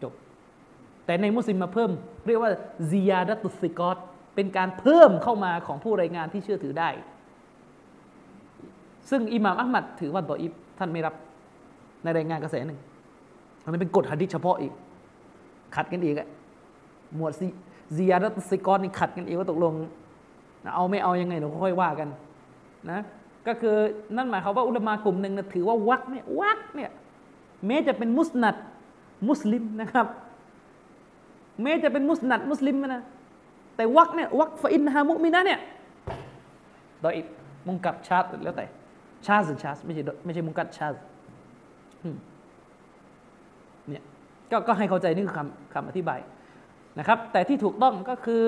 [0.03, 0.13] จบ
[1.07, 1.91] แต่ในมุสลิมมาเพิ่ม
[2.27, 2.51] เรียกว่า
[2.91, 3.99] ซียาดัตุสิกอต
[4.35, 6.91] เป็นการเพิ่มเข้ามาของผู้รายงานที่เชื่อถือได้
[9.11, 11.15] ซึ่งอิหม่ามอัลมัดถือว่าดออิบท่านไม่รับ
[12.03, 12.79] ในรายงานกระแสหนึ่ง
[13.69, 14.73] นนี้เป็นกฎหะดิษเฉพาะอีก
[15.75, 16.29] ขัดกันอีกอะ
[17.17, 17.33] หมวด
[17.97, 19.73] ซียาดัตุสิกอตนี่ขัดกันอีกว่าตกลง
[20.75, 22.09] เอาไม่เอายังไงเราค่อยว่ากัน
[22.91, 23.01] นะ
[23.47, 23.77] ก็คือ
[24.17, 26.91] นั่นหมายความว่าอุลมากลุ่มหนึ่งนะถือว่าวักเนี่ยวักเนี่ย
[27.67, 28.57] แม้จะเป็นมุสนัด
[29.29, 30.07] มุสลิมนะครับ
[31.63, 33.03] แม้จะเป็นมุสนัดมุสลิมนะ
[33.77, 35.61] แต่วักเนี่ยวักฟอินฮามุมินะเนี่ย
[37.05, 37.27] ดออิบ
[37.67, 38.67] มุงกัดชาติแล้วแต่
[39.27, 40.97] ชาติชาติไม่ใช่ไม่ใช่มุงกัดชาติ
[44.51, 46.21] ก็ก็ให้เข้าใจนี่คือคำคำอธิบาย
[46.99, 48.45] นะครับแต่ที่ถูกต้องก็คือ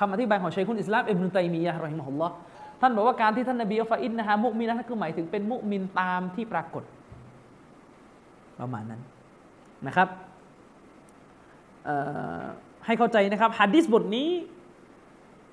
[0.00, 2.34] คำอธิบายของชัยคุณอิสลามอิบนุตัยมียะรอฮิมะฮุลลอฮ์
[2.80, 6.84] ท่านบอกว่าการที่ท่านนบีอัลฟาอินนะฮะมุมินนะคือหมายถึงเป็นมุมินตามที่ปรากฏ
[8.58, 9.02] ประมาณนั้น
[9.86, 10.08] นะครับ
[12.86, 14.30] ให้เข้าใจนะครับฮัดดิสบทนี้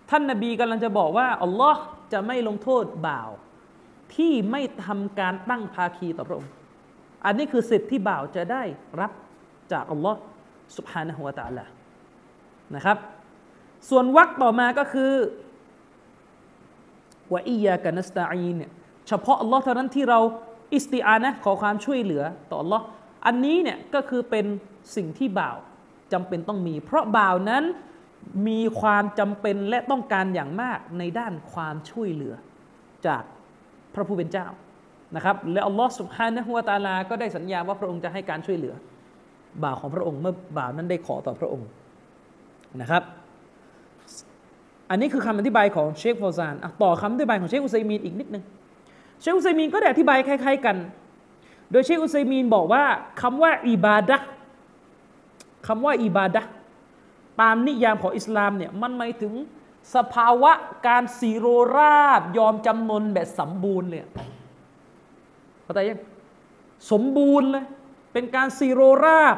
[0.10, 1.82] ท่านนบีกำลังจะบอกว่าอัลลอฮ์
[2.14, 3.30] จะไม่ลงโทษบ่าว
[4.16, 6.52] ที่ไม่ทำการตั้งภาคีต่อพระองค์
[7.26, 8.64] อันนี้คือสิทธิ์ที่บ่าวจะได้
[9.00, 9.12] รับ
[9.72, 10.20] จากอัลลอฮ์
[10.78, 11.66] สุบฮานะฮุวาตาละ
[12.76, 12.98] นะครับ
[13.90, 15.12] ส่วนวักต่อมาก็คือ
[17.34, 18.72] วะอียากันนัสตาอีนเนี่ย
[19.08, 20.20] เฉพาะอัลลอฮ์เท่านั้นที่เรา
[20.74, 22.84] อิสติอานะขอความช่วยเหลือต่ออัลลอฮ์
[23.26, 24.46] อันนี้เนี่ยก็คือเป็น
[24.96, 25.58] สิ่งที่บ่าว
[26.14, 27.64] จำเป็นต้องมี เพราะบ่าวนั้น
[28.48, 32.34] มีความจำเป็นและต้องการอย่างมากในด้านความช่วยเหลือ
[33.08, 33.24] จาก
[33.94, 34.48] พระผู้เป็นเจ้า
[35.16, 38.76] นะครับและอัลลอฮ์สุบฮานะฮุวาตาลา ก็ได้สัญญาว่าพระองค์จะให้การช่วยเหลือ
[39.64, 41.68] บ่าวของพระองค์เมื่อบ่าวนั้นได้ขอต่อพระองค์
[42.82, 43.04] นะครับ
[44.90, 48.44] อันนี้คือคำอธิบายของเชคฟอซานต่อคำอธิบายของเชคอุซัยมีนอีกนิดนึง
[49.22, 50.78] เชคอุซัยมีนก็ได้อธิบายคล้ายๆกัน
[51.72, 52.84] โดยเชคอุซัยมีนบอกว่า
[53.22, 54.18] คำว่าอิบาดะ
[55.68, 56.42] คำว่าอิบาดะ
[57.42, 59.34] ตามนิยามของอิสลามเนี่ยมันหมายถึง
[59.96, 60.52] สภาวะ
[60.88, 64.02] การสีโรราบยอมจำนนแบบสมบูรณ์เลย
[65.70, 66.00] เข้าใจยัง
[66.92, 67.66] สมบูรณ์เลย
[68.14, 69.38] เป็นการสีโรราบ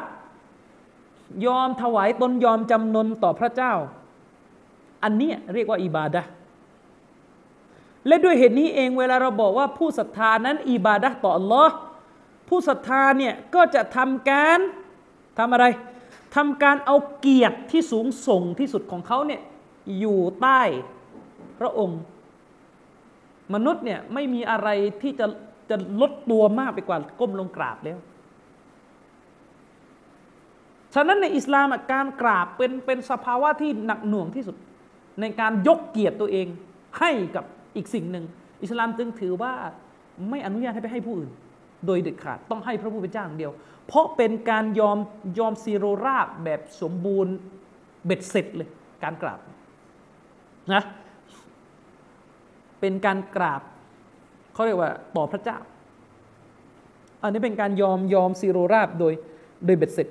[1.46, 3.72] ยอมถวายตนยอมจำนนต่อพระเจ้า
[5.02, 6.22] อันนี้เรียกว่าอิบาดะ
[8.06, 11.68] และด้วยเหตุนี้เองเวลาเราบอกว่าผู้ศรัทธานั้นอิบาดะต่อ Allah
[12.48, 14.58] ผู้ศรัทธาเนี่ยก็จะทำการ
[15.38, 15.66] ทำอะไร
[16.36, 19.40] ทำการเอาเกียรติที่สูงส่งที่สุดของเขาเนี่ย
[19.98, 20.60] อยู่ใต้
[21.60, 22.00] พระองค์
[23.54, 24.68] มนุษย์เนี่ยไม่มีอะไร
[25.02, 25.26] ที่จะ
[25.70, 27.98] จะลดตัวมากไปกว่าก้มลงกราบแล้ว
[30.94, 34.56] ฉะนั้นในอิสลามการกราบเป็นเป็นสภาวะที่หนักหน่วงที่สุด
[35.20, 36.46] ในการยกเกียรติตัวเอง
[36.98, 37.44] ให้กับ
[37.76, 38.24] อีกสิ่งหนึ่ง
[38.62, 39.52] อิสลามจึงถือว่า
[40.30, 41.30] ไม่อนุญาตให้ไปให้ผู้อื่น
[41.86, 43.52] โดยเด็ดขาดต้องให้พระผู้เป็นเจ้าอย่างเดียว
[43.86, 44.98] เพราะเป็นการยอม
[45.38, 47.34] ยอมซีโรราบแบบสมบูรณ์
[48.06, 48.68] เบ็ดเสร็จเลย
[49.02, 49.40] การกราบ
[50.74, 50.82] นะ
[52.80, 53.62] เป็นการกราบ
[54.52, 55.58] เขาเรียกว่าต่อพระเจ้า
[57.22, 59.12] อันนี้เป็นการยอมยอมซีโรราบโดย
[59.64, 60.08] โดยเบ็ดเสร็จ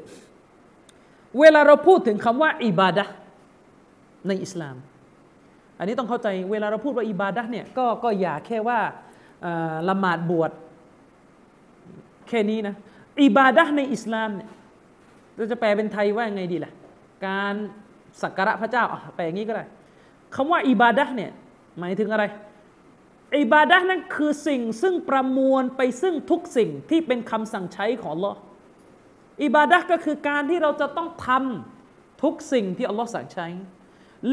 [1.40, 3.06] เวลาเราพูดถึงคำว่าอิบาดะ
[4.28, 4.76] ในอิสลาม
[5.78, 8.80] อันนี้ต้องเข้าใจเวลาเราพูดว่าอิบาดะเนี่ยก็ก็อย่าแค่ว่า
[9.90, 10.52] ละหมาดบวช
[12.28, 12.76] แค่นี้นะ
[13.24, 14.50] อิบาดะในอิสลามเนี่ย
[15.36, 16.72] เราจะแปลเป็นไทยว่าไงดีล่ะ
[17.26, 17.54] การ
[18.22, 18.86] สักการะพระเจ้า
[19.16, 19.66] แปลอย่างนี้ก็ได้
[20.36, 21.32] คำว่าอิบาดะเนี่ย
[21.80, 22.24] หมายถึงอะไร
[23.40, 28.34] อิบาดะนั้นคือสิ่งซึ่งประมวลไปซึ่งทุกสิ่งที่เป็นคำสั่งใช้ของลอ
[29.44, 33.48] อิบาดะก็คือการที่เราจะต้องทำทุกสิ่งที่อัลลอฮ์สั่งใช้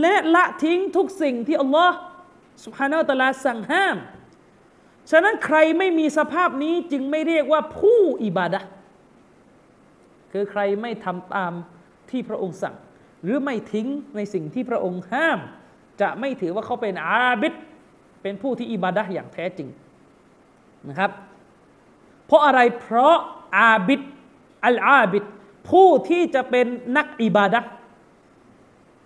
[0.00, 1.96] และละทิ้งทุกสิ่งที่อัลลอฮ์
[2.64, 3.96] สุภานาตลาสั่งห้าม
[5.10, 8.60] ฉะนั้นใครไม่มีสภาพนี้จึงไม่เรียกว่าผู้อิบาดะ
[10.32, 11.52] คือใครไม่ทำตาม
[12.10, 12.76] ที่พระองค์สั่ง
[13.22, 15.38] หรือไม่ทิ้งในสิ่งที่พระองค์ห้าม
[16.00, 17.54] จะไม่ถือว่าเขาเป็นอาบิด
[18.28, 19.68] เป็นผู้ที่อิบาดะห์อย่างแท้จริง
[20.88, 21.10] นะครับ
[22.26, 23.16] เพราะอะไรเพราะ
[23.58, 24.00] อาบิด
[24.66, 25.24] อัลอาบิด
[25.70, 26.66] ผู้ที่จะเป็น
[26.96, 27.68] นักอิบาดะห์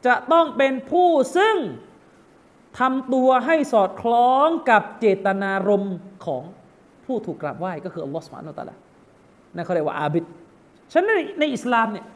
[0.07, 1.57] จะต้องเป็นผู้ซึ่ง
[2.79, 5.97] ทำตัวให้สอดคล้องกับเจตนารมณ์
[6.27, 6.43] ของ
[7.05, 8.75] ผู้ถูกกราบไหว้ก็คืออัลลอฮฺสุบานาลตะลา
[9.55, 10.25] นั่นเขาเรียกว่าอาบิด
[10.93, 12.07] ฉะนั้นในอิสลามเนี่ย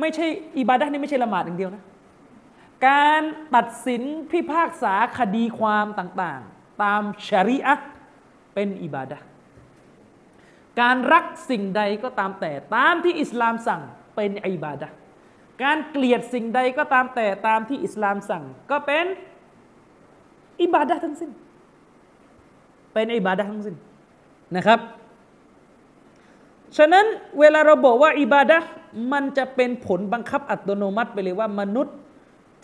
[0.00, 0.26] ไม่ใช่
[0.58, 1.84] อิบาดะห์นี่ไม่ใช่ละหมาดอย่างเดียวนะ
[2.88, 3.22] การ
[3.54, 6.42] ตัดสินพิพากษาคดีความต่าง
[6.82, 7.88] ตามชารีอะห์
[8.54, 9.18] เป็นอิบาดะ
[10.80, 13.82] การรักสิ่งใดก็ตามแต่ตามที่อิสลามสั่ง
[14.16, 14.88] เป็นอิบาดะ
[15.62, 19.04] การเกลียดสิ่งใดก็ตามแต่ตามที่อิสลามสั่งก็เป็น
[20.62, 21.30] อิบาดะทั้งสิ้น
[22.94, 23.76] เป็นอิบาดะทั้งสิ้น
[24.56, 24.80] นะครับ
[26.76, 27.06] ฉะนั้น
[27.38, 28.58] เวลาเราบอกว่าอิบาดะ
[29.12, 31.96] มันจะเป็นผลบังคับอัตโนมัติไปเลยว่ามนุษย์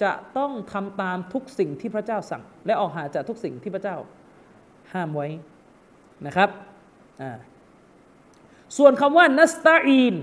[0.02, 3.96] จะต้องทำตามทุกสิ่งที่พระเจ้าสั่ง และออกหาจากทุกสิ่งที่พระเจ้า
[4.92, 5.28] ห้ามไว้
[6.26, 6.48] นะครับ
[8.78, 10.14] ส่วนคำว่านัสตาอีน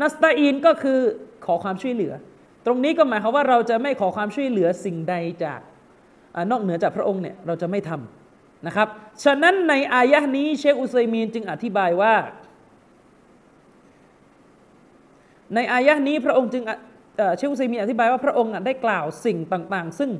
[0.00, 0.98] นัสตาอีนก็คือ
[1.46, 2.12] ขอความช่วยเหลือ
[2.66, 5.14] ตรงนี้ก็หมายความว่าเราจะไม่ขอความช่วยเหลือสิ่งใด
[5.44, 5.60] จาก
[6.34, 8.88] อนอกเหนือจากพระองค์เนี่ยเราจะไม่ทำนะครับ
[9.24, 12.14] ฉะนั้นในอายะนี้เชคอุซัยมีนจึงอธิบายว่า
[15.54, 16.64] ในอายะนี้พระองค์จึง
[17.35, 20.11] เชคอุซัยมีนอธิบายว่าพระองค์ได้กล่าวสิ่งต่าง ๆ ซึ่ง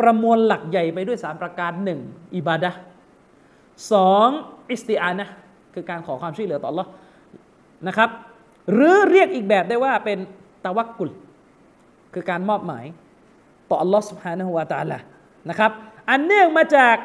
[0.00, 2.00] ประมวลหลักใหญ่ไปด้วยสามประการหนึ่ง
[2.36, 2.70] อิบาดะ
[3.92, 4.28] สอง
[4.70, 5.26] อิสติอานะ
[5.74, 6.86] คือการขอความช่วยเหลือต่อ Allah
[7.88, 8.10] นะครับ
[8.72, 10.18] หรือเรียกอีกแบบได้ว่าเป็น
[10.64, 11.10] ตะวักกุล
[12.14, 12.84] คือการมอบหมาย
[13.68, 14.98] ต่อ Allah سبحانه และ تعالى
[15.48, 15.70] นะครับ
[16.10, 16.96] อันเนื่องมาจาก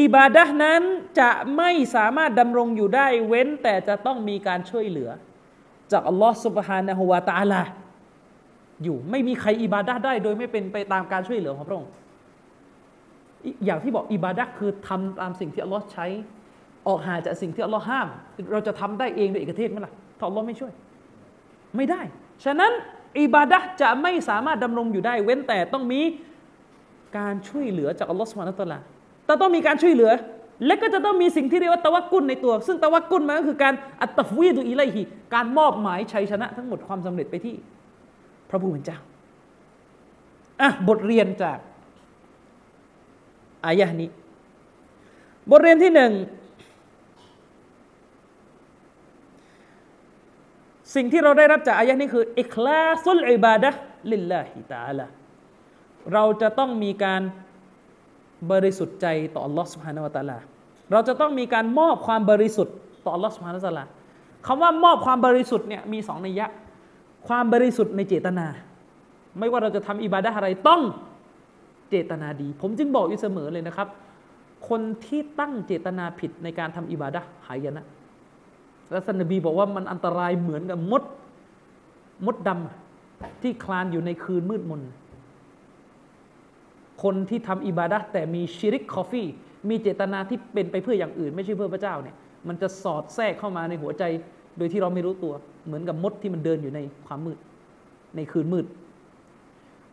[0.00, 0.82] อิบาดะนั้น
[1.20, 5.10] จะไม่สามารถดำรงอยู่ได้เว้นแต่จะต้องมีการช่วยเหลือ
[5.92, 7.62] จาก Allah سبحانه และ تعالى
[8.83, 11.91] อยู่ ไม่มีใครอิบาดะได้ โดยไม่เป็นไปตามการช่วยเหลือของพระองค์
[13.65, 16.05] อย่างที่บอกอิบาดะคือทำตามสิ่งที่อัลลอฮ์ใช้
[16.87, 18.07] ออกหาจากสิ่งที่อัลลอฮ์ห้าม
[18.51, 20.71] เราจะทำได้เองโดยเอกเทศไหมล่ะถ้าอัลลอฮ์ไม่ช่วย
[21.75, 22.01] ไม่ได้
[22.45, 22.71] ฉะนั้น
[23.21, 26.01] อิบาดะจะไม่สามารถดำรงอยู่ได้ เว้นแต่ต้องมี
[27.17, 28.79] การช่วยเหลือจากอัลลอฮ์สุบานตะลา
[29.25, 30.11] แต่ต้องมีการช่วยเหลือ
[30.65, 35.01] และก็จะต้องมีสิ่งที่เรียกว่าตะวักุลในตัว ซึ่งตะวักุลมันก็คือการอัตฟวีดุอิไลฮี
[35.33, 37.55] การมอบหมายชัยชนะทั้งหมดความสำเร็จไปที่
[38.52, 38.98] ระผู้เป็นเจ้า
[40.60, 41.58] อ่ะบทเรียนจาก
[43.66, 44.10] อายะนี้
[45.50, 46.12] บทเรียนที่หนึ่ง
[50.94, 53.70] สิ่งที่เราได้รับจากอายะนี้คืออิคลาสุลอิบาดะ
[54.12, 55.06] ลิลลาฮิตาลา
[56.12, 57.22] เราจะต้องมีการ
[58.52, 60.38] บริสุทธิ์ใจต่อ Allah سبحانه และ تعالى
[60.92, 63.84] เราจะต้องมีการมอบความบริสุทธิ์ต่อ Allah سبحانه และ تعالى
[64.46, 66.46] คำว่ามอบความบริสุทธิ์เนี่ยมีสองนัยยะ
[67.27, 68.47] ความบริสุทธิ์ในเจตนา
[69.39, 70.81] ไม่ว่าเราจะทำอิบาดะอะไรต้อง
[71.89, 73.87] เจตนาดี ผมจึงบอกอยู่เสมอเลยนะครับ
[74.69, 77.83] คนที่ตั้งเจตนาผิดในการทำอิบาดะหายนะ
[78.91, 81.03] แล้วสันนบีบอกว่ามันอันตรายเหมือนกับมด
[82.25, 84.81] มดดำที่คลานอยู่ในคืนมืดมน
[87.03, 89.27] คนที่ทำอิบาดะแต่มีชิริกคอฟี่
[89.69, 92.15] มีเจตนาที่เป็นไปเพื่ออย่างอื่น ไม่ใช่เพื่อพระเจ้าเนี่ย
[92.47, 94.03] มันจะสอดแทรกเข้ามาในหัวใจ
[94.57, 95.33] โดยที่เราไม่รู้ตัว
[95.65, 97.37] เหมือนกับมดที่มันเดินอยู่ในความมืด
[98.15, 98.65] ในคืนมืด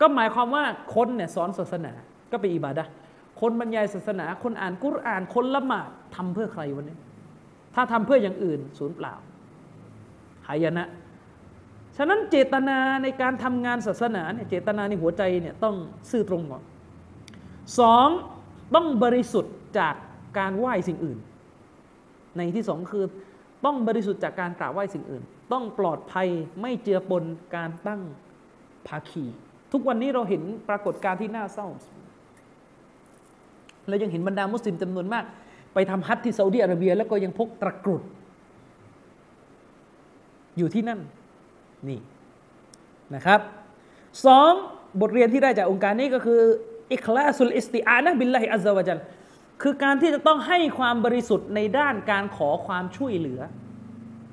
[0.00, 0.64] ก็หมายความว่า
[0.94, 1.92] คนเนี่ยสอนศาสนา
[2.32, 2.84] ก็เป็นอิบาดะ
[3.40, 6.96] คนบรรยายศาสนา คนอ่านกุรอาน คนละหมาดทำเพื่อใครวันนี้
[7.74, 9.14] ถ้าทำเพื่ออย่างอื่นศูนย์เปล่า
[10.46, 10.84] หายนะ
[11.96, 15.76] ฉะนั้นเจตนาในการทำงานศาสนาเนี่ยเจตนาในหัวใจเนี่ยต้อง
[16.10, 16.62] ซื่อตรงก่อน
[17.78, 18.08] สอง
[18.74, 19.94] ต้องบริสุทธิ์จาก
[20.38, 21.18] การไหว้สิ่งอื่น
[22.36, 23.04] ในที่สองคือ
[23.64, 25.22] ต้องบริสุทธิ์จากการกราบไหว้สิ่งอื่น
[25.52, 26.28] ต้องปลอดภัย
[26.60, 27.24] ไม่เจือปน
[27.56, 28.00] การตั้ง
[28.88, 29.24] ภาคี
[29.72, 31.68] ทุกวันนี้เราเห็นปรากฏการณ์ที่น่าเศร้า
[33.88, 35.24] และยังเห็นบรรดามุสลิมจำนวนมาก
[35.74, 38.02] ไปทำฮัทที่ซาอุดีอาระเบีย แล้วก็ยังพกตะกรุด
[40.58, 41.00] อยู่ที่นั่น
[41.88, 42.00] นี่
[43.14, 43.40] นะครับ
[44.26, 44.52] สอง
[45.00, 46.40] บทเรียนที่ได้จากองค์การนี้ก็คือ
[46.92, 49.00] อิคลาสุลอิสติอานะบิลลาฮิอัลลอฮฺวะจัล
[49.61, 53.41] คือการที่จะต้องให้ความบริสุทธิ์ในด้านการขอความช่วยเหลือ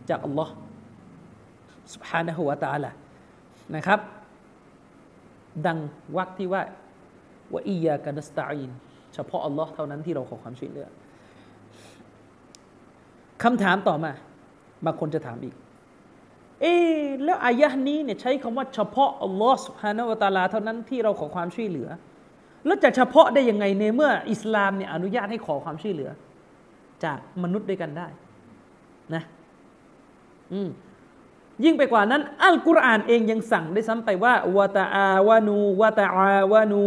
[0.08, 0.54] จากอัลลอฮ์
[1.94, 2.90] سبحانه และ تعالى
[3.76, 4.00] นะครับ
[5.66, 5.78] ดัง
[6.16, 6.62] วักที่ว่า
[7.52, 8.70] ว่าอียากันัสตาอิน
[9.14, 10.86] เฉพาะอัลลอฮ์เท่านั้นที่เราขอความช่วยเหลือ
[13.42, 14.12] คำถามต่อมา
[14.84, 15.54] บางคนจะถามอีก
[16.60, 16.74] เอ๊
[17.24, 21.88] แล้วอายะนี้เนี่ยใช้คำว่าเฉพาะอัลลอฮ์สุฮานะวะตาลาเท่านั้นที่เราขอความช่วยเหลือ
[22.67, 26.09] แล้วจะเฉพาะได้ยังไงในเมื่ออิสลามเนี่ยอนุญาตให้ขอความช่วยเหลือ
[27.03, 28.07] จากมนุษย์ด้วยกันได้
[29.13, 29.23] นะ
[30.53, 30.69] อืม
[31.63, 36.83] ยิ่งไปกว่านั้น อัลกุรอานเองยังสั่งได้ซ้ำไปว่าวะตาอาวานูวะตาอาวานู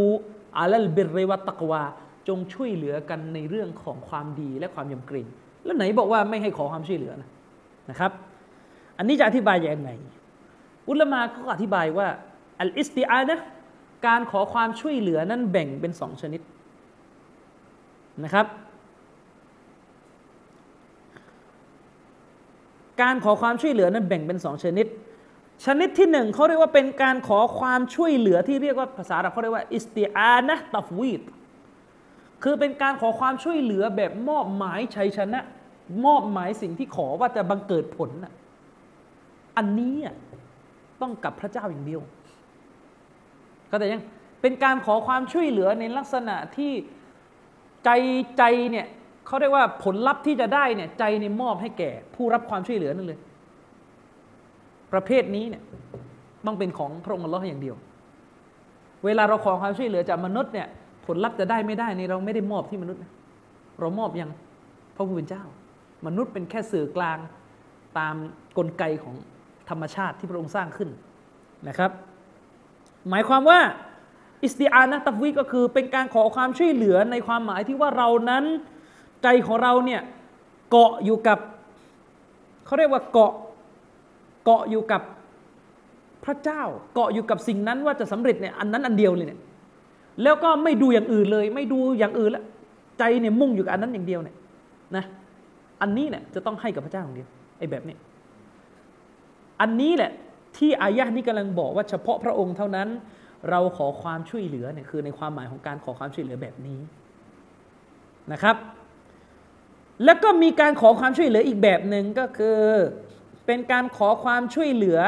[0.59, 1.83] อัลลบิรวัตตักวา
[2.29, 5.27] จงช่วยเหลือกันในเรื่องของความดีและความยำเกรง
[5.65, 7.29] แล้วไหนบอกว่าไม่ให้ขอความช่วยเหลือนะ
[7.91, 8.13] นะครับ
[8.99, 9.91] อันนี้จะอธิบายยังไง
[10.89, 12.09] อุลามาเขาอธิบายว่า
[12.61, 13.39] อัลอิสติอานะ
[14.07, 16.41] การขอความช่วยเหลือนั้นแบ่งเป็นสองชนิด
[18.25, 18.47] นะครับ
[23.03, 24.87] การขอความช่วยเหลือนั้นแบ่งเป็นสองชนิด
[25.67, 31.23] ชนิดที่หนึ่งเขาเรียกว่าเป็นการขอความช่วยเหลือที่เรียกว่าภาษาเราเขาเรียกว่าอิสติอานะตัฟวีด
[32.43, 35.41] คือเป็นการขอความช่วยเหลือแบบมอบหมายชัยชนะ
[36.05, 38.11] มอบหมายสิ่งที่ขอว่าจะบังเกิดผล
[39.57, 39.95] อันนี้
[41.01, 42.03] ต้องกับพระเจ้าอย่างเดียว
[43.71, 44.03] ก็แต่ยัง
[44.41, 46.73] เป็นการขอความช่วยเหลือในลักษณะที่
[47.85, 47.91] ใจ
[48.39, 48.87] ใจเนี่ย
[49.27, 53.19] เขาเรียกว่าผลลัพธ์ที่จะได้เนี่ยใจในมอบให้แก่ ผู้รับความช่วยเหลือนั่นเลย
[54.93, 55.63] ประเภทนี้เนี่ย
[56.47, 57.77] ต้องเป็นของพระองค์อัลลอฮ์อย่างเดียว
[59.05, 60.69] เวลาเราขอความช่วยเหลือจากมนุษย์เนี่ย
[61.07, 63.13] ผลลัพธ์จะได้ไม่ได้นี่เราไม่ได้มอบที่มนุษย์นะ
[63.81, 64.31] เรามอบยัง
[64.95, 65.45] พระผู้เป็นเจ้า
[66.07, 67.19] มนุษย์เป็นแค่สื่อกลาง
[67.99, 68.15] ตาม
[68.59, 69.17] กลไกของ
[69.71, 70.91] ธรรมชาติที่พระองค์สร้างขึ้น
[71.69, 71.91] นะครับ
[73.09, 73.61] หมายความว่า
[74.43, 78.45] อิสติอานะตัฟวีก็คือเป็นการขอความช่วยเหลือในความหมายที่ว่าเรานั้น
[79.23, 80.01] ใจของเราเนี่ย
[80.71, 81.39] เกาะอยู่กับ
[82.67, 83.33] เขาเรียกว่าเกาะ
[84.45, 85.03] เกาะอยู่กับ
[86.25, 86.63] พระเจ้า
[86.95, 89.41] เกาะอยู่กับสิ่งนั้นว่าจะสำเร็จเนี่ยอันนั้นอันเดียวเลยเนี่ย
[90.23, 92.45] แล้วก็ไม่ดูอย่างอื่นเลย ไม่ดูอย่างอื่นแล้ว
[92.99, 94.37] ใจเนี่ยมุ่งอยู่กับอันนั้นอย่างเดียวเนี่ย
[94.97, 95.05] นะ
[95.81, 97.29] อันนี้เนี่ยจะต้องให้กับพระเจ้าอย่างเดียว
[97.59, 97.97] ไอ้แบบนี้
[99.61, 100.13] อันนี้แหละ
[100.57, 102.89] ที่อายะนี้กำลังบอกว่าเฉพาะพระองค์เท่านั้น
[103.51, 106.81] เราขอความช่วยเหลือเนี่ยคือในความหมายของการขอความช่วยเหลือแบบนี้
[108.33, 108.57] นะครับ
[110.05, 112.59] แล้วก็มีการขอความช่วยเหลืออีกแบบหนึ่งก็คือ
[113.47, 114.99] เป็นการขอความช่วยเหลือ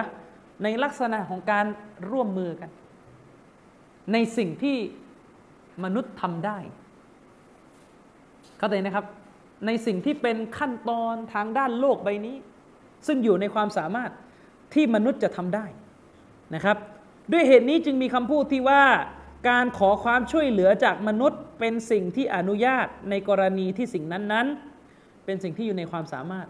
[0.63, 1.67] ในลักษณะของการ
[2.11, 2.71] ร่วมมือกัน
[4.13, 4.77] ในสิ่งที่
[5.85, 6.59] มนุษย์ทำได้
[8.59, 9.07] เข้าใจนะครับ
[9.67, 12.37] ในสิ่งที่เป็นขั้นตอนทางด้านโลกใบนี้
[13.07, 14.11] ซึ่งอยู่ในความสามารถ
[14.75, 15.67] ที่มนุษย์จะทำได้
[16.55, 16.77] นะครับ
[17.33, 18.83] ด้วยเหตุนี้จึงมีคำพูดที่ว่า
[19.49, 26.47] การขอความช่วยเหลือจากมนุษย์ เป็นสิ่งที่อนุญาตในกรณีที่สิ่งนั้นๆ เป็นสิ่งที่อยู่ในความสามารถ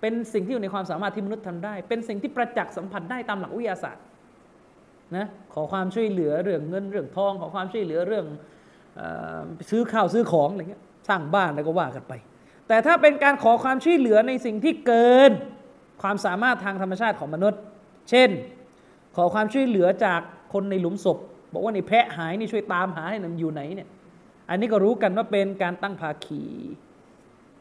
[0.00, 4.04] เป็นสิ่งที่อยู่ในความสามารถที่มนุษย์ทำได้ เป็นสิ่งที่ประจักษ์สัมผัสได้ตามหลักวิทยาศาสตร์
[5.16, 8.26] นะขอความช่วยเหลือเรื่องเงินเรื่องทอง ขอความช่วยเหลือเรื่อง
[9.00, 9.02] อ
[9.38, 9.40] อ
[9.70, 12.12] ซื้อข้าวซื้อของอะไรเงี้ยสร้างบ้านอะไรก็ว่ากันไป
[12.68, 15.30] แต่ถ้าเป็นการขอความช่วยเหลือในสิ่งที่เกิน
[16.02, 17.60] ความสามารถทางธรรมชาติของมนุษย์
[18.10, 18.30] เช่น
[19.16, 20.20] ขอความช่วยเหลือจาก
[20.52, 21.18] คนในหลุมศพ
[21.52, 23.88] บอกว่านี่แพะหายนี่ช่วยตามหาให้มันอยู่ไหนเนี่ย
[24.48, 26.42] อันนี้ก็รู้กันว่าเป็นการตั้งภาคี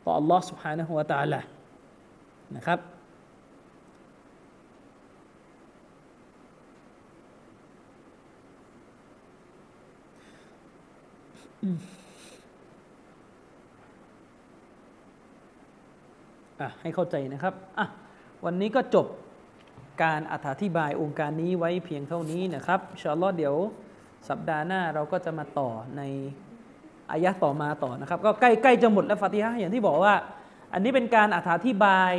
[0.04, 1.42] ต่ออัลลอฮ์สุบฮานะฮุวาตาละ
[2.56, 2.80] นะครับ
[16.62, 17.86] อะให้เข้าใจนะครับอะ
[18.48, 19.08] วันนี้ก็จบ
[20.04, 23.56] การอธิบายองค์การนี้ไว้เพียงเท่านี้นะครับชาอัลอเดี๋ยว
[24.30, 26.02] สัปดาห์หน้าเราก็จะมาต่อใน
[27.12, 30.14] อายะต่อมาต่อนะครับ ก็ใกล้ใกล้จะหมดแล้วฟาติฮะอย่างที่บอกว่า
[30.74, 31.38] อันนี้เป็นการอ
[31.68, 32.12] ธิบาย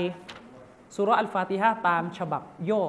[0.95, 2.83] สุระอัลฟาติฮะตามฉบับย่อ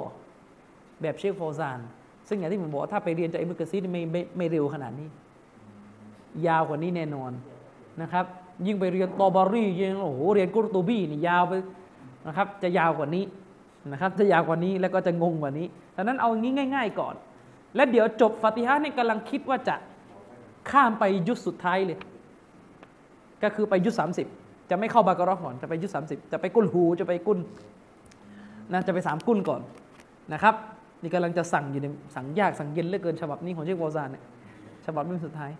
[1.02, 1.80] แบบเชคโฟซาน
[2.28, 5.08] ซึ่งอย่างที่ผมบอกว่าถ้าไปเรียนจากอิมรุกซีไม่ไม่ไม่เร็วขนาดนี้
[6.48, 7.32] ยาวกว่านี้แน่นอน
[8.02, 8.26] นะครับ
[8.66, 11.54] ยิ่งไปเรียนตอบารียิ่งโอ้โหเรียนกุรตูบีนี่ยาวไป
[12.28, 13.24] นะครับ จะยาวกว่านี้
[13.92, 17.16] นะครับจะยาวกว่านี้แล้วก็จะงงกว่านี้ดังนั้นเอางี้ง่าย ๆ ก่อน
[17.76, 19.76] และเดี๋ยวจบฟาติฮะเนี่ยกำลังคิดว่าจะ
[20.72, 21.98] ข้ามไปยุคสุดท้ายเลย
[23.44, 24.28] ก็คือไปยุคสามสิบ
[24.70, 27.40] จะไม่เข้าบากราะห์ก่อนจะไปยุคสามสิบจะไปกุลฮูจะไปกุล
[28.72, 29.62] นะจะไปสามกุลก่อน
[30.34, 30.56] นะครับ
[31.02, 34.24] นี่กำลังจะสั่งอยู่ในสั่งยากสั่งเย็นเหลือเกินฉบับนี้ของเชควอซานเนี่ย
[34.86, 35.52] ฉบับนี้สุดท้าย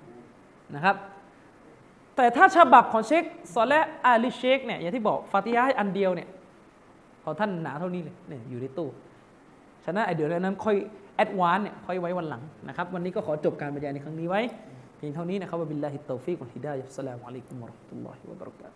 [0.76, 0.96] นะครับ
[2.16, 3.24] แต่ถ้าฉบับของเชค
[3.54, 6.28] ซอและอาลีเชคเนี่ยอย่างที่บอกฟาติฮะอันเดียวเนี่ย
[7.24, 8.90] ของท่านหนาเท่านี้เลยเนี่ยอยู่ในตู้
[9.86, 10.76] ฉะนั้นไอเดี๋ยวนั้นค่อย
[11.16, 14.42] advance เนี่ยค่อยไว้วันหลังนะครับ วันนี้ก็ขอจบการบรรยายในครั้งนี้ไว้
[14.98, 18.68] เพียงเท่านี้นะครับوبالله التوفيق والهداية السلام عليكم ورحمة الله وبركاته